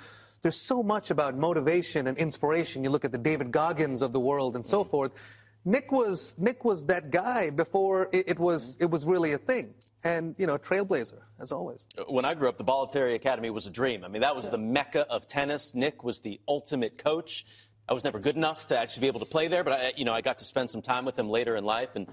there's 0.44 0.60
so 0.60 0.84
much 0.84 1.10
about 1.10 1.36
motivation 1.36 2.08
and 2.08 2.18
inspiration. 2.18 2.84
You 2.84 2.90
look 2.90 3.06
at 3.06 3.12
the 3.12 3.18
David 3.18 3.52
Goggins 3.52 4.02
of 4.02 4.14
the 4.14 4.20
world 4.20 4.56
and 4.56 4.66
so 4.66 4.84
mm. 4.84 4.90
forth. 4.90 5.12
Nick 5.66 5.92
was 5.92 6.36
Nick 6.38 6.64
was 6.64 6.86
that 6.86 7.12
guy 7.12 7.50
before 7.50 8.10
it, 8.14 8.30
it, 8.30 8.40
was 8.40 8.76
mm-hmm. 8.76 8.84
it 8.84 8.92
was 8.92 9.06
really 9.06 9.34
a 9.34 9.38
thing, 9.38 9.74
and 10.04 10.36
you 10.38 10.48
know, 10.48 10.58
trailblazer 10.58 11.22
as 11.40 11.52
always. 11.52 11.86
Uh, 11.98 12.04
when 12.04 12.26
I 12.26 12.34
grew 12.34 12.50
up, 12.50 12.58
the 12.58 12.64
Bollettieri 12.64 13.16
Academy 13.16 13.50
was 13.50 13.68
a 13.68 13.70
dream. 13.70 14.04
I 14.04 14.08
mean, 14.08 14.22
that 14.22 14.36
was 14.36 14.46
yeah. 14.46 14.52
the 14.52 14.58
mecca 14.58 15.06
of 15.10 15.28
tennis. 15.28 15.76
Nick 15.76 16.04
was 16.04 16.20
the 16.20 16.40
ultimate 16.48 16.98
coach. 16.98 17.46
I 17.90 17.94
was 17.94 18.04
never 18.04 18.20
good 18.20 18.36
enough 18.36 18.68
to 18.68 18.80
actually 18.80 19.02
be 19.02 19.08
able 19.08 19.20
to 19.22 19.26
play 19.26 19.48
there, 19.48 19.64
but 19.64 19.74
I, 19.74 19.94
you 19.98 20.06
know, 20.06 20.14
I 20.14 20.22
got 20.22 20.40
to 20.40 20.46
spend 20.46 20.70
some 20.70 20.82
time 20.82 21.06
with 21.06 21.18
him 21.18 21.28
later 21.28 21.56
in 21.56 21.64
life 21.64 21.96
and 21.96 22.08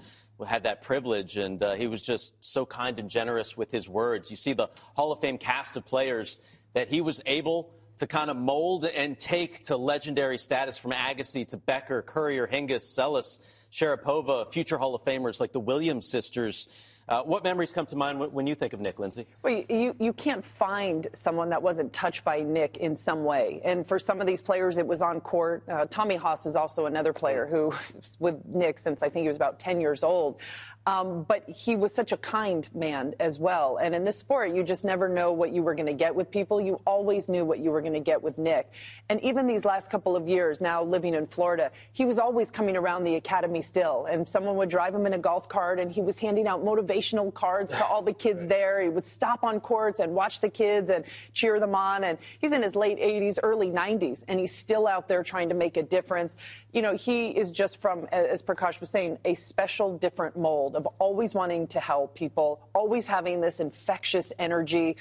had 0.45 0.63
that 0.63 0.81
privilege. 0.81 1.37
And 1.37 1.61
uh, 1.63 1.73
he 1.75 1.87
was 1.87 2.01
just 2.01 2.35
so 2.43 2.65
kind 2.65 2.99
and 2.99 3.09
generous 3.09 3.57
with 3.57 3.71
his 3.71 3.89
words. 3.89 4.29
You 4.29 4.37
see 4.37 4.53
the 4.53 4.69
Hall 4.95 5.11
of 5.11 5.19
Fame 5.19 5.37
cast 5.37 5.77
of 5.77 5.85
players 5.85 6.39
that 6.73 6.89
he 6.89 7.01
was 7.01 7.21
able 7.25 7.73
to 7.97 8.05
kind 8.05 8.29
of 8.29 8.37
mold 8.37 8.85
and 8.85 9.17
take 9.17 9.65
to 9.65 9.77
legendary 9.77 10.37
status 10.37 10.77
from 10.77 10.91
Agassi 10.91 11.47
to 11.47 11.57
Becker, 11.57 12.03
Courier, 12.03 12.47
Hingis, 12.47 12.83
Seles, 12.95 13.39
Sharapova, 13.71 14.51
future 14.51 14.77
Hall 14.77 14.93
of 14.93 15.01
Famers 15.03 15.39
like 15.39 15.51
the 15.51 15.59
Williams 15.59 16.09
sisters. 16.09 16.96
Uh, 17.09 17.23
what 17.23 17.41
memories 17.41 17.71
come 17.71 17.85
to 17.85 17.95
mind 17.95 18.19
when 18.19 18.45
you 18.45 18.53
think 18.53 18.73
of 18.73 18.81
Nick, 18.81 18.99
Lindsay? 18.99 19.27
Well, 19.41 19.63
you, 19.69 19.95
you 19.97 20.11
can't 20.11 20.43
find 20.43 21.07
someone 21.13 21.49
that 21.51 21.61
wasn't 21.61 21.93
touched 21.93 22.25
by 22.25 22.41
Nick 22.41 22.77
in 22.77 22.97
some 22.97 23.23
way. 23.23 23.61
And 23.63 23.87
for 23.87 23.97
some 23.97 24.19
of 24.19 24.27
these 24.27 24.41
players, 24.41 24.77
it 24.77 24.85
was 24.85 25.01
on 25.01 25.21
court. 25.21 25.63
Uh, 25.69 25.85
Tommy 25.85 26.17
Haas 26.17 26.45
is 26.45 26.57
also 26.57 26.85
another 26.85 27.13
player 27.13 27.47
who 27.47 27.67
was 27.69 28.17
with 28.19 28.35
Nick 28.45 28.77
since 28.77 29.01
I 29.03 29.09
think 29.09 29.23
he 29.23 29.29
was 29.29 29.37
about 29.37 29.57
10 29.57 29.79
years 29.79 30.03
old. 30.03 30.41
Um, 30.87 31.23
but 31.23 31.43
he 31.49 31.75
was 31.75 31.93
such 31.93 32.13
a 32.13 32.17
kind 32.17 32.67
man 32.73 33.13
as 33.19 33.39
well. 33.39 33.75
And 33.75 33.93
in 33.93 34.05
this 34.05 34.17
sport, 34.17 34.55
you 34.55 34.63
just 34.63 34.85
never 34.85 35.09
know 35.09 35.33
what 35.33 35.51
you 35.51 35.61
were 35.61 35.75
going 35.75 35.87
to 35.87 35.93
get 35.93 36.15
with 36.15 36.31
people. 36.31 36.61
You 36.61 36.79
always 36.87 37.27
knew 37.27 37.43
what 37.43 37.59
you 37.59 37.71
were 37.71 37.81
going 37.81 37.91
to 37.91 37.99
get 37.99 38.23
with 38.23 38.37
Nick. 38.37 38.71
And 39.09 39.21
even 39.21 39.47
these 39.47 39.65
last 39.65 39.89
couple 39.89 40.15
of 40.15 40.29
years, 40.29 40.61
now 40.61 40.81
living 40.81 41.13
in 41.13 41.25
Florida, 41.25 41.71
he 41.91 42.05
was 42.05 42.19
always 42.19 42.49
coming 42.49 42.77
around 42.77 43.03
the 43.03 43.15
academy 43.15 43.61
still. 43.61 44.07
And 44.09 44.29
someone 44.29 44.55
would 44.55 44.69
drive 44.69 44.95
him 44.95 45.05
in 45.05 45.11
a 45.11 45.17
golf 45.17 45.49
cart, 45.49 45.77
and 45.77 45.91
he 45.91 46.01
was 46.01 46.19
handing 46.19 46.47
out 46.47 46.63
motivational 46.63 47.33
cards 47.33 47.73
to 47.73 47.85
all 47.85 48.01
the 48.01 48.13
kids 48.27 48.47
there. 48.47 48.81
He 48.81 48.87
would 48.87 49.05
stop 49.05 49.43
on 49.43 49.59
courts 49.59 49.99
and 49.99 50.15
watch 50.15 50.39
the 50.39 50.49
kids 50.49 50.89
and 50.89 51.03
cheer 51.33 51.59
them 51.59 51.75
on. 51.75 52.05
And 52.05 52.17
he's 52.39 52.53
in 52.53 52.63
his 52.63 52.77
late 52.77 52.97
80s, 52.97 53.39
early 53.43 53.71
90s, 53.71 54.23
and 54.29 54.39
he's 54.39 54.55
still 54.55 54.87
out 54.87 55.09
there 55.09 55.21
trying 55.21 55.49
to 55.49 55.55
make 55.55 55.75
a 55.75 55.83
difference. 55.83 56.37
You 56.71 56.81
know, 56.81 56.95
he 56.95 57.31
is 57.31 57.51
just 57.51 57.75
from, 57.75 58.05
as 58.13 58.41
Prakash 58.41 58.79
was 58.79 58.89
saying, 58.89 59.17
a 59.25 59.35
special, 59.35 59.97
different 59.97 60.37
mold 60.37 60.76
of 60.77 60.87
always 60.99 61.33
wanting 61.33 61.67
to 61.67 61.79
help 61.79 62.15
people, 62.15 62.69
always 62.73 63.07
having 63.07 63.41
this 63.41 63.59
infectious 63.59 64.31
energy. 64.39 64.95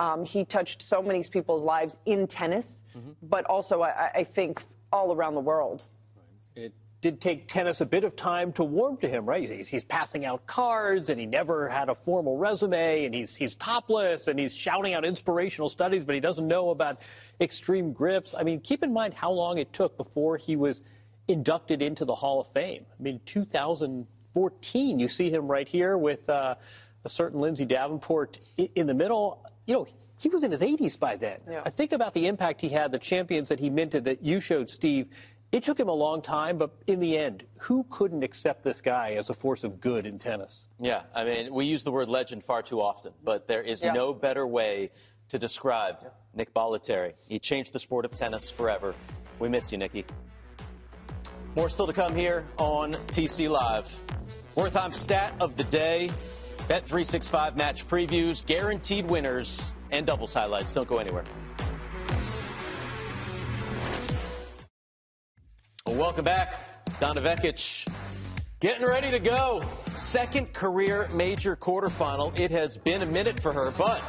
Um, 0.00 0.24
he 0.24 0.44
touched 0.44 0.80
so 0.82 1.02
many 1.02 1.22
people's 1.22 1.62
lives 1.62 1.98
in 2.06 2.26
tennis, 2.26 2.82
mm-hmm. 2.96 3.10
but 3.22 3.44
also, 3.44 3.82
I, 3.82 4.10
I, 4.14 4.24
think, 4.24 4.62
all 4.90 5.14
around 5.14 5.34
the 5.34 5.40
world. 5.40 5.84
It 6.56 6.72
did 7.02 7.20
take 7.20 7.46
tennis 7.46 7.80
a 7.80 7.86
bit 7.86 8.04
of 8.04 8.16
time 8.16 8.52
to 8.54 8.64
warm 8.64 8.96
to 8.98 9.08
him, 9.08 9.26
right? 9.26 9.48
He's, 9.48 9.68
he's, 9.68 9.84
passing 9.84 10.24
out 10.24 10.46
cards, 10.46 11.10
and 11.10 11.20
he 11.20 11.26
never 11.26 11.68
had 11.68 11.90
a 11.90 11.94
formal 11.94 12.38
resume, 12.38 13.04
and 13.04 13.14
he's, 13.14 13.36
he's 13.36 13.54
topless, 13.54 14.28
and 14.28 14.38
he's 14.38 14.56
shouting 14.56 14.94
out 14.94 15.04
inspirational 15.04 15.68
studies, 15.68 16.04
but 16.04 16.14
he 16.14 16.20
doesn't 16.20 16.48
know 16.48 16.70
about 16.70 17.02
extreme 17.40 17.92
grips. 17.92 18.34
I 18.36 18.44
mean, 18.44 18.60
keep 18.60 18.82
in 18.82 18.92
mind 18.92 19.14
how 19.14 19.30
long 19.30 19.58
it 19.58 19.72
took 19.72 19.96
before 19.96 20.38
he 20.38 20.56
was 20.56 20.82
inducted 21.26 21.82
into 21.82 22.04
the 22.04 22.14
Hall 22.14 22.40
of 22.40 22.46
Fame. 22.46 22.86
I 22.98 23.02
mean, 23.02 23.20
2000- 23.26 24.06
14. 24.38 25.00
You 25.00 25.08
see 25.08 25.30
him 25.30 25.48
right 25.48 25.66
here 25.66 25.98
with 25.98 26.30
uh, 26.30 26.54
a 27.04 27.08
certain 27.08 27.40
Lindsay 27.40 27.64
Davenport 27.64 28.38
in 28.56 28.86
the 28.86 28.94
middle, 28.94 29.44
you 29.66 29.74
know, 29.74 29.88
he 30.16 30.28
was 30.28 30.44
in 30.44 30.52
his 30.52 30.60
80s 30.60 30.96
by 30.96 31.16
then. 31.16 31.40
Yeah. 31.50 31.62
I 31.64 31.70
think 31.70 31.90
about 31.90 32.14
the 32.14 32.28
impact 32.28 32.60
he 32.60 32.68
had, 32.68 32.92
the 32.92 33.00
champions 33.00 33.48
that 33.48 33.58
he 33.58 33.68
minted 33.68 34.04
that 34.04 34.22
you 34.22 34.38
showed, 34.38 34.70
Steve. 34.70 35.08
It 35.50 35.64
took 35.64 35.80
him 35.80 35.88
a 35.88 35.94
long 35.94 36.22
time, 36.22 36.56
but 36.56 36.70
in 36.86 37.00
the 37.00 37.18
end, 37.18 37.46
who 37.62 37.84
couldn't 37.90 38.22
accept 38.22 38.62
this 38.62 38.80
guy 38.80 39.14
as 39.14 39.28
a 39.28 39.34
force 39.34 39.64
of 39.64 39.80
good 39.80 40.06
in 40.06 40.18
tennis? 40.18 40.68
Yeah, 40.78 41.02
I 41.12 41.24
mean, 41.24 41.52
we 41.52 41.64
use 41.64 41.82
the 41.82 41.90
word 41.90 42.08
legend 42.08 42.44
far 42.44 42.62
too 42.62 42.80
often, 42.80 43.14
but 43.24 43.48
there 43.48 43.62
is 43.62 43.82
yeah. 43.82 43.92
no 43.92 44.14
better 44.14 44.46
way 44.46 44.90
to 45.30 45.38
describe 45.40 45.96
yeah. 46.00 46.10
Nick 46.32 46.54
Bollettieri. 46.54 47.14
He 47.26 47.40
changed 47.40 47.72
the 47.72 47.80
sport 47.80 48.04
of 48.04 48.14
tennis 48.14 48.52
forever. 48.52 48.94
We 49.40 49.48
miss 49.48 49.72
you, 49.72 49.78
Nicky. 49.78 50.04
More 51.58 51.68
still 51.68 51.88
to 51.88 51.92
come 51.92 52.14
here 52.14 52.46
on 52.56 52.92
TC 53.08 53.50
Live. 53.50 54.04
Wertheim 54.54 54.94
stat 54.94 55.34
of 55.40 55.56
the 55.56 55.64
day, 55.64 56.08
Bet365 56.68 57.56
match 57.56 57.84
previews, 57.88 58.46
guaranteed 58.46 59.04
winners, 59.06 59.74
and 59.90 60.06
doubles 60.06 60.32
highlights. 60.32 60.72
Don't 60.72 60.86
go 60.86 60.98
anywhere. 60.98 61.24
welcome 65.84 66.24
back. 66.24 66.86
Donna 67.00 67.20
Vekic 67.20 67.92
getting 68.60 68.86
ready 68.86 69.10
to 69.10 69.18
go. 69.18 69.60
Second 69.96 70.52
career 70.52 71.10
major 71.12 71.56
quarterfinal. 71.56 72.38
It 72.38 72.52
has 72.52 72.76
been 72.76 73.02
a 73.02 73.06
minute 73.06 73.40
for 73.40 73.52
her, 73.52 73.72
but 73.72 74.00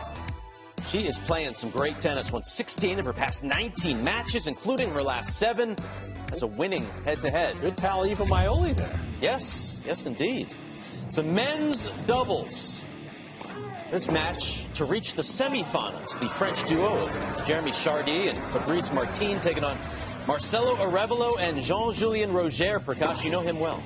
she 0.89 1.05
is 1.05 1.19
playing 1.19 1.53
some 1.53 1.69
great 1.69 1.99
tennis. 1.99 2.31
Won 2.31 2.43
16 2.43 2.99
of 2.99 3.05
her 3.05 3.13
past 3.13 3.43
19 3.43 4.03
matches, 4.03 4.47
including 4.47 4.89
her 4.91 5.03
last 5.03 5.37
seven 5.37 5.75
as 6.31 6.41
a 6.41 6.47
winning 6.47 6.85
head 7.05 7.19
to 7.21 7.29
head. 7.29 7.59
Good 7.61 7.77
pal 7.77 8.07
Eva 8.07 8.25
Maioli 8.25 8.75
there. 8.75 8.99
Yes, 9.21 9.79
yes, 9.85 10.07
indeed. 10.07 10.47
So 11.09 11.21
men's 11.21 11.87
doubles. 12.07 12.83
This 13.91 14.09
match 14.09 14.71
to 14.75 14.85
reach 14.85 15.13
the 15.13 15.21
semifinals. 15.21 16.19
The 16.19 16.29
French 16.29 16.63
duo 16.65 17.01
of 17.01 17.43
Jeremy 17.45 17.71
Chardy 17.71 18.29
and 18.29 18.37
Fabrice 18.37 18.91
Martin 18.91 19.39
taking 19.39 19.63
on 19.63 19.77
Marcelo 20.27 20.75
Arevalo 20.75 21.39
and 21.39 21.59
Jean-Julien 21.59 22.31
Rojer. 22.31 22.79
Prakash, 22.79 23.23
you 23.23 23.31
know 23.31 23.41
him 23.41 23.59
well. 23.59 23.81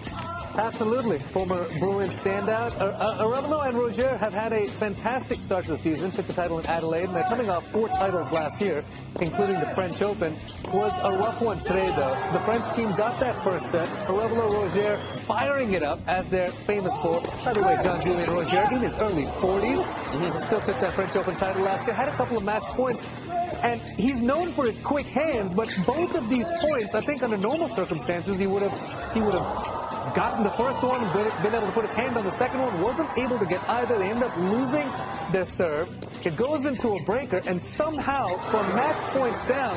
Absolutely. 0.55 1.17
Former 1.17 1.67
Bruin 1.79 2.09
standout. 2.09 2.79
Uh, 2.79 2.85
uh, 2.85 3.23
Arevalo 3.23 3.67
and 3.67 3.75
Rojer 3.75 4.17
have 4.19 4.33
had 4.33 4.53
a 4.53 4.67
fantastic 4.67 5.39
start 5.39 5.65
to 5.65 5.71
the 5.71 5.77
season. 5.79 6.11
Took 6.11 6.27
the 6.27 6.33
title 6.33 6.59
in 6.59 6.65
Adelaide, 6.67 7.05
and 7.05 7.15
they're 7.15 7.23
coming 7.23 7.49
off 7.49 7.65
four 7.71 7.87
titles 7.87 8.31
last 8.31 8.61
year, 8.61 8.83
including 9.19 9.59
the 9.59 9.65
French 9.73 10.01
Open. 10.03 10.37
Was 10.71 10.93
a 11.01 11.17
rough 11.17 11.41
one 11.41 11.59
today, 11.61 11.87
though. 11.95 12.15
The 12.33 12.39
French 12.41 12.75
team 12.75 12.93
got 12.95 13.19
that 13.19 13.35
first 13.43 13.71
set. 13.71 13.87
Arevalo 14.07 14.51
Rojer 14.51 14.99
firing 15.19 15.73
it 15.73 15.83
up 15.83 15.99
as 16.07 16.29
they're 16.29 16.51
famous 16.51 16.99
for. 16.99 17.19
By 17.43 17.53
the 17.53 17.63
way, 17.63 17.77
Jean-Julien 17.81 18.29
Rojer, 18.29 18.71
in 18.73 18.81
his 18.81 18.95
early 18.97 19.25
40s. 19.25 19.83
Mm-hmm. 19.83 20.39
Still 20.39 20.61
took 20.61 20.79
that 20.81 20.93
French 20.93 21.15
Open 21.15 21.35
title 21.35 21.63
last 21.63 21.87
year. 21.87 21.95
Had 21.95 22.09
a 22.09 22.15
couple 22.15 22.37
of 22.37 22.43
match 22.43 22.63
points. 22.63 23.09
And 23.63 23.81
he's 23.97 24.21
known 24.21 24.51
for 24.51 24.65
his 24.65 24.77
quick 24.77 25.05
hands, 25.07 25.53
but 25.53 25.69
both 25.87 26.15
of 26.15 26.29
these 26.29 26.49
points, 26.59 26.95
I 26.95 27.01
think 27.01 27.23
under 27.23 27.37
normal 27.37 27.69
circumstances, 27.69 28.37
he 28.37 28.45
would 28.45 28.61
have 28.61 29.13
he 29.13 29.21
would 29.21 29.33
have 29.33 29.82
gotten 30.13 30.43
the 30.43 30.49
first 30.51 30.83
one, 30.83 31.01
been 31.13 31.55
able 31.55 31.67
to 31.67 31.71
put 31.73 31.85
his 31.85 31.93
hand 31.93 32.17
on 32.17 32.23
the 32.23 32.31
second 32.31 32.61
one, 32.61 32.81
wasn't 32.81 33.09
able 33.17 33.39
to 33.39 33.45
get 33.45 33.61
either. 33.69 33.97
They 33.97 34.09
end 34.09 34.23
up 34.23 34.35
losing 34.37 34.89
their 35.31 35.45
serve. 35.45 35.89
It 36.25 36.35
goes 36.35 36.65
into 36.65 36.89
a 36.89 37.03
breaker, 37.03 37.41
and 37.45 37.61
somehow, 37.61 38.37
from 38.49 38.67
match 38.75 38.97
points 39.11 39.43
down, 39.45 39.75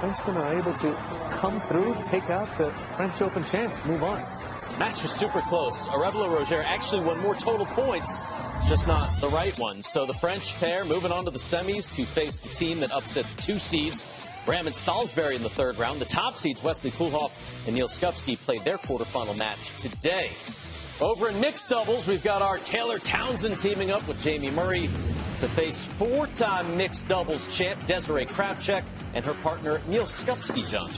Frenchmen 0.00 0.36
are 0.36 0.52
able 0.52 0.74
to 0.74 0.92
come 1.30 1.60
through, 1.62 1.96
take 2.04 2.28
out 2.30 2.46
the 2.58 2.70
French 2.96 3.22
Open 3.22 3.44
champs, 3.44 3.84
move 3.86 4.02
on. 4.02 4.20
Match 4.78 5.02
was 5.02 5.12
super 5.12 5.40
close. 5.42 5.86
Arevalo 5.86 6.36
Rojer 6.36 6.62
actually 6.64 7.02
won 7.02 7.18
more 7.20 7.34
total 7.34 7.66
points 7.66 8.22
just 8.66 8.88
not 8.88 9.08
the 9.20 9.28
right 9.28 9.56
one. 9.58 9.80
So 9.80 10.06
the 10.06 10.14
French 10.14 10.56
pair 10.56 10.84
moving 10.84 11.12
on 11.12 11.24
to 11.24 11.30
the 11.30 11.38
semis 11.38 11.92
to 11.94 12.04
face 12.04 12.40
the 12.40 12.48
team 12.48 12.80
that 12.80 12.90
upset 12.90 13.24
two 13.36 13.60
seeds. 13.60 14.04
Ram 14.46 14.66
and 14.66 14.76
Salisbury 14.76 15.36
in 15.36 15.42
the 15.42 15.50
third 15.50 15.78
round. 15.78 16.00
The 16.00 16.04
top 16.04 16.34
seeds, 16.34 16.62
Wesley 16.62 16.90
Koolhof 16.92 17.32
and 17.66 17.74
Neil 17.74 17.88
Skupski, 17.88 18.36
played 18.36 18.62
their 18.64 18.78
quarterfinal 18.78 19.36
match 19.36 19.76
today. 19.78 20.30
Over 21.00 21.28
in 21.28 21.40
mixed 21.40 21.68
doubles, 21.68 22.06
we've 22.06 22.24
got 22.24 22.42
our 22.42 22.58
Taylor 22.58 22.98
Townsend 22.98 23.58
teaming 23.58 23.90
up 23.90 24.06
with 24.08 24.20
Jamie 24.20 24.50
Murray 24.50 24.88
to 25.38 25.48
face 25.48 25.84
four-time 25.84 26.76
mixed 26.76 27.08
doubles 27.08 27.54
champ 27.54 27.78
Desirae 27.82 28.26
Krawczyk 28.26 28.82
and 29.14 29.24
her 29.24 29.34
partner 29.34 29.80
Neil 29.88 30.04
Skupski, 30.04 30.66
Jon 30.68 30.90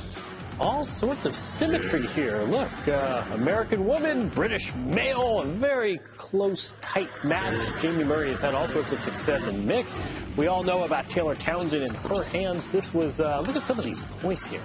all 0.60 0.84
sorts 0.84 1.24
of 1.24 1.34
symmetry 1.34 2.06
here. 2.08 2.38
Look, 2.42 2.88
uh, 2.88 3.24
American 3.34 3.86
woman, 3.86 4.28
British 4.30 4.74
male, 4.74 5.40
a 5.40 5.46
very 5.46 5.98
close, 6.16 6.76
tight 6.80 7.10
match. 7.24 7.56
Jamie 7.80 8.04
Murray 8.04 8.30
has 8.30 8.40
had 8.40 8.54
all 8.54 8.66
sorts 8.66 8.90
of 8.92 9.00
success 9.00 9.46
in 9.46 9.66
mixed. 9.66 9.94
We 10.36 10.46
all 10.46 10.64
know 10.64 10.84
about 10.84 11.08
Taylor 11.08 11.34
Townsend 11.34 11.84
in 11.84 11.94
her 11.94 12.24
hands. 12.24 12.66
This 12.68 12.92
was, 12.92 13.20
uh, 13.20 13.40
look 13.40 13.56
at 13.56 13.62
some 13.62 13.78
of 13.78 13.84
these 13.84 14.02
points 14.02 14.46
here. 14.46 14.60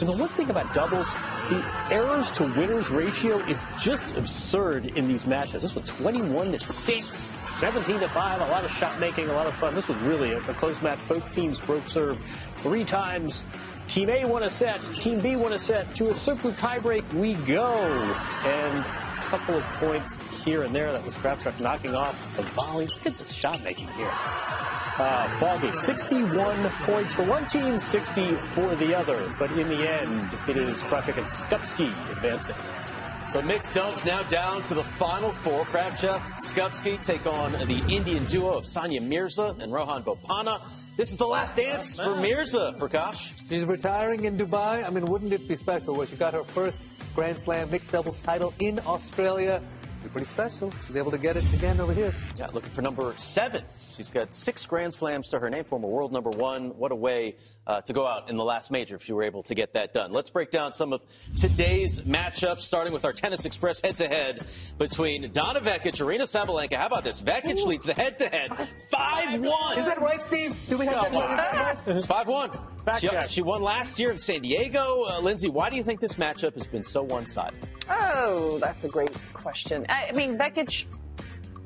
And 0.00 0.08
the 0.08 0.16
one 0.16 0.28
thing 0.28 0.50
about 0.50 0.72
doubles, 0.74 1.12
the 1.48 1.64
errors 1.90 2.30
to 2.32 2.44
winners 2.44 2.90
ratio 2.90 3.38
is 3.46 3.66
just 3.80 4.16
absurd 4.16 4.86
in 4.96 5.08
these 5.08 5.26
matches. 5.26 5.62
This 5.62 5.74
was 5.74 5.86
21 5.86 6.52
to 6.52 6.58
6, 6.58 7.16
17 7.16 7.98
to 7.98 8.08
5, 8.08 8.40
a 8.40 8.44
lot 8.46 8.64
of 8.64 8.70
shot 8.70 8.98
making, 9.00 9.28
a 9.28 9.32
lot 9.32 9.46
of 9.46 9.54
fun. 9.54 9.74
This 9.74 9.88
was 9.88 9.98
really 9.98 10.32
a, 10.32 10.38
a 10.38 10.54
close 10.54 10.80
match. 10.82 10.98
Both 11.08 11.32
teams 11.34 11.58
broke 11.60 11.88
serve 11.88 12.16
three 12.58 12.84
times. 12.84 13.44
Team 13.88 14.10
A 14.10 14.26
won 14.26 14.42
a 14.42 14.50
set, 14.50 14.80
Team 14.94 15.20
B 15.20 15.34
won 15.34 15.54
a 15.54 15.58
set. 15.58 15.94
To 15.96 16.10
a 16.10 16.14
super 16.14 16.50
tiebreak 16.50 17.10
we 17.14 17.34
go. 17.34 17.72
And 18.44 18.78
a 18.78 19.20
couple 19.22 19.54
of 19.56 19.62
points 19.80 20.44
here 20.44 20.62
and 20.62 20.74
there. 20.74 20.92
That 20.92 21.04
was 21.04 21.14
Krawczyk 21.14 21.58
knocking 21.60 21.94
off 21.94 22.36
the 22.36 22.42
volley. 22.42 22.86
Look 22.86 23.06
at 23.06 23.14
this 23.14 23.32
shot 23.32 23.62
making 23.64 23.88
here. 23.88 24.10
Uh, 24.98 25.40
ball 25.40 25.58
game 25.60 25.76
61 25.76 26.56
points 26.82 27.14
for 27.14 27.22
one 27.22 27.46
team, 27.46 27.78
60 27.78 28.32
for 28.32 28.74
the 28.76 28.94
other. 28.94 29.30
But 29.38 29.50
in 29.52 29.68
the 29.68 29.88
end, 29.88 30.30
it 30.48 30.56
is 30.56 30.82
Krawczyk 30.82 31.16
and 31.16 31.26
Skupski 31.26 31.88
advancing. 32.12 32.56
So 33.30 33.40
mixed 33.42 33.74
doubles 33.74 34.04
now 34.04 34.22
down 34.24 34.62
to 34.64 34.74
the 34.74 34.84
final 34.84 35.30
four. 35.30 35.64
Krawczyk, 35.66 36.18
Skupski 36.40 37.02
take 37.04 37.26
on 37.26 37.52
the 37.52 37.82
Indian 37.88 38.24
duo 38.24 38.50
of 38.50 38.64
Sania 38.64 39.00
Mirza 39.00 39.54
and 39.60 39.72
Rohan 39.72 40.02
Bopanna. 40.02 40.60
This 40.98 41.10
is 41.12 41.16
the 41.16 41.28
last 41.28 41.54
dance 41.54 41.96
for 41.96 42.16
Mirza, 42.16 42.74
Prakash. 42.76 43.48
She's 43.48 43.64
retiring 43.64 44.24
in 44.24 44.36
Dubai. 44.36 44.84
I 44.84 44.90
mean, 44.90 45.06
wouldn't 45.06 45.32
it 45.32 45.46
be 45.46 45.54
special 45.54 45.94
where 45.94 46.08
she 46.08 46.16
got 46.16 46.34
her 46.34 46.42
first 46.42 46.80
Grand 47.14 47.38
Slam 47.38 47.70
mixed 47.70 47.92
doubles 47.92 48.18
title 48.18 48.52
in 48.58 48.80
Australia? 48.80 49.62
Be 50.02 50.08
pretty 50.08 50.26
special. 50.26 50.72
She's 50.84 50.96
able 50.96 51.12
to 51.12 51.18
get 51.18 51.36
it 51.36 51.44
again 51.54 51.78
over 51.78 51.94
here. 51.94 52.12
Yeah, 52.34 52.48
looking 52.52 52.70
for 52.70 52.82
number 52.82 53.14
seven 53.16 53.62
She's 53.98 54.12
got 54.12 54.32
six 54.32 54.64
Grand 54.64 54.94
Slams 54.94 55.28
to 55.30 55.40
her 55.40 55.50
name, 55.50 55.64
former 55.64 55.88
world 55.88 56.12
number 56.12 56.30
one. 56.30 56.68
What 56.78 56.92
a 56.92 56.94
way 56.94 57.34
uh, 57.66 57.80
to 57.80 57.92
go 57.92 58.06
out 58.06 58.30
in 58.30 58.36
the 58.36 58.44
last 58.44 58.70
major 58.70 58.94
if 58.94 59.02
she 59.02 59.12
were 59.12 59.24
able 59.24 59.42
to 59.42 59.56
get 59.56 59.72
that 59.72 59.92
done. 59.92 60.12
Let's 60.12 60.30
break 60.30 60.52
down 60.52 60.72
some 60.72 60.92
of 60.92 61.02
today's 61.36 61.98
matchups, 62.02 62.60
starting 62.60 62.92
with 62.92 63.04
our 63.04 63.12
Tennis 63.12 63.44
Express 63.44 63.80
head-to-head 63.80 64.46
between 64.78 65.32
Donna 65.32 65.58
Vekic, 65.58 65.94
Aryna 65.94 66.28
Sabalenka. 66.28 66.74
How 66.74 66.86
about 66.86 67.02
this? 67.02 67.20
Vekic 67.20 67.66
leads 67.66 67.84
the 67.86 67.92
head-to-head 67.92 68.52
5-1. 68.52 69.78
Is 69.78 69.84
that 69.84 70.00
right, 70.00 70.24
Steve? 70.24 70.56
Do 70.68 70.78
we 70.78 70.86
have 70.86 71.12
no, 71.12 71.18
that 71.18 71.80
It's 71.88 72.06
5-1. 72.06 73.00
She, 73.00 73.08
she, 73.28 73.42
won 73.42 73.62
last 73.62 73.98
year 73.98 74.12
in 74.12 74.18
San 74.20 74.42
Diego. 74.42 75.06
Uh, 75.08 75.18
Lindsay, 75.20 75.48
why 75.48 75.70
do 75.70 75.76
you 75.76 75.82
think 75.82 75.98
this 75.98 76.14
matchup 76.14 76.54
has 76.54 76.68
been 76.68 76.84
so 76.84 77.02
one-sided? 77.02 77.68
Oh, 77.90 78.58
that's 78.60 78.84
a 78.84 78.88
great 78.88 79.12
question. 79.32 79.84
I 79.88 80.12
mean, 80.12 80.38
Vekic 80.38 80.86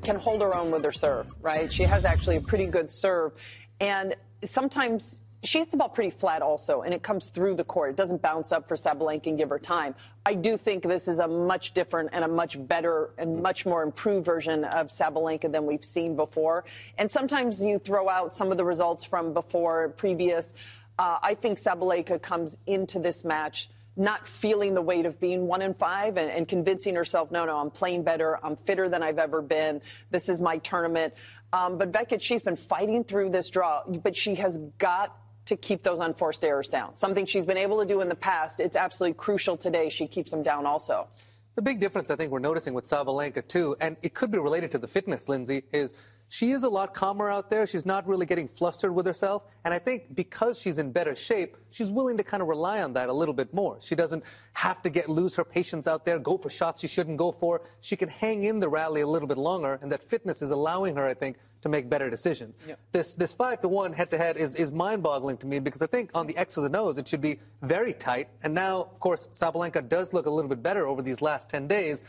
can 0.02 0.16
hold 0.16 0.42
her 0.42 0.54
own 0.54 0.70
with 0.70 0.84
her 0.84 0.92
serve, 0.92 1.34
right? 1.40 1.72
She 1.72 1.84
has 1.84 2.04
actually 2.04 2.36
a 2.36 2.40
pretty 2.40 2.66
good 2.66 2.90
serve. 2.90 3.32
And 3.80 4.16
sometimes 4.44 5.20
she 5.44 5.58
hits 5.58 5.72
the 5.72 5.76
ball 5.76 5.88
pretty 5.88 6.10
flat 6.10 6.42
also, 6.42 6.82
and 6.82 6.94
it 6.94 7.02
comes 7.02 7.28
through 7.28 7.56
the 7.56 7.64
court. 7.64 7.90
It 7.90 7.96
doesn't 7.96 8.22
bounce 8.22 8.52
up 8.52 8.68
for 8.68 8.76
Sabalenka 8.76 9.26
and 9.26 9.38
give 9.38 9.50
her 9.50 9.58
time. 9.58 9.94
I 10.24 10.34
do 10.34 10.56
think 10.56 10.84
this 10.84 11.08
is 11.08 11.18
a 11.18 11.26
much 11.26 11.72
different 11.72 12.10
and 12.12 12.24
a 12.24 12.28
much 12.28 12.56
better 12.68 13.10
and 13.18 13.42
much 13.42 13.66
more 13.66 13.82
improved 13.82 14.24
version 14.24 14.64
of 14.64 14.88
Sabalenka 14.88 15.50
than 15.50 15.66
we've 15.66 15.84
seen 15.84 16.14
before. 16.14 16.64
And 16.96 17.10
sometimes 17.10 17.64
you 17.64 17.78
throw 17.78 18.08
out 18.08 18.34
some 18.36 18.52
of 18.52 18.56
the 18.56 18.64
results 18.64 19.04
from 19.04 19.32
before, 19.32 19.88
previous. 19.90 20.54
Uh, 20.98 21.18
I 21.22 21.34
think 21.34 21.58
Sabalenka 21.58 22.22
comes 22.22 22.56
into 22.66 22.98
this 22.98 23.24
match– 23.24 23.68
not 23.96 24.26
feeling 24.26 24.74
the 24.74 24.82
weight 24.82 25.06
of 25.06 25.20
being 25.20 25.46
one 25.46 25.62
in 25.62 25.74
five 25.74 26.16
and, 26.16 26.30
and, 26.30 26.48
convincing 26.48 26.94
herself, 26.94 27.30
no, 27.30 27.44
no, 27.44 27.58
I'm 27.58 27.70
playing 27.70 28.04
better. 28.04 28.38
I'm 28.42 28.56
fitter 28.56 28.88
than 28.88 29.02
I've 29.02 29.18
ever 29.18 29.42
been. 29.42 29.82
This 30.10 30.28
is 30.28 30.40
my 30.40 30.58
tournament. 30.58 31.12
Um, 31.52 31.76
but 31.76 31.92
Vekic, 31.92 32.22
she's 32.22 32.42
been 32.42 32.56
fighting 32.56 33.04
through 33.04 33.30
this 33.30 33.50
draw, 33.50 33.82
but 33.86 34.16
she 34.16 34.34
has 34.36 34.58
got 34.78 35.16
to 35.44 35.56
keep 35.56 35.82
those 35.82 36.00
unforced 36.00 36.44
errors 36.44 36.68
down. 36.68 36.96
Something 36.96 37.26
she's 37.26 37.44
been 37.44 37.58
able 37.58 37.80
to 37.80 37.86
do 37.86 38.00
in 38.00 38.08
the 38.08 38.14
past. 38.14 38.60
It's 38.60 38.76
absolutely 38.76 39.14
crucial 39.14 39.56
today. 39.56 39.88
She 39.88 40.06
keeps 40.06 40.30
them 40.30 40.42
down 40.42 40.64
also. 40.64 41.08
The 41.54 41.62
big 41.62 41.80
difference 41.80 42.10
I 42.10 42.16
think 42.16 42.32
we're 42.32 42.38
noticing 42.38 42.72
with 42.72 42.84
Sabalenka 42.84 43.46
too, 43.46 43.76
and 43.80 43.96
it 44.00 44.14
could 44.14 44.30
be 44.30 44.38
related 44.38 44.70
to 44.70 44.78
the 44.78 44.88
fitness, 44.88 45.28
Lindsay, 45.28 45.64
is 45.72 45.92
she 46.32 46.52
is 46.52 46.62
a 46.62 46.68
lot 46.70 46.94
calmer 46.94 47.30
out 47.30 47.50
there. 47.50 47.66
She's 47.66 47.84
not 47.84 48.08
really 48.08 48.24
getting 48.24 48.48
flustered 48.48 48.94
with 48.94 49.04
herself. 49.04 49.44
And 49.66 49.74
I 49.74 49.78
think 49.78 50.14
because 50.14 50.58
she's 50.58 50.78
in 50.78 50.90
better 50.90 51.14
shape, 51.14 51.58
she's 51.68 51.90
willing 51.90 52.16
to 52.16 52.24
kind 52.24 52.42
of 52.42 52.48
rely 52.48 52.82
on 52.82 52.94
that 52.94 53.10
a 53.10 53.12
little 53.12 53.34
bit 53.34 53.52
more. 53.52 53.76
She 53.82 53.94
doesn't 53.94 54.24
have 54.54 54.80
to 54.80 54.88
get 54.88 55.10
lose 55.10 55.34
her 55.34 55.44
patience 55.44 55.86
out 55.86 56.06
there, 56.06 56.18
go 56.18 56.38
for 56.38 56.48
shots 56.48 56.80
she 56.80 56.88
shouldn't 56.88 57.18
go 57.18 57.32
for. 57.32 57.60
She 57.82 57.96
can 57.96 58.08
hang 58.08 58.44
in 58.44 58.60
the 58.60 58.68
rally 58.70 59.02
a 59.02 59.06
little 59.06 59.28
bit 59.28 59.36
longer, 59.36 59.78
and 59.82 59.92
that 59.92 60.02
fitness 60.02 60.40
is 60.40 60.50
allowing 60.50 60.96
her, 60.96 61.06
I 61.06 61.12
think, 61.12 61.36
to 61.60 61.68
make 61.68 61.90
better 61.90 62.08
decisions. 62.08 62.56
Yep. 62.66 62.80
This 62.92 63.12
this 63.12 63.34
five 63.34 63.60
to 63.60 63.68
one 63.68 63.92
head 63.92 64.10
to 64.12 64.16
head 64.16 64.38
is 64.38 64.54
is 64.54 64.72
mind 64.72 65.02
boggling 65.02 65.36
to 65.36 65.46
me 65.46 65.58
because 65.58 65.82
I 65.82 65.86
think 65.86 66.12
on 66.14 66.26
the 66.26 66.36
X's 66.38 66.64
and 66.64 66.74
O's 66.74 66.96
it 66.96 67.08
should 67.08 67.20
be 67.20 67.40
very 67.60 67.92
tight. 67.92 68.28
And 68.42 68.54
now, 68.54 68.80
of 68.80 68.98
course, 69.00 69.28
Sabalenka 69.32 69.86
does 69.86 70.14
look 70.14 70.24
a 70.24 70.30
little 70.30 70.48
bit 70.48 70.62
better 70.62 70.86
over 70.86 71.02
these 71.02 71.20
last 71.20 71.50
ten 71.50 71.68
days. 71.68 72.02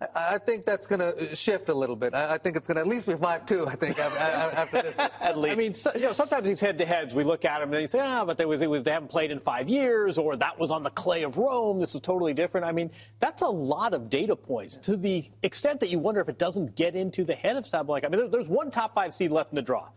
I 0.00 0.06
I 0.16 0.38
think 0.38 0.64
that's 0.64 0.86
going 0.86 1.00
to 1.00 1.34
shift 1.34 1.68
a 1.68 1.74
little 1.74 1.96
bit. 1.96 2.14
I 2.14 2.34
I 2.34 2.38
think 2.38 2.56
it's 2.56 2.66
going 2.66 2.76
to 2.76 2.82
at 2.82 2.86
least 2.86 3.06
be 3.06 3.14
5 3.14 3.46
2, 3.46 3.66
I 3.66 3.74
think, 3.74 3.98
after, 3.98 4.18
after 4.18 4.82
this. 4.82 4.98
At 5.20 5.38
least. 5.38 5.52
I 5.52 5.56
mean, 5.56 5.74
so, 5.74 5.90
you 5.94 6.02
know, 6.02 6.12
sometimes 6.12 6.44
these 6.44 6.60
head-to-heads, 6.60 7.14
we 7.14 7.24
look 7.24 7.44
at 7.44 7.60
them 7.60 7.72
and 7.72 7.82
they 7.82 7.88
say, 7.88 8.00
ah, 8.02 8.24
but 8.24 8.36
they, 8.36 8.44
was, 8.44 8.60
it 8.60 8.68
was, 8.68 8.82
they 8.82 8.90
haven't 8.90 9.08
played 9.08 9.30
in 9.30 9.38
five 9.38 9.68
years, 9.68 10.18
or 10.18 10.36
that 10.36 10.58
was 10.58 10.70
on 10.70 10.82
the 10.82 10.90
clay 10.90 11.22
of 11.22 11.38
Rome. 11.38 11.80
This 11.80 11.94
is 11.94 12.00
totally 12.00 12.34
different. 12.34 12.66
I 12.66 12.72
mean, 12.72 12.90
that's 13.18 13.42
a 13.42 13.48
lot 13.48 13.94
of 13.94 14.10
data 14.10 14.36
points 14.36 14.76
to 14.78 14.96
the 14.96 15.24
extent 15.42 15.80
that 15.80 15.90
you 15.90 15.98
wonder 15.98 16.20
if 16.20 16.28
it 16.28 16.38
doesn't 16.38 16.76
get 16.76 16.94
into 16.94 17.24
the 17.24 17.34
head 17.34 17.56
of 17.56 17.64
Sabalenka. 17.64 18.04
I 18.04 18.08
mean, 18.08 18.20
there, 18.20 18.28
there's 18.28 18.48
one 18.48 18.70
top 18.70 18.94
five 18.94 19.14
seed 19.14 19.30
left 19.30 19.52
in 19.52 19.56
the 19.56 19.62
draw. 19.62 19.88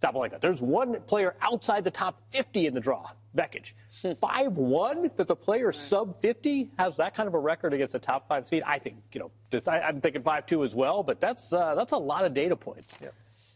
Sabalenka. 0.00 0.40
There's 0.40 0.60
one 0.60 1.00
player 1.02 1.34
outside 1.40 1.84
the 1.84 1.90
top 1.90 2.20
50 2.30 2.66
in 2.66 2.74
the 2.74 2.80
draw, 2.80 3.10
Vekic. 3.36 3.72
5 4.20 4.56
1 4.56 5.10
that 5.16 5.26
the 5.26 5.34
player 5.34 5.72
sub 5.72 6.20
50 6.20 6.70
has 6.78 6.96
that 6.98 7.14
kind 7.14 7.26
of 7.26 7.34
a 7.34 7.38
record 7.38 7.72
against 7.74 7.96
a 7.96 7.98
top 7.98 8.28
five 8.28 8.46
seed. 8.46 8.62
I 8.64 8.78
think, 8.78 8.96
you 9.12 9.20
know, 9.20 9.60
I, 9.66 9.80
I'm 9.80 10.00
thinking 10.00 10.22
5 10.22 10.46
2 10.46 10.62
as 10.64 10.74
well, 10.74 11.02
but 11.02 11.20
that's, 11.20 11.52
uh, 11.52 11.74
that's 11.74 11.92
a 11.92 11.98
lot 11.98 12.24
of 12.24 12.32
data 12.32 12.54
points. 12.54 12.94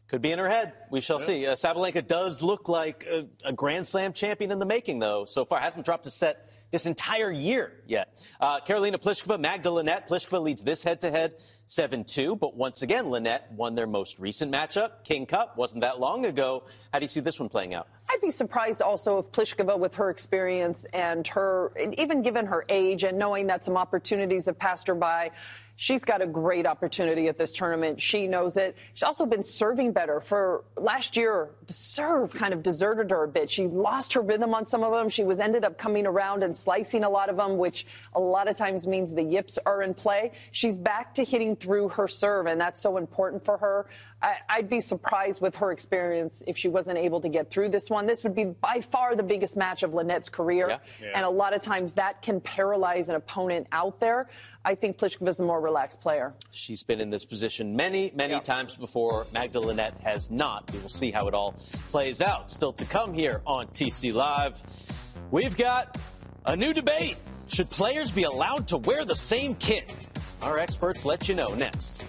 Could 0.08 0.20
be 0.20 0.30
in 0.30 0.38
her 0.38 0.48
head. 0.48 0.74
We 0.90 1.00
shall 1.00 1.20
see. 1.20 1.46
Uh, 1.46 1.54
Sabalenka 1.54 2.06
does 2.06 2.42
look 2.42 2.68
like 2.68 3.06
a, 3.10 3.26
a 3.46 3.52
Grand 3.52 3.86
Slam 3.86 4.12
champion 4.12 4.50
in 4.50 4.58
the 4.58 4.66
making, 4.66 4.98
though. 4.98 5.24
So 5.24 5.46
far, 5.46 5.58
hasn't 5.58 5.86
dropped 5.86 6.06
a 6.06 6.10
set 6.10 6.50
this 6.70 6.84
entire 6.84 7.30
year 7.30 7.72
yet. 7.86 8.20
Uh, 8.38 8.60
Karolina 8.60 8.96
Pliskova, 8.96 9.40
Magda 9.40 9.70
Linette. 9.70 10.10
Pliskova 10.10 10.42
leads 10.42 10.62
this 10.62 10.82
head-to-head 10.82 11.38
7-2. 11.66 12.38
But 12.38 12.54
once 12.54 12.82
again, 12.82 13.08
Linette 13.08 13.50
won 13.52 13.74
their 13.74 13.86
most 13.86 14.18
recent 14.18 14.52
matchup, 14.52 15.04
King 15.04 15.24
Cup. 15.24 15.56
Wasn't 15.56 15.80
that 15.80 15.98
long 15.98 16.26
ago. 16.26 16.64
How 16.92 16.98
do 16.98 17.04
you 17.04 17.08
see 17.08 17.20
this 17.20 17.40
one 17.40 17.48
playing 17.48 17.72
out? 17.72 17.88
I'd 18.10 18.20
be 18.20 18.30
surprised 18.30 18.82
also 18.82 19.18
if 19.18 19.32
Pliskova, 19.32 19.78
with 19.78 19.94
her 19.94 20.10
experience 20.10 20.84
and 20.92 21.26
her, 21.28 21.72
and 21.80 21.98
even 21.98 22.20
given 22.20 22.44
her 22.44 22.66
age 22.68 23.04
and 23.04 23.18
knowing 23.18 23.46
that 23.46 23.64
some 23.64 23.78
opportunities 23.78 24.44
have 24.44 24.58
passed 24.58 24.86
her 24.88 24.94
by, 24.94 25.30
she's 25.76 26.04
got 26.04 26.22
a 26.22 26.26
great 26.26 26.66
opportunity 26.66 27.28
at 27.28 27.38
this 27.38 27.52
tournament. 27.52 28.00
She 28.00 28.26
knows 28.26 28.56
it. 28.56 28.76
She's 28.94 29.02
also 29.02 29.26
been 29.26 29.42
serving 29.42 29.92
better. 29.92 30.20
For 30.20 30.64
last 30.76 31.16
year, 31.16 31.50
the 31.66 31.72
serve 31.72 32.32
kind 32.34 32.52
of 32.52 32.62
deserted 32.62 33.10
her 33.10 33.24
a 33.24 33.28
bit. 33.28 33.50
She 33.50 33.66
lost 33.66 34.12
her 34.12 34.20
rhythm 34.20 34.54
on 34.54 34.66
some 34.66 34.82
of 34.84 34.92
them. 34.92 35.08
She 35.08 35.24
was 35.24 35.38
ended 35.38 35.64
up 35.64 35.78
coming 35.78 36.06
around 36.06 36.42
and 36.42 36.56
slicing 36.56 37.04
a 37.04 37.10
lot 37.10 37.28
of 37.28 37.36
them, 37.36 37.58
which 37.58 37.86
a 38.14 38.20
lot 38.20 38.48
of 38.48 38.56
times 38.56 38.86
means 38.86 39.14
the 39.14 39.22
yips 39.22 39.58
are 39.66 39.82
in 39.82 39.94
play. 39.94 40.32
She's 40.52 40.76
back 40.76 41.14
to 41.14 41.24
hitting 41.24 41.56
through 41.56 41.90
her 41.90 42.08
serve, 42.08 42.46
and 42.46 42.60
that's 42.60 42.80
so 42.80 42.96
important 42.96 43.44
for 43.44 43.58
her. 43.58 43.86
I, 44.22 44.36
I'd 44.48 44.70
be 44.70 44.80
surprised 44.80 45.42
with 45.42 45.56
her 45.56 45.72
experience 45.72 46.42
if 46.46 46.56
she 46.56 46.68
wasn't 46.68 46.98
able 46.98 47.20
to 47.20 47.28
get 47.28 47.50
through 47.50 47.70
this 47.70 47.90
one. 47.90 48.06
This 48.06 48.22
would 48.22 48.34
be 48.34 48.44
by 48.44 48.80
far 48.80 49.16
the 49.16 49.22
biggest 49.22 49.56
match 49.56 49.82
of 49.82 49.92
Linette's 49.92 50.28
career. 50.28 50.66
Yeah. 50.68 50.78
Yeah. 51.00 51.12
And 51.16 51.24
a 51.24 51.30
lot 51.30 51.54
of 51.54 51.60
times 51.60 51.92
that 51.94 52.22
can 52.22 52.40
paralyze 52.40 53.08
an 53.08 53.16
opponent 53.16 53.66
out 53.72 53.98
there. 53.98 54.28
I 54.64 54.76
think 54.76 54.96
Pliskova's 54.96 55.36
the 55.36 55.42
more 55.42 55.60
relaxed 55.60 56.00
player. 56.00 56.34
She's 56.52 56.84
been 56.84 57.00
in 57.00 57.10
this 57.10 57.24
position 57.24 57.74
many, 57.74 58.12
many 58.14 58.38
times 58.40 58.76
before. 58.76 59.26
Magda 59.32 59.58
Linette 59.58 59.98
has 60.02 60.30
not. 60.30 60.70
We 60.72 60.78
will 60.78 60.88
see 60.88 61.10
how 61.10 61.26
it 61.26 61.34
all 61.34 61.54
plays 61.90 62.22
out. 62.22 62.50
Still 62.50 62.72
to 62.74 62.84
come 62.84 63.12
here 63.12 63.42
on 63.44 63.66
TC 63.68 64.14
Live. 64.14 64.62
We've 65.32 65.56
got 65.56 65.98
a 66.46 66.54
new 66.54 66.72
debate. 66.72 67.16
Should 67.48 67.70
players 67.70 68.12
be 68.12 68.22
allowed 68.22 68.68
to 68.68 68.78
wear 68.78 69.04
the 69.04 69.16
same 69.16 69.56
kit? 69.56 69.94
Our 70.42 70.58
experts 70.58 71.04
let 71.04 71.28
you 71.28 71.34
know 71.34 71.54
next. 71.54 72.04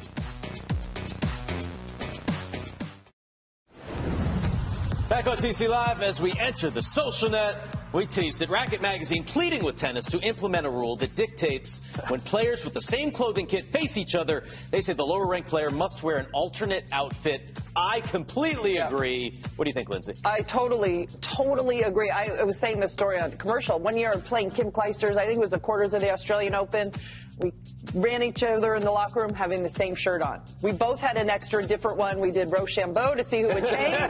Back 5.13 5.27
on 5.27 5.37
TC 5.37 5.69
Live 5.69 6.01
as 6.01 6.19
we 6.19 6.33
enter 6.39 6.71
the 6.71 6.81
social 6.81 7.29
net. 7.29 7.77
We 7.93 8.07
teased 8.07 8.41
it. 8.41 8.49
Racquet 8.49 8.81
Magazine 8.81 9.23
pleading 9.23 9.63
with 9.63 9.75
tennis 9.75 10.07
to 10.07 10.19
implement 10.21 10.65
a 10.65 10.71
rule 10.71 10.95
that 10.95 11.13
dictates 11.13 11.83
when 12.07 12.19
players 12.19 12.65
with 12.65 12.73
the 12.73 12.81
same 12.81 13.11
clothing 13.11 13.45
kit 13.45 13.63
face 13.65 13.95
each 13.95 14.15
other, 14.15 14.43
they 14.71 14.81
say 14.81 14.93
the 14.93 15.05
lower 15.05 15.27
ranked 15.27 15.47
player 15.47 15.69
must 15.69 16.01
wear 16.01 16.17
an 16.17 16.25
alternate 16.33 16.85
outfit. 16.91 17.59
I 17.75 17.99
completely 17.99 18.77
agree. 18.77 19.39
What 19.55 19.65
do 19.65 19.69
you 19.69 19.75
think, 19.75 19.89
Lindsay? 19.89 20.13
I 20.25 20.41
totally, 20.41 21.07
totally 21.21 21.83
agree. 21.83 22.09
I, 22.09 22.23
I 22.39 22.43
was 22.43 22.57
saying 22.57 22.79
this 22.79 22.91
story 22.91 23.19
on 23.19 23.33
commercial. 23.33 23.77
One 23.77 23.95
year 23.95 24.17
playing 24.17 24.49
Kim 24.49 24.71
Clijsters, 24.71 25.17
I 25.17 25.27
think 25.27 25.37
it 25.37 25.41
was 25.41 25.51
the 25.51 25.59
quarters 25.59 25.93
of 25.93 26.01
the 26.01 26.09
Australian 26.09 26.55
Open. 26.55 26.91
We 27.39 27.51
ran 27.93 28.23
each 28.23 28.43
other 28.43 28.75
in 28.75 28.83
the 28.83 28.91
locker 28.91 29.21
room 29.21 29.33
having 29.33 29.63
the 29.63 29.69
same 29.69 29.95
shirt 29.95 30.21
on. 30.21 30.41
We 30.61 30.71
both 30.71 30.99
had 30.99 31.17
an 31.17 31.29
extra 31.29 31.65
different 31.65 31.97
one. 31.97 32.19
We 32.19 32.31
did 32.31 32.51
Rochambeau 32.51 33.15
to 33.15 33.23
see 33.23 33.41
who 33.41 33.47
would 33.47 33.65
change. 33.65 33.95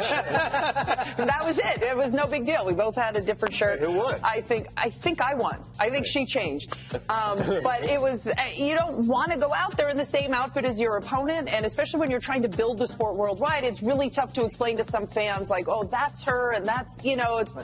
and 1.18 1.30
that 1.30 1.42
was 1.44 1.58
it. 1.58 1.82
It 1.82 1.96
was 1.96 2.12
no 2.12 2.28
big 2.28 2.46
deal. 2.46 2.66
We 2.66 2.74
both 2.74 2.96
had 2.96 3.16
a 3.16 3.22
different 3.22 3.54
shirt. 3.54 3.80
Who 3.80 3.94
won? 3.94 4.20
I 4.24 4.42
think 4.42 4.68
I 4.78 4.90
think 4.90 5.22
I 5.22 5.34
won. 5.34 5.60
I 5.80 5.90
think 5.90 6.06
she 6.06 6.26
changed. 6.26 6.76
Um, 7.10 7.38
but 7.64 7.84
it 7.84 8.00
was 8.00 8.28
uh, 8.28 8.34
you 8.56 8.76
don't 8.76 9.08
want 9.08 9.32
to 9.32 9.38
go 9.38 9.54
out 9.54 9.78
there 9.78 9.90
in 9.90 9.98
the 9.98 10.06
same 10.06 10.34
outfit 10.34 10.66
as 10.66 10.80
your 10.80 10.98
opponent, 10.98 11.48
and 11.48 11.66
especially 11.66 12.00
when 12.02 12.12
you're 12.12 12.20
trying 12.20 12.42
to 12.42 12.50
build 12.50 12.78
the 12.78 12.88
sport 12.88 13.16
worldwide, 13.16 13.64
it's 13.64 13.82
really 13.82 14.10
tough 14.10 14.34
to 14.34 14.46
explain 14.46 14.78
to 14.78 14.84
some 14.84 15.08
fans 15.08 15.50
like, 15.50 15.68
oh, 15.68 15.84
that's 15.84 16.24
her, 16.24 16.52
and 16.52 16.68
that's 16.68 17.04
you 17.04 17.16
know, 17.16 17.38
it's 17.38 17.56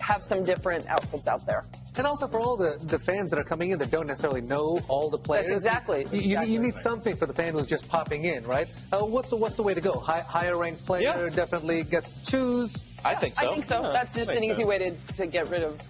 have 0.00 0.22
some 0.22 0.44
different 0.44 0.86
outfits 0.88 1.26
out 1.28 1.44
there. 1.46 1.64
And 1.96 2.06
also 2.06 2.26
for 2.26 2.38
all 2.38 2.56
the, 2.56 2.76
the 2.82 2.98
fans 2.98 3.30
that 3.30 3.38
are 3.38 3.44
coming 3.44 3.70
in 3.70 3.78
that 3.78 3.90
don't 3.90 4.06
necessarily 4.06 4.42
know 4.42 4.78
all 4.88 5.08
the 5.10 5.18
players. 5.18 5.50
exactly- 5.52 6.06
You, 6.12 6.20
you, 6.20 6.26
exactly 6.36 6.52
you 6.52 6.58
need 6.58 6.78
something 6.78 7.16
for 7.16 7.26
the 7.26 7.32
fan 7.32 7.54
who's 7.54 7.66
just 7.66 7.88
popping 7.88 8.24
in, 8.24 8.44
right? 8.44 8.70
Uh, 8.92 8.98
what's 8.98 9.30
the 9.30 9.36
what's 9.36 9.56
the 9.56 9.62
way 9.62 9.72
to 9.74 9.80
go? 9.80 9.98
High, 9.98 10.20
higher 10.20 10.56
ranked 10.58 10.84
player 10.84 11.30
definitely 11.30 11.84
gets 11.84 12.18
to 12.18 12.30
choose. 12.30 12.84
I 13.04 13.14
think 13.14 13.34
so. 13.34 13.48
I 13.48 13.52
think 13.52 13.64
so. 13.64 13.82
That's 13.92 14.14
just 14.14 14.30
an 14.30 14.44
easy 14.44 14.64
way 14.64 14.78
to, 14.78 14.90
to 15.16 15.26
get 15.26 15.48
rid 15.48 15.62
of 15.62 15.80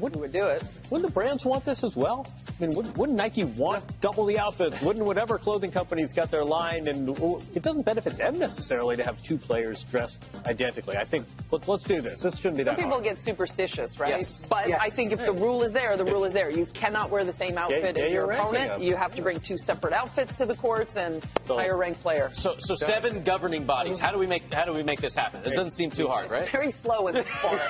who 0.00 0.20
would 0.20 0.32
do 0.32 0.46
it. 0.46 0.62
Wouldn't 0.90 1.08
the 1.08 1.12
brands 1.12 1.44
want 1.44 1.64
this 1.64 1.84
as 1.84 1.96
well? 1.96 2.26
I 2.58 2.66
mean, 2.66 2.74
wouldn't, 2.74 2.96
wouldn't 2.96 3.18
Nike 3.18 3.44
want 3.44 3.84
double 4.00 4.24
the 4.24 4.38
outfits? 4.38 4.80
Wouldn't 4.80 5.04
whatever 5.04 5.38
clothing 5.38 5.70
company's 5.70 6.12
got 6.12 6.30
their 6.30 6.44
line, 6.44 6.88
and 6.88 7.08
it 7.54 7.62
doesn't 7.62 7.84
benefit 7.84 8.16
them 8.16 8.38
necessarily 8.38 8.96
to 8.96 9.04
have 9.04 9.22
two 9.22 9.38
players 9.38 9.84
dressed 9.84 10.24
identically. 10.46 10.96
I 10.96 11.04
think 11.04 11.26
let's 11.50 11.68
let's 11.68 11.84
do 11.84 12.00
this. 12.00 12.20
This 12.20 12.36
shouldn't 12.36 12.56
be 12.58 12.62
that. 12.64 12.70
Some 12.72 12.76
people 12.76 12.92
hard. 12.92 13.04
get 13.04 13.20
superstitious, 13.20 13.98
right? 13.98 14.10
Yes. 14.10 14.46
But 14.46 14.70
Yes. 14.70 14.80
I 14.80 14.88
think 14.88 15.12
if 15.12 15.24
the 15.24 15.32
rule 15.32 15.62
is 15.62 15.72
there, 15.72 15.96
the 15.96 16.04
rule 16.04 16.24
is 16.24 16.32
there. 16.32 16.50
You 16.50 16.66
cannot 16.66 17.10
wear 17.10 17.24
the 17.24 17.32
same 17.32 17.58
outfit 17.58 17.96
yeah, 17.96 18.04
as 18.04 18.12
your 18.12 18.30
opponent. 18.30 18.68
them. 18.68 18.82
You 18.82 18.94
have 18.94 19.14
to 19.16 19.22
bring 19.22 19.40
two 19.40 19.58
separate 19.58 19.92
outfits 19.92 20.34
to 20.36 20.46
the 20.46 20.54
courts 20.54 20.96
and 20.96 21.24
higher 21.46 21.76
ranked 21.76 22.00
player. 22.00 22.30
So, 22.34 22.54
so 22.58 22.74
seven 22.74 23.22
governing 23.24 23.64
bodies. 23.64 23.98
How 23.98 24.12
do 24.12 24.18
we 24.18 24.26
make 24.26 24.52
how 24.52 24.64
do 24.64 24.72
we 24.72 24.82
make 24.82 25.00
this 25.00 25.14
happen? 25.14 25.40
It 25.44 25.54
doesn't 25.54 25.70
seem 25.70 25.90
too 25.90 26.06
hard, 26.08 26.30
right? 26.30 26.48
Very 26.48 26.70
slow 26.70 27.08
in 27.08 27.14
this 27.14 27.26
sport. 27.38 27.60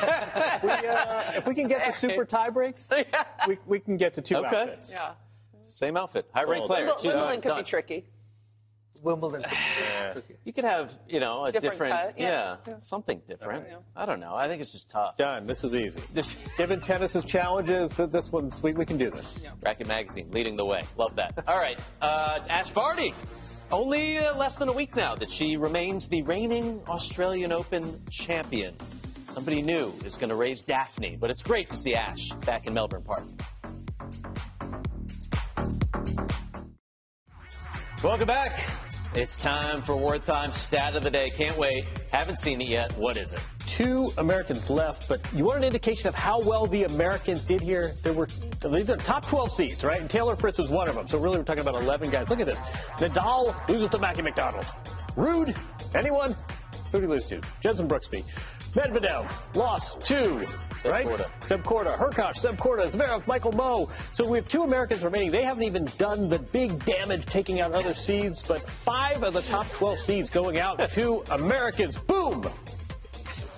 we, 0.62 0.70
uh, 0.70 1.22
if 1.37 1.47
we 1.47 1.55
can 1.55 1.68
get 1.68 1.85
to 1.87 1.93
super 2.01 2.20
tie 2.25 2.51
breaks, 2.51 2.93
we, 3.49 3.59
we 3.66 3.79
can 3.81 3.97
get 3.97 4.14
to 4.14 4.23
two 4.23 4.37
Okay. 4.37 4.57
outfits. 4.62 4.93
Yeah. 4.93 5.12
Same 5.62 5.97
outfit, 5.97 6.29
high 6.35 6.45
ranked 6.45 6.66
player. 6.66 6.87
Wimbledon, 6.87 7.11
Wimbledon 7.11 7.41
could 7.41 7.49
Done. 7.49 7.59
be 7.59 7.64
tricky. 7.64 8.05
Wimbledon. 9.03 9.45
You 10.45 10.53
could 10.53 10.64
have, 10.64 10.93
you 11.09 11.21
know, 11.21 11.45
a 11.45 11.53
Different 11.53 11.73
different, 11.75 11.95
cut, 11.95 12.14
yeah. 12.18 12.57
yeah, 12.66 12.75
something 12.81 13.23
different. 13.27 13.66
I 13.95 14.05
don't 14.07 14.18
know. 14.18 14.35
I 14.35 14.49
think 14.49 14.61
it's 14.61 14.73
just 14.73 14.91
tough. 14.91 15.16
Done. 15.16 15.47
This 15.47 15.62
is 15.62 15.75
easy. 15.75 16.01
Given 16.59 16.81
tennis's 16.81 17.25
challenges, 17.25 17.93
this 17.93 18.33
one's 18.33 18.57
sweet. 18.57 18.77
We 18.77 18.85
can 18.87 18.97
do 18.97 19.11
this. 19.11 19.47
Racquet 19.62 19.87
Magazine 19.87 20.29
leading 20.33 20.57
the 20.57 20.64
way. 20.64 20.83
Love 20.97 21.14
that. 21.16 21.45
All 21.47 21.59
right, 21.59 21.79
uh, 22.03 22.41
Ash 22.49 22.71
Barty. 22.71 23.14
Only 23.71 24.18
uh, 24.18 24.37
less 24.37 24.57
than 24.57 24.68
a 24.68 24.73
week 24.73 24.97
now 24.97 25.14
that 25.14 25.31
she 25.31 25.57
remains 25.57 26.09
the 26.09 26.23
reigning 26.23 26.83
Australian 26.89 27.53
Open 27.53 28.03
champion. 28.11 28.75
Somebody 29.31 29.62
new 29.62 29.93
is 30.05 30.16
going 30.16 30.31
to 30.31 30.35
raise 30.35 30.64
Daphne, 30.64 31.16
but 31.20 31.31
it's 31.31 31.41
great 31.41 31.70
to 31.70 31.76
see 31.76 31.95
Ash 31.95 32.31
back 32.45 32.66
in 32.66 32.74
Melbourne 32.74 33.05
Park. 33.05 33.22
Welcome 38.03 38.26
back. 38.26 38.61
It's 39.14 39.37
time 39.37 39.83
for 39.83 39.95
Wertheim 39.95 40.53
Stat 40.53 40.97
of 40.97 41.05
the 41.05 41.12
Day. 41.12 41.31
Can't 41.31 41.57
wait. 41.57 41.85
Haven't 42.11 42.41
seen 42.41 42.61
it 42.61 42.68
yet. 42.68 42.91
What 42.99 43.16
is 43.16 43.33
it? 43.33 43.39
Two 43.68 44.11
Americans 44.18 44.68
left, 44.68 45.09
but 45.09 45.20
you 45.33 45.45
want 45.45 45.59
an 45.59 45.64
indication 45.64 46.09
of 46.09 46.16
how 46.16 46.41
well 46.41 46.66
the 46.66 46.83
Americans 46.83 47.45
did 47.45 47.61
here? 47.61 47.93
There 48.03 48.12
were 48.12 48.26
these 48.68 48.91
are 48.91 48.97
top 48.97 49.24
12 49.26 49.53
seeds, 49.53 49.85
right? 49.85 50.01
And 50.01 50.11
Taylor 50.11 50.35
Fritz 50.35 50.59
was 50.59 50.70
one 50.70 50.89
of 50.89 50.97
them. 50.97 51.07
So 51.07 51.20
really, 51.20 51.39
we're 51.39 51.45
talking 51.45 51.62
about 51.62 51.81
11 51.81 52.11
guys. 52.11 52.28
Look 52.28 52.41
at 52.41 52.47
this. 52.47 52.59
Nadal 52.99 53.68
loses 53.68 53.91
to 53.91 53.99
Mackie 53.99 54.22
McDonald. 54.22 54.66
Rude. 55.14 55.55
Anyone? 55.95 56.35
Who 56.91 57.01
did 57.01 57.03
he 57.03 57.07
lose 57.07 57.26
to? 57.28 57.41
Jenson 57.61 57.87
Brooksby. 57.87 58.24
Medvedev 58.73 59.29
lost 59.57 60.01
two, 60.01 60.47
Seb 60.77 60.93
right? 60.93 61.07
Korda. 61.07 61.97
Hurkacz, 61.97 62.37
Seb 62.37 62.57
Korda, 62.57 62.87
Zverev, 62.91 63.27
Michael 63.27 63.53
Mmoh. 63.53 63.91
So 64.12 64.29
we 64.29 64.39
have 64.39 64.49
two 64.49 64.62
Americans 64.62 65.03
remaining. 65.03 65.31
They 65.33 65.43
haven't 65.43 65.64
even 65.64 65.87
done 65.99 66.29
the 66.29 66.39
big 66.39 66.85
damage 66.85 67.27
taking 67.27 67.61
out 67.61 67.73
other 67.73 67.95
seeds, 67.95 68.43
but 68.47 68.62
five 68.68 69.23
of 69.25 69.33
the 69.35 69.43
top 69.43 69.68
12 69.71 69.99
seeds 69.99 70.31
going 70.31 70.59
out 70.59 70.79
to 70.93 71.23
Americans. 71.33 71.99
Boom! 71.99 72.43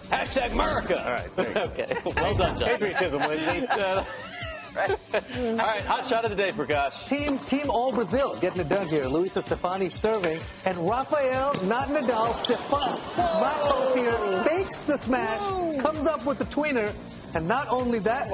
Hashtag 0.05 0.53
America. 0.53 1.03
All 1.05 1.13
right. 1.13 1.37
there 1.37 1.49
you 1.49 1.55
go. 1.55 1.61
Okay. 1.73 1.87
Well 2.23 2.35
done, 2.35 2.57
Jon. 2.57 2.69
Patriotism, 2.69 3.21
Lindsay. 3.21 3.67
All 4.77 5.57
right, 5.57 5.83
hot 5.83 6.07
shot 6.07 6.25
of 6.25 6.31
the 6.31 6.37
day, 6.37 6.51
Prakash. 6.51 7.07
Team 7.09 7.39
Team 7.41 7.70
All 7.70 7.93
Brazil 7.93 8.35
getting 8.41 8.61
it 8.61 8.68
done 8.68 8.89
here. 8.89 9.05
Luisa 9.07 9.43
Stefani 9.43 9.89
serving, 9.91 10.41
and 10.64 10.79
Rafael, 10.89 11.55
not 11.64 11.89
Nadal, 11.89 12.35
Stefan 12.35 12.99
Matos 13.16 13.95
here 13.95 14.43
fakes 14.45 14.83
the 14.83 14.97
smash, 14.97 15.41
comes 15.81 16.07
up 16.07 16.25
with 16.25 16.39
the 16.39 16.47
tweener, 16.47 16.93
and 17.35 17.47
not 17.47 17.68
only 17.68 17.99
that, 18.01 18.31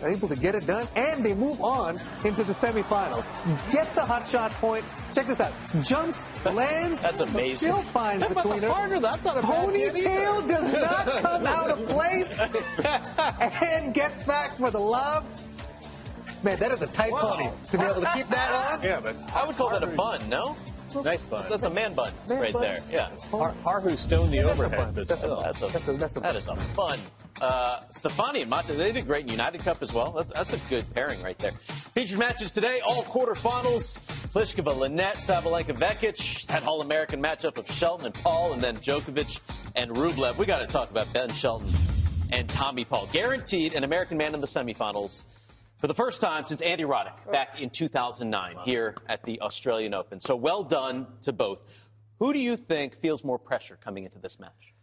they're 0.00 0.10
able 0.10 0.28
to 0.28 0.36
get 0.36 0.54
it 0.54 0.66
done, 0.66 0.86
and 0.94 1.24
they 1.24 1.34
move 1.34 1.60
on 1.60 1.98
into 2.24 2.44
the 2.44 2.52
semifinals. 2.52 3.24
Get 3.72 3.92
the 3.96 4.04
hot 4.04 4.28
shot 4.28 4.52
point. 4.52 4.84
Check 5.12 5.26
this 5.26 5.40
out. 5.40 5.52
Jumps, 5.82 6.30
lands, 6.44 7.02
That's 7.02 7.20
amazing. 7.20 7.56
Still 7.56 7.78
finds 7.82 8.26
the 8.28 8.34
That's 8.34 8.46
a 8.46 8.48
tweener. 8.50 8.68
farther, 8.68 9.00
that's 9.00 9.24
not 9.24 9.38
a 9.38 9.42
bad 9.42 9.72
game 9.74 9.90
Ponytail 9.92 10.38
either. 10.44 10.48
does 10.48 10.72
not 10.72 11.06
come 11.22 11.46
out 11.46 11.70
of 11.70 11.84
place, 11.88 12.40
and 13.62 13.92
gets 13.92 14.22
back 14.22 14.56
for 14.56 14.70
the 14.70 14.78
lob. 14.80 15.26
Man, 16.42 16.58
that 16.58 16.72
is 16.72 16.80
a 16.82 16.86
tight 16.88 17.12
pony 17.12 17.48
to 17.70 17.78
be 17.78 17.84
able 17.84 18.00
to 18.00 18.10
keep 18.14 18.28
that 18.30 18.52
on. 18.52 18.82
Yeah, 18.82 19.00
but 19.00 19.14
I 19.34 19.44
would 19.46 19.56
call 19.56 19.70
that 19.70 19.82
a 19.82 19.86
bun, 19.86 20.26
no? 20.28 20.56
nice 21.04 21.22
bun. 21.22 21.44
That's 21.48 21.64
a 21.64 21.70
man 21.70 21.94
bun 21.94 22.12
Man 22.28 22.40
right 22.40 22.52
bun. 22.52 22.62
there. 22.62 22.82
Yeah. 22.90 23.10
Har- 23.30 23.54
Harhu 23.64 23.96
stoned 23.96 24.32
the 24.32 24.38
That's 24.38 24.52
overhead. 24.58 24.76
bun. 24.78 24.92
but 24.94 25.06
That's 25.08 25.22
a 25.22 25.28
bun. 25.28 25.42
That's 25.44 25.62
a, 25.62 25.66
That's 25.68 25.88
a- 25.88 25.92
that's 25.92 26.16
a 26.16 26.20
that 26.20 26.36
is 26.36 26.48
a 26.48 26.56
fun. 26.56 26.98
Uh, 27.40 27.80
Stefani 27.90 28.42
and 28.42 28.50
Mate, 28.50 28.64
they 28.66 28.92
did 28.92 29.06
great 29.06 29.22
in 29.24 29.30
United 29.30 29.60
Cup 29.62 29.82
as 29.82 29.92
well. 29.94 30.10
That's, 30.10 30.32
that's 30.32 30.52
a 30.52 30.58
good 30.68 30.92
pairing 30.92 31.22
right 31.22 31.38
there. 31.38 31.52
Featured 31.52 32.18
matches 32.18 32.52
today, 32.52 32.80
all 32.84 33.02
quarterfinals. 33.04 33.98
Pliskova, 34.30 34.76
Linette, 34.76 35.16
Sabalenka, 35.18 35.72
Vekic. 35.74 36.46
That 36.48 36.64
All 36.64 36.80
American 36.82 37.22
matchup 37.22 37.56
of 37.56 37.70
Shelton 37.70 38.06
and 38.06 38.14
Paul, 38.16 38.52
and 38.52 38.60
then 38.60 38.76
Djokovic 38.78 39.40
and 39.76 39.90
Rublev. 39.92 40.36
We 40.36 40.44
got 40.44 40.58
to 40.58 40.66
talk 40.66 40.90
about 40.90 41.10
Ben 41.14 41.30
Shelton 41.32 41.72
and 42.32 42.48
Tommy 42.48 42.84
Paul. 42.84 43.08
Guaranteed 43.12 43.74
an 43.74 43.84
American 43.84 44.18
man 44.18 44.34
in 44.34 44.40
the 44.42 44.46
semifinals 44.46 45.24
for 45.80 45.86
the 45.86 45.94
first 45.94 46.20
time 46.20 46.44
since 46.44 46.60
Andy 46.60 46.84
Roddick 46.84 47.30
back 47.32 47.60
in 47.60 47.70
2009 47.70 48.56
here 48.64 48.94
at 49.08 49.24
the 49.24 49.40
Australian 49.40 49.94
Open. 49.94 50.20
So 50.20 50.36
well 50.36 50.62
done 50.62 51.06
to 51.22 51.32
both. 51.32 51.88
Who 52.18 52.34
do 52.34 52.38
you 52.38 52.56
think 52.56 52.94
feels 52.94 53.24
more 53.24 53.38
pressure 53.38 53.78
coming 53.82 54.04
into 54.04 54.18
this 54.18 54.38
match? 54.38 54.74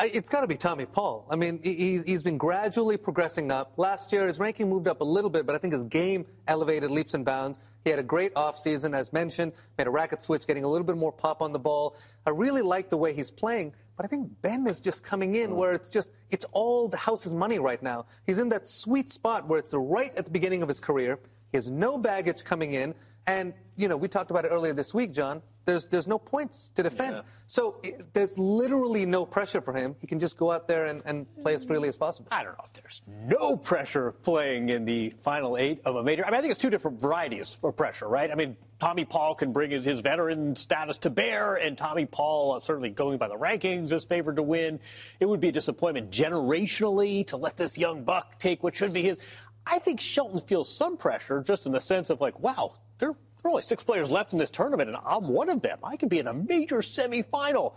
It's 0.00 0.28
got 0.28 0.42
to 0.42 0.46
be 0.46 0.56
Tommy 0.56 0.86
Paul. 0.86 1.26
I 1.28 1.34
mean, 1.34 1.58
he's, 1.60 2.04
he's 2.04 2.22
been 2.22 2.38
gradually 2.38 2.96
progressing 2.96 3.50
up. 3.50 3.72
Last 3.78 4.12
year, 4.12 4.28
his 4.28 4.38
ranking 4.38 4.68
moved 4.68 4.86
up 4.86 5.00
a 5.00 5.04
little 5.04 5.30
bit, 5.30 5.44
but 5.44 5.56
I 5.56 5.58
think 5.58 5.72
his 5.72 5.82
game 5.84 6.24
elevated 6.46 6.92
leaps 6.92 7.14
and 7.14 7.24
bounds. 7.24 7.58
He 7.82 7.90
had 7.90 7.98
a 7.98 8.04
great 8.04 8.32
offseason, 8.34 8.94
as 8.94 9.12
mentioned, 9.12 9.52
made 9.76 9.88
a 9.88 9.90
racket 9.90 10.22
switch, 10.22 10.46
getting 10.46 10.62
a 10.62 10.68
little 10.68 10.86
bit 10.86 10.96
more 10.96 11.10
pop 11.10 11.42
on 11.42 11.52
the 11.52 11.58
ball. 11.58 11.96
I 12.24 12.30
really 12.30 12.62
like 12.62 12.90
the 12.90 12.96
way 12.96 13.12
he's 13.12 13.32
playing, 13.32 13.74
but 14.02 14.06
I 14.06 14.16
think 14.16 14.42
Ben 14.42 14.66
is 14.66 14.80
just 14.80 15.04
coming 15.04 15.36
in 15.36 15.54
where 15.54 15.74
it's 15.74 15.88
just, 15.88 16.10
it's 16.28 16.44
all 16.50 16.88
the 16.88 16.96
house's 16.96 17.32
money 17.32 17.60
right 17.60 17.80
now. 17.80 18.06
He's 18.26 18.40
in 18.40 18.48
that 18.48 18.66
sweet 18.66 19.12
spot 19.12 19.46
where 19.46 19.60
it's 19.60 19.72
right 19.74 20.12
at 20.16 20.24
the 20.24 20.30
beginning 20.32 20.60
of 20.60 20.66
his 20.66 20.80
career. 20.80 21.20
He 21.52 21.56
has 21.56 21.70
no 21.70 21.98
baggage 21.98 22.42
coming 22.42 22.72
in. 22.72 22.96
And, 23.28 23.54
you 23.76 23.86
know, 23.86 23.96
we 23.96 24.08
talked 24.08 24.32
about 24.32 24.44
it 24.44 24.48
earlier 24.48 24.72
this 24.72 24.92
week, 24.92 25.12
Jon. 25.12 25.40
There's, 25.64 25.86
there's 25.86 26.08
no 26.08 26.18
points 26.18 26.70
to 26.74 26.82
defend. 26.82 27.16
Yeah. 27.16 27.22
So 27.46 27.76
i 27.84 27.90
there's 28.14 28.38
literally 28.38 29.04
no 29.04 29.26
pressure 29.26 29.60
for 29.60 29.74
him. 29.74 29.94
He 30.00 30.06
can 30.06 30.18
just 30.18 30.36
go 30.36 30.50
out 30.50 30.66
there 30.66 30.86
and, 30.86 31.02
and 31.04 31.26
play 31.42 31.54
as 31.54 31.64
freely 31.64 31.88
as 31.88 31.96
possible. 31.96 32.28
I 32.32 32.42
don't 32.42 32.52
know 32.52 32.64
if 32.64 32.72
there's 32.72 33.02
no 33.06 33.56
pressure 33.56 34.08
of 34.08 34.22
playing 34.22 34.70
in 34.70 34.84
the 34.84 35.10
final 35.22 35.56
eight 35.56 35.82
of 35.84 35.96
a 35.96 36.02
major. 36.02 36.24
I 36.24 36.30
mean, 36.30 36.38
I 36.38 36.40
think 36.40 36.50
it's 36.50 36.60
two 36.60 36.70
different 36.70 37.00
varieties 37.00 37.58
of 37.62 37.76
pressure, 37.76 38.08
right? 38.08 38.30
I 38.30 38.34
mean, 38.34 38.56
Tommy 38.78 39.04
Paul 39.04 39.34
can 39.34 39.52
bring 39.52 39.70
his, 39.70 39.84
his 39.84 40.00
veteran 40.00 40.56
status 40.56 40.98
to 40.98 41.10
bear, 41.10 41.54
and 41.54 41.78
Tommy 41.78 42.06
Paul, 42.06 42.52
uh, 42.52 42.60
certainly 42.60 42.90
going 42.90 43.18
by 43.18 43.28
the 43.28 43.36
rankings, 43.36 43.92
is 43.92 44.04
favored 44.04 44.36
to 44.36 44.42
win. 44.42 44.80
It 45.20 45.26
would 45.26 45.40
be 45.40 45.48
a 45.48 45.52
disappointment 45.52 46.10
generationally 46.10 47.26
to 47.28 47.36
let 47.36 47.56
this 47.56 47.78
young 47.78 48.02
buck 48.02 48.38
take 48.38 48.62
what 48.62 48.74
should 48.74 48.92
be 48.92 49.02
his. 49.02 49.18
I 49.66 49.78
think 49.78 50.00
Shelton 50.00 50.40
feels 50.40 50.74
some 50.74 50.96
pressure 50.96 51.42
just 51.42 51.66
in 51.66 51.72
the 51.72 51.80
sense 51.80 52.10
of 52.10 52.20
like, 52.20 52.40
wow, 52.40 52.74
there 52.98 53.14
there 53.42 53.48
are 53.48 53.52
only 53.52 53.62
six 53.62 53.82
players 53.82 54.10
left 54.10 54.32
in 54.32 54.38
this 54.38 54.50
tournament, 54.50 54.88
and 54.88 54.98
I'm 55.04 55.28
one 55.28 55.48
of 55.48 55.62
them. 55.62 55.78
I 55.82 55.96
could 55.96 56.08
be 56.08 56.18
in 56.18 56.26
a 56.26 56.34
major 56.34 56.78
semifinal 56.78 57.76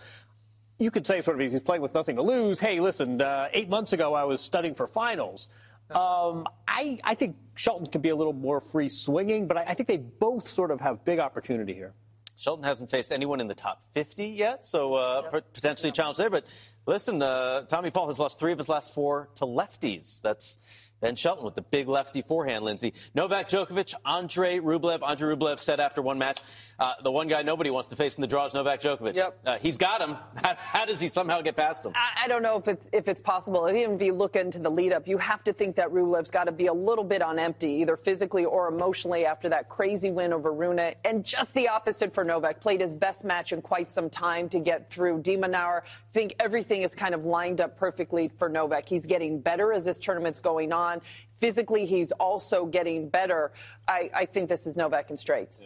you 0.77 0.91
could 0.91 1.07
say 1.07 1.21
sort 1.21 1.39
of 1.39 1.51
he's 1.51 1.61
playing 1.61 1.81
with 1.81 1.93
nothing 1.93 2.17
to 2.17 2.21
lose. 2.21 2.59
Hey, 2.59 2.79
listen, 2.79 3.21
uh, 3.21 3.47
eight 3.53 3.69
months 3.69 3.93
ago 3.93 4.13
I 4.13 4.25
was 4.25 4.41
studying 4.41 4.75
for 4.75 4.87
finals. 4.87 5.49
Um, 5.91 6.47
I, 6.67 6.97
I 7.03 7.15
think 7.15 7.37
Shelton 7.55 7.87
can 7.87 8.01
be 8.01 8.09
a 8.09 8.15
little 8.15 8.33
more 8.33 8.59
free 8.59 8.89
swinging, 8.89 9.47
but 9.47 9.57
I, 9.57 9.63
I 9.67 9.73
think 9.75 9.87
they 9.87 9.97
both 9.97 10.47
sort 10.47 10.71
of 10.71 10.81
have 10.81 11.05
big 11.05 11.19
opportunity 11.19 11.73
here. 11.73 11.93
Shelton 12.37 12.65
hasn't 12.65 12.89
faced 12.89 13.13
anyone 13.13 13.39
in 13.39 13.47
the 13.47 13.55
top 13.55 13.85
50 13.93 14.27
yet, 14.27 14.65
so 14.65 14.95
uh, 14.95 15.21
pot- 15.29 15.53
potentially 15.53 15.89
a 15.89 15.91
challenge 15.93 16.17
there. 16.17 16.29
But 16.29 16.45
listen, 16.85 17.21
uh, 17.21 17.61
Tommy 17.61 17.91
Paul 17.91 18.07
has 18.07 18.19
lost 18.19 18.39
three 18.39 18.51
of 18.51 18.57
his 18.57 18.67
last 18.67 18.93
four 18.93 19.29
to 19.35 19.45
lefties. 19.45 20.21
That's 20.21 20.84
Ben 21.01 21.15
Shelton 21.15 21.43
with 21.45 21.55
the 21.55 21.61
big 21.61 21.87
lefty 21.87 22.21
forehand, 22.21 22.63
Lindsay. 22.65 22.93
Novak 23.13 23.49
Djokovic, 23.49 23.93
Andre 24.05 24.59
Rublev. 24.59 24.99
Andre 25.01 25.35
Rublev 25.35 25.59
said 25.59 25.79
after 25.79 26.01
one 26.01 26.17
match, 26.17 26.41
uh, 26.79 26.93
the 27.03 27.11
one 27.11 27.27
guy 27.27 27.41
nobody 27.41 27.69
wants 27.69 27.89
to 27.89 27.95
face 27.95 28.15
in 28.15 28.21
the 28.21 28.27
draw 28.27 28.45
is 28.45 28.53
Novak 28.53 28.81
Djokovic. 28.81 29.15
Yep. 29.15 29.39
Uh, 29.45 29.57
he's 29.57 29.77
got 29.77 30.01
him. 30.01 30.17
How, 30.35 30.55
how 30.57 30.85
does 30.85 30.99
he 30.99 31.07
somehow 31.07 31.41
get 31.41 31.55
past 31.55 31.85
him? 31.85 31.93
I, 31.95 32.25
I 32.25 32.27
don't 32.27 32.41
know 32.41 32.57
if 32.57 32.67
it's 32.67 32.89
if 32.91 33.07
it's 33.07 33.21
possible. 33.21 33.69
Even 33.69 33.95
if 33.95 34.01
you 34.01 34.13
look 34.13 34.35
into 34.35 34.59
the 34.59 34.69
lead 34.69 34.93
up, 34.93 35.07
you 35.07 35.17
have 35.17 35.43
to 35.43 35.53
think 35.53 35.75
that 35.75 35.89
Rublev's 35.89 36.31
got 36.31 36.45
to 36.45 36.51
be 36.51 36.67
a 36.67 36.73
little 36.73 37.03
bit 37.03 37.21
on 37.21 37.39
empty, 37.39 37.69
either 37.69 37.97
physically 37.97 38.45
or 38.45 38.67
emotionally, 38.67 39.25
after 39.25 39.49
that 39.49 39.69
crazy 39.69 40.11
win 40.11 40.33
over 40.33 40.51
Rune. 40.53 40.79
And 41.05 41.23
just 41.23 41.53
the 41.53 41.67
opposite 41.67 42.13
for 42.13 42.23
Novak. 42.23 42.59
Played 42.61 42.81
his 42.81 42.93
best 42.93 43.23
match 43.23 43.53
in 43.53 43.61
quite 43.61 43.91
some 43.91 44.09
time 44.09 44.49
to 44.49 44.59
get 44.59 44.89
through. 44.89 45.21
de 45.21 45.37
Minaur, 45.37 45.81
I 45.83 46.11
think 46.13 46.33
everything 46.39 46.81
is 46.81 46.95
kind 46.95 47.13
of 47.13 47.25
lined 47.25 47.61
up 47.61 47.77
perfectly 47.77 48.29
for 48.37 48.49
Novak. 48.49 48.87
He's 48.87 49.05
getting 49.05 49.39
better 49.39 49.71
as 49.73 49.85
this 49.85 49.99
tournament's 49.99 50.39
going 50.39 50.71
on. 50.71 50.94
Physically, 51.39 51.85
he's 51.85 52.11
also 52.13 52.65
getting 52.65 53.09
better. 53.09 53.51
I, 53.87 54.09
I 54.13 54.25
think 54.25 54.49
this 54.49 54.65
is 54.65 54.75
Novak 54.77 55.11
in 55.11 55.17
straights. 55.17 55.63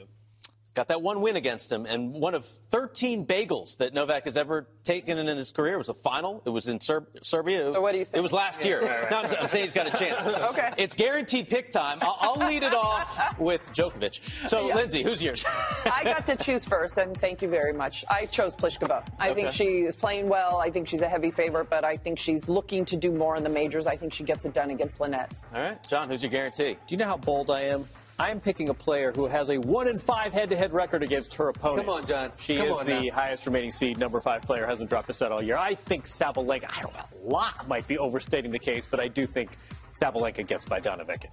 He's 0.69 0.73
got 0.75 0.89
that 0.89 1.01
one 1.01 1.21
win 1.21 1.35
against 1.35 1.71
him, 1.71 1.87
and 1.87 2.13
one 2.13 2.35
of 2.35 2.45
13 2.69 3.25
bagels 3.25 3.77
that 3.77 3.91
Novak 3.95 4.25
has 4.25 4.37
ever 4.37 4.67
taken 4.83 5.17
in 5.17 5.25
his 5.35 5.49
career. 5.49 5.73
It 5.73 5.77
was 5.79 5.89
a 5.89 5.95
final. 5.95 6.43
It 6.45 6.51
was 6.51 6.67
in 6.67 6.79
Ser- 6.79 7.07
Serbia. 7.23 7.73
So 7.73 7.81
what 7.81 7.93
do 7.93 7.97
you 7.97 8.05
say? 8.05 8.19
It 8.19 8.21
was 8.21 8.31
last 8.31 8.63
year. 8.63 8.79
Right, 8.81 9.01
right. 9.01 9.09
No, 9.09 9.17
I'm, 9.17 9.35
I'm 9.41 9.47
saying 9.49 9.63
he's 9.65 9.73
got 9.73 9.87
a 9.87 9.97
chance. 9.97 10.21
Okay. 10.49 10.71
It's 10.77 10.93
guaranteed 10.93 11.49
pick 11.49 11.71
time. 11.71 11.97
I'll, 12.01 12.17
I'll 12.19 12.47
lead 12.47 12.61
it 12.61 12.73
off 12.75 13.39
with 13.39 13.71
Djokovic. 13.73 14.47
So, 14.47 14.67
Yeah. 14.67 14.75
Lindsay, 14.75 15.01
who's 15.01 15.23
yours? 15.23 15.43
I 15.85 16.03
got 16.03 16.27
to 16.27 16.35
choose 16.35 16.63
first, 16.65 16.97
and 16.97 17.19
thank 17.19 17.41
you 17.41 17.47
very 17.49 17.73
much. 17.73 18.05
I 18.07 18.27
chose 18.27 18.55
Pliskova. 18.55 19.07
I 19.19 19.33
think 19.33 19.51
she 19.51 19.81
is 19.81 19.95
playing 19.95 20.29
well. 20.29 20.57
I 20.57 20.69
think 20.69 20.87
she's 20.87 21.01
a 21.01 21.09
heavy 21.09 21.31
favorite, 21.31 21.67
but 21.71 21.83
I 21.83 21.97
think 21.97 22.19
she's 22.19 22.47
looking 22.47 22.85
to 22.85 22.95
do 22.95 23.11
more 23.11 23.35
in 23.35 23.43
the 23.43 23.49
majors. 23.49 23.87
I 23.87 23.97
think 23.97 24.13
she 24.13 24.23
gets 24.23 24.45
it 24.45 24.53
done 24.53 24.69
against 24.69 24.99
Linette. 24.99 25.33
All 25.53 25.61
right, 25.61 25.89
Jon, 25.89 26.09
who's 26.09 26.21
your 26.21 26.29
guarantee? 26.31 26.73
Do 26.73 26.79
you 26.93 26.97
know 26.97 27.05
how 27.07 27.17
bold 27.17 27.49
I 27.49 27.61
am? 27.63 27.87
I'm 28.19 28.41
picking 28.41 28.67
a 28.69 28.73
player 28.73 29.13
who 29.13 29.27
has 29.27 29.49
a 29.49 29.57
one 29.57 29.87
in 29.87 29.97
five 29.97 30.33
head-to-head 30.33 30.73
record 30.73 31.03
against 31.03 31.33
her 31.35 31.47
opponent. 31.49 31.85
Come 31.85 31.89
on, 31.89 32.05
Jon. 32.05 32.31
She 32.37 32.57
Come 32.57 32.67
is 32.67 32.85
the 32.85 33.05
now. 33.07 33.13
highest 33.15 33.45
remaining 33.45 33.71
seed, 33.71 33.97
number 33.97 34.19
five 34.19 34.41
player, 34.41 34.65
hasn't 34.67 34.89
dropped 34.89 35.09
a 35.09 35.13
set 35.13 35.31
all 35.31 35.41
year. 35.41 35.55
I 35.57 35.75
think 35.75 36.03
Sabalenka. 36.05 36.65
I 36.77 36.81
don't 36.81 36.93
know. 36.93 37.05
Lock 37.23 37.67
might 37.67 37.87
be 37.87 37.97
overstating 37.97 38.51
the 38.51 38.59
case, 38.59 38.85
but 38.89 38.99
I 38.99 39.07
do 39.07 39.25
think 39.25 39.51
Sabalenka 39.95 40.45
gets 40.47 40.65
by 40.65 40.79
Donna 40.79 41.05
Vekic. 41.05 41.29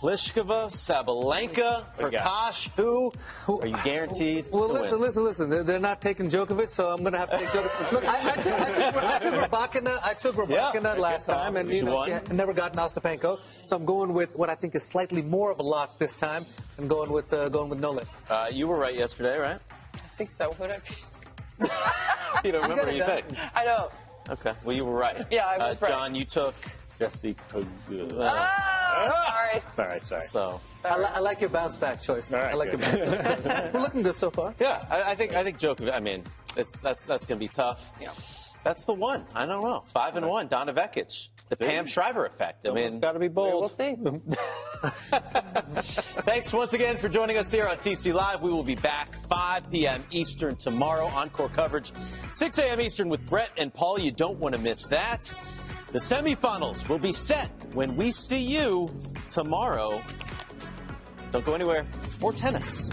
Pliskova, 0.00 0.66
Sabalenka, 0.68 1.84
What 1.96 2.12
you 2.12 2.18
got? 2.18 2.24
Prakash, 2.52 2.68
who 2.76 3.12
are 3.60 3.66
you 3.66 3.76
guaranteed 3.84 4.48
Well, 4.50 4.66
to 4.68 4.72
listen, 4.74 4.92
win? 4.92 5.00
listen, 5.00 5.24
listen. 5.24 5.50
They're, 5.50 5.62
they're 5.64 5.78
not 5.78 6.00
taking 6.02 6.28
Djokovic, 6.28 6.70
so 6.70 6.90
I'm 6.90 7.00
going 7.02 7.12
to 7.12 7.18
have 7.18 7.30
to 7.30 7.38
take 7.38 7.48
Djokovic. 7.48 7.92
Look, 7.92 8.04
I, 8.04 8.30
I 8.30 8.34
took, 8.34 8.60
I 8.60 8.72
took, 8.74 8.96
I 9.04 9.18
took 9.18 9.34
Rybakina. 9.50 10.00
I 10.02 10.14
took 10.14 10.34
Rybakina 10.36 10.94
Yeah. 10.96 11.00
last 11.00 11.26
time, 11.26 11.56
and 11.56 11.70
You 11.70 11.76
you 11.76 11.84
know, 11.84 11.94
won. 11.96 12.08
yeah, 12.08 12.20
never 12.32 12.52
got 12.52 12.74
Ostapenko. 12.74 13.38
So 13.64 13.76
I'm 13.76 13.84
going 13.84 14.12
with 14.12 14.34
what 14.36 14.50
I 14.50 14.54
think 14.56 14.74
is 14.74 14.82
slightly 14.84 15.22
more 15.22 15.50
of 15.50 15.58
a 15.58 15.62
lock 15.62 15.98
this 15.98 16.14
time, 16.14 16.44
and 16.76 16.88
going 16.88 17.10
with 17.10 17.32
uh, 17.32 17.48
going 17.48 17.70
with 17.70 17.80
Nolan. 17.80 18.04
Uh, 18.28 18.48
you 18.52 18.66
were 18.68 18.76
right 18.78 18.96
yesterday, 18.98 19.38
right? 19.38 19.58
I 19.94 20.16
think 20.16 20.32
so. 20.32 20.50
Who 20.50 20.66
did 20.66 20.76
I? 21.60 22.40
You 22.44 22.52
don't 22.52 22.62
remember 22.62 22.84
got 22.84 22.90
who 22.90 22.96
you 22.98 23.04
picked. 23.04 23.34
I 23.54 23.64
know. 23.64 23.90
Okay, 24.28 24.52
well, 24.64 24.74
you 24.74 24.84
were 24.84 24.94
right. 24.96 25.24
Yeah, 25.30 25.46
I 25.46 25.58
was 25.58 25.80
uh, 25.82 25.84
right. 25.86 25.90
Jon, 25.92 26.14
you 26.14 26.24
took. 26.24 26.54
Jessie 26.98 27.34
Pegula. 27.50 28.30
Ah, 28.32 29.30
sorry. 29.30 29.62
Sorry, 29.76 30.00
sorry. 30.00 30.22
So 30.22 30.60
I, 30.84 30.98
li- 30.98 31.06
I 31.14 31.18
like 31.20 31.40
your 31.40 31.50
bounce 31.50 31.76
back 31.76 32.00
choice. 32.00 32.32
All 32.32 32.40
right, 32.40 32.52
I 32.52 32.54
like 32.54 32.70
good. 32.70 32.80
your 32.98 33.06
bounce 33.22 33.40
back. 33.40 33.74
We're 33.74 33.80
looking 33.80 34.02
good 34.02 34.16
so 34.16 34.30
far. 34.30 34.54
Yeah, 34.60 34.84
I, 34.90 35.12
I 35.12 35.14
think 35.14 35.34
I 35.34 35.42
think 35.42 35.58
Djokovic. 35.58 35.92
I 35.92 36.00
mean, 36.00 36.22
it's 36.56 36.78
that's 36.80 37.04
that's 37.06 37.26
going 37.26 37.38
to 37.38 37.44
be 37.44 37.48
tough. 37.48 37.92
Yeah. 38.00 38.10
That's 38.64 38.84
the 38.86 38.94
one. 38.94 39.26
I 39.34 39.44
don't 39.44 39.62
know. 39.62 39.82
Five 39.86 40.16
and 40.16 40.26
one. 40.26 40.48
Donna 40.48 40.72
Vekic. 40.72 41.28
The 41.50 41.56
See? 41.56 41.64
Pam 41.66 41.86
Shriver 41.86 42.24
effect. 42.24 42.64
I 42.64 42.68
Someone's 42.70 42.92
mean, 42.92 43.00
got 43.00 43.12
to 43.12 43.18
be 43.18 43.28
bold. 43.28 43.60
We'll 43.60 43.68
see. 43.68 43.94
Thanks 46.24 46.50
once 46.52 46.72
again 46.72 46.96
for 46.96 47.10
joining 47.10 47.36
us 47.36 47.52
here 47.52 47.66
on 47.68 47.76
TC 47.76 48.14
Live. 48.14 48.40
We 48.42 48.50
will 48.50 48.62
be 48.62 48.76
back 48.76 49.12
5 49.28 49.70
p.m. 49.70 50.02
Eastern 50.10 50.56
tomorrow. 50.56 51.08
Encore 51.08 51.50
coverage, 51.50 51.92
6 52.32 52.58
a.m. 52.58 52.80
Eastern 52.80 53.10
with 53.10 53.28
Brett 53.28 53.50
and 53.58 53.72
Paul. 53.72 53.98
You 53.98 54.10
don't 54.12 54.38
want 54.38 54.54
to 54.54 54.60
miss 54.60 54.86
that. 54.86 55.34
The 55.94 56.00
semifinals 56.00 56.88
will 56.88 56.98
be 56.98 57.12
set 57.12 57.48
when 57.72 57.94
we 57.94 58.10
see 58.10 58.40
you 58.40 58.90
tomorrow. 59.28 60.02
Don't 61.30 61.44
go 61.44 61.54
anywhere. 61.54 61.86
More 62.20 62.32
tennis. 62.32 62.88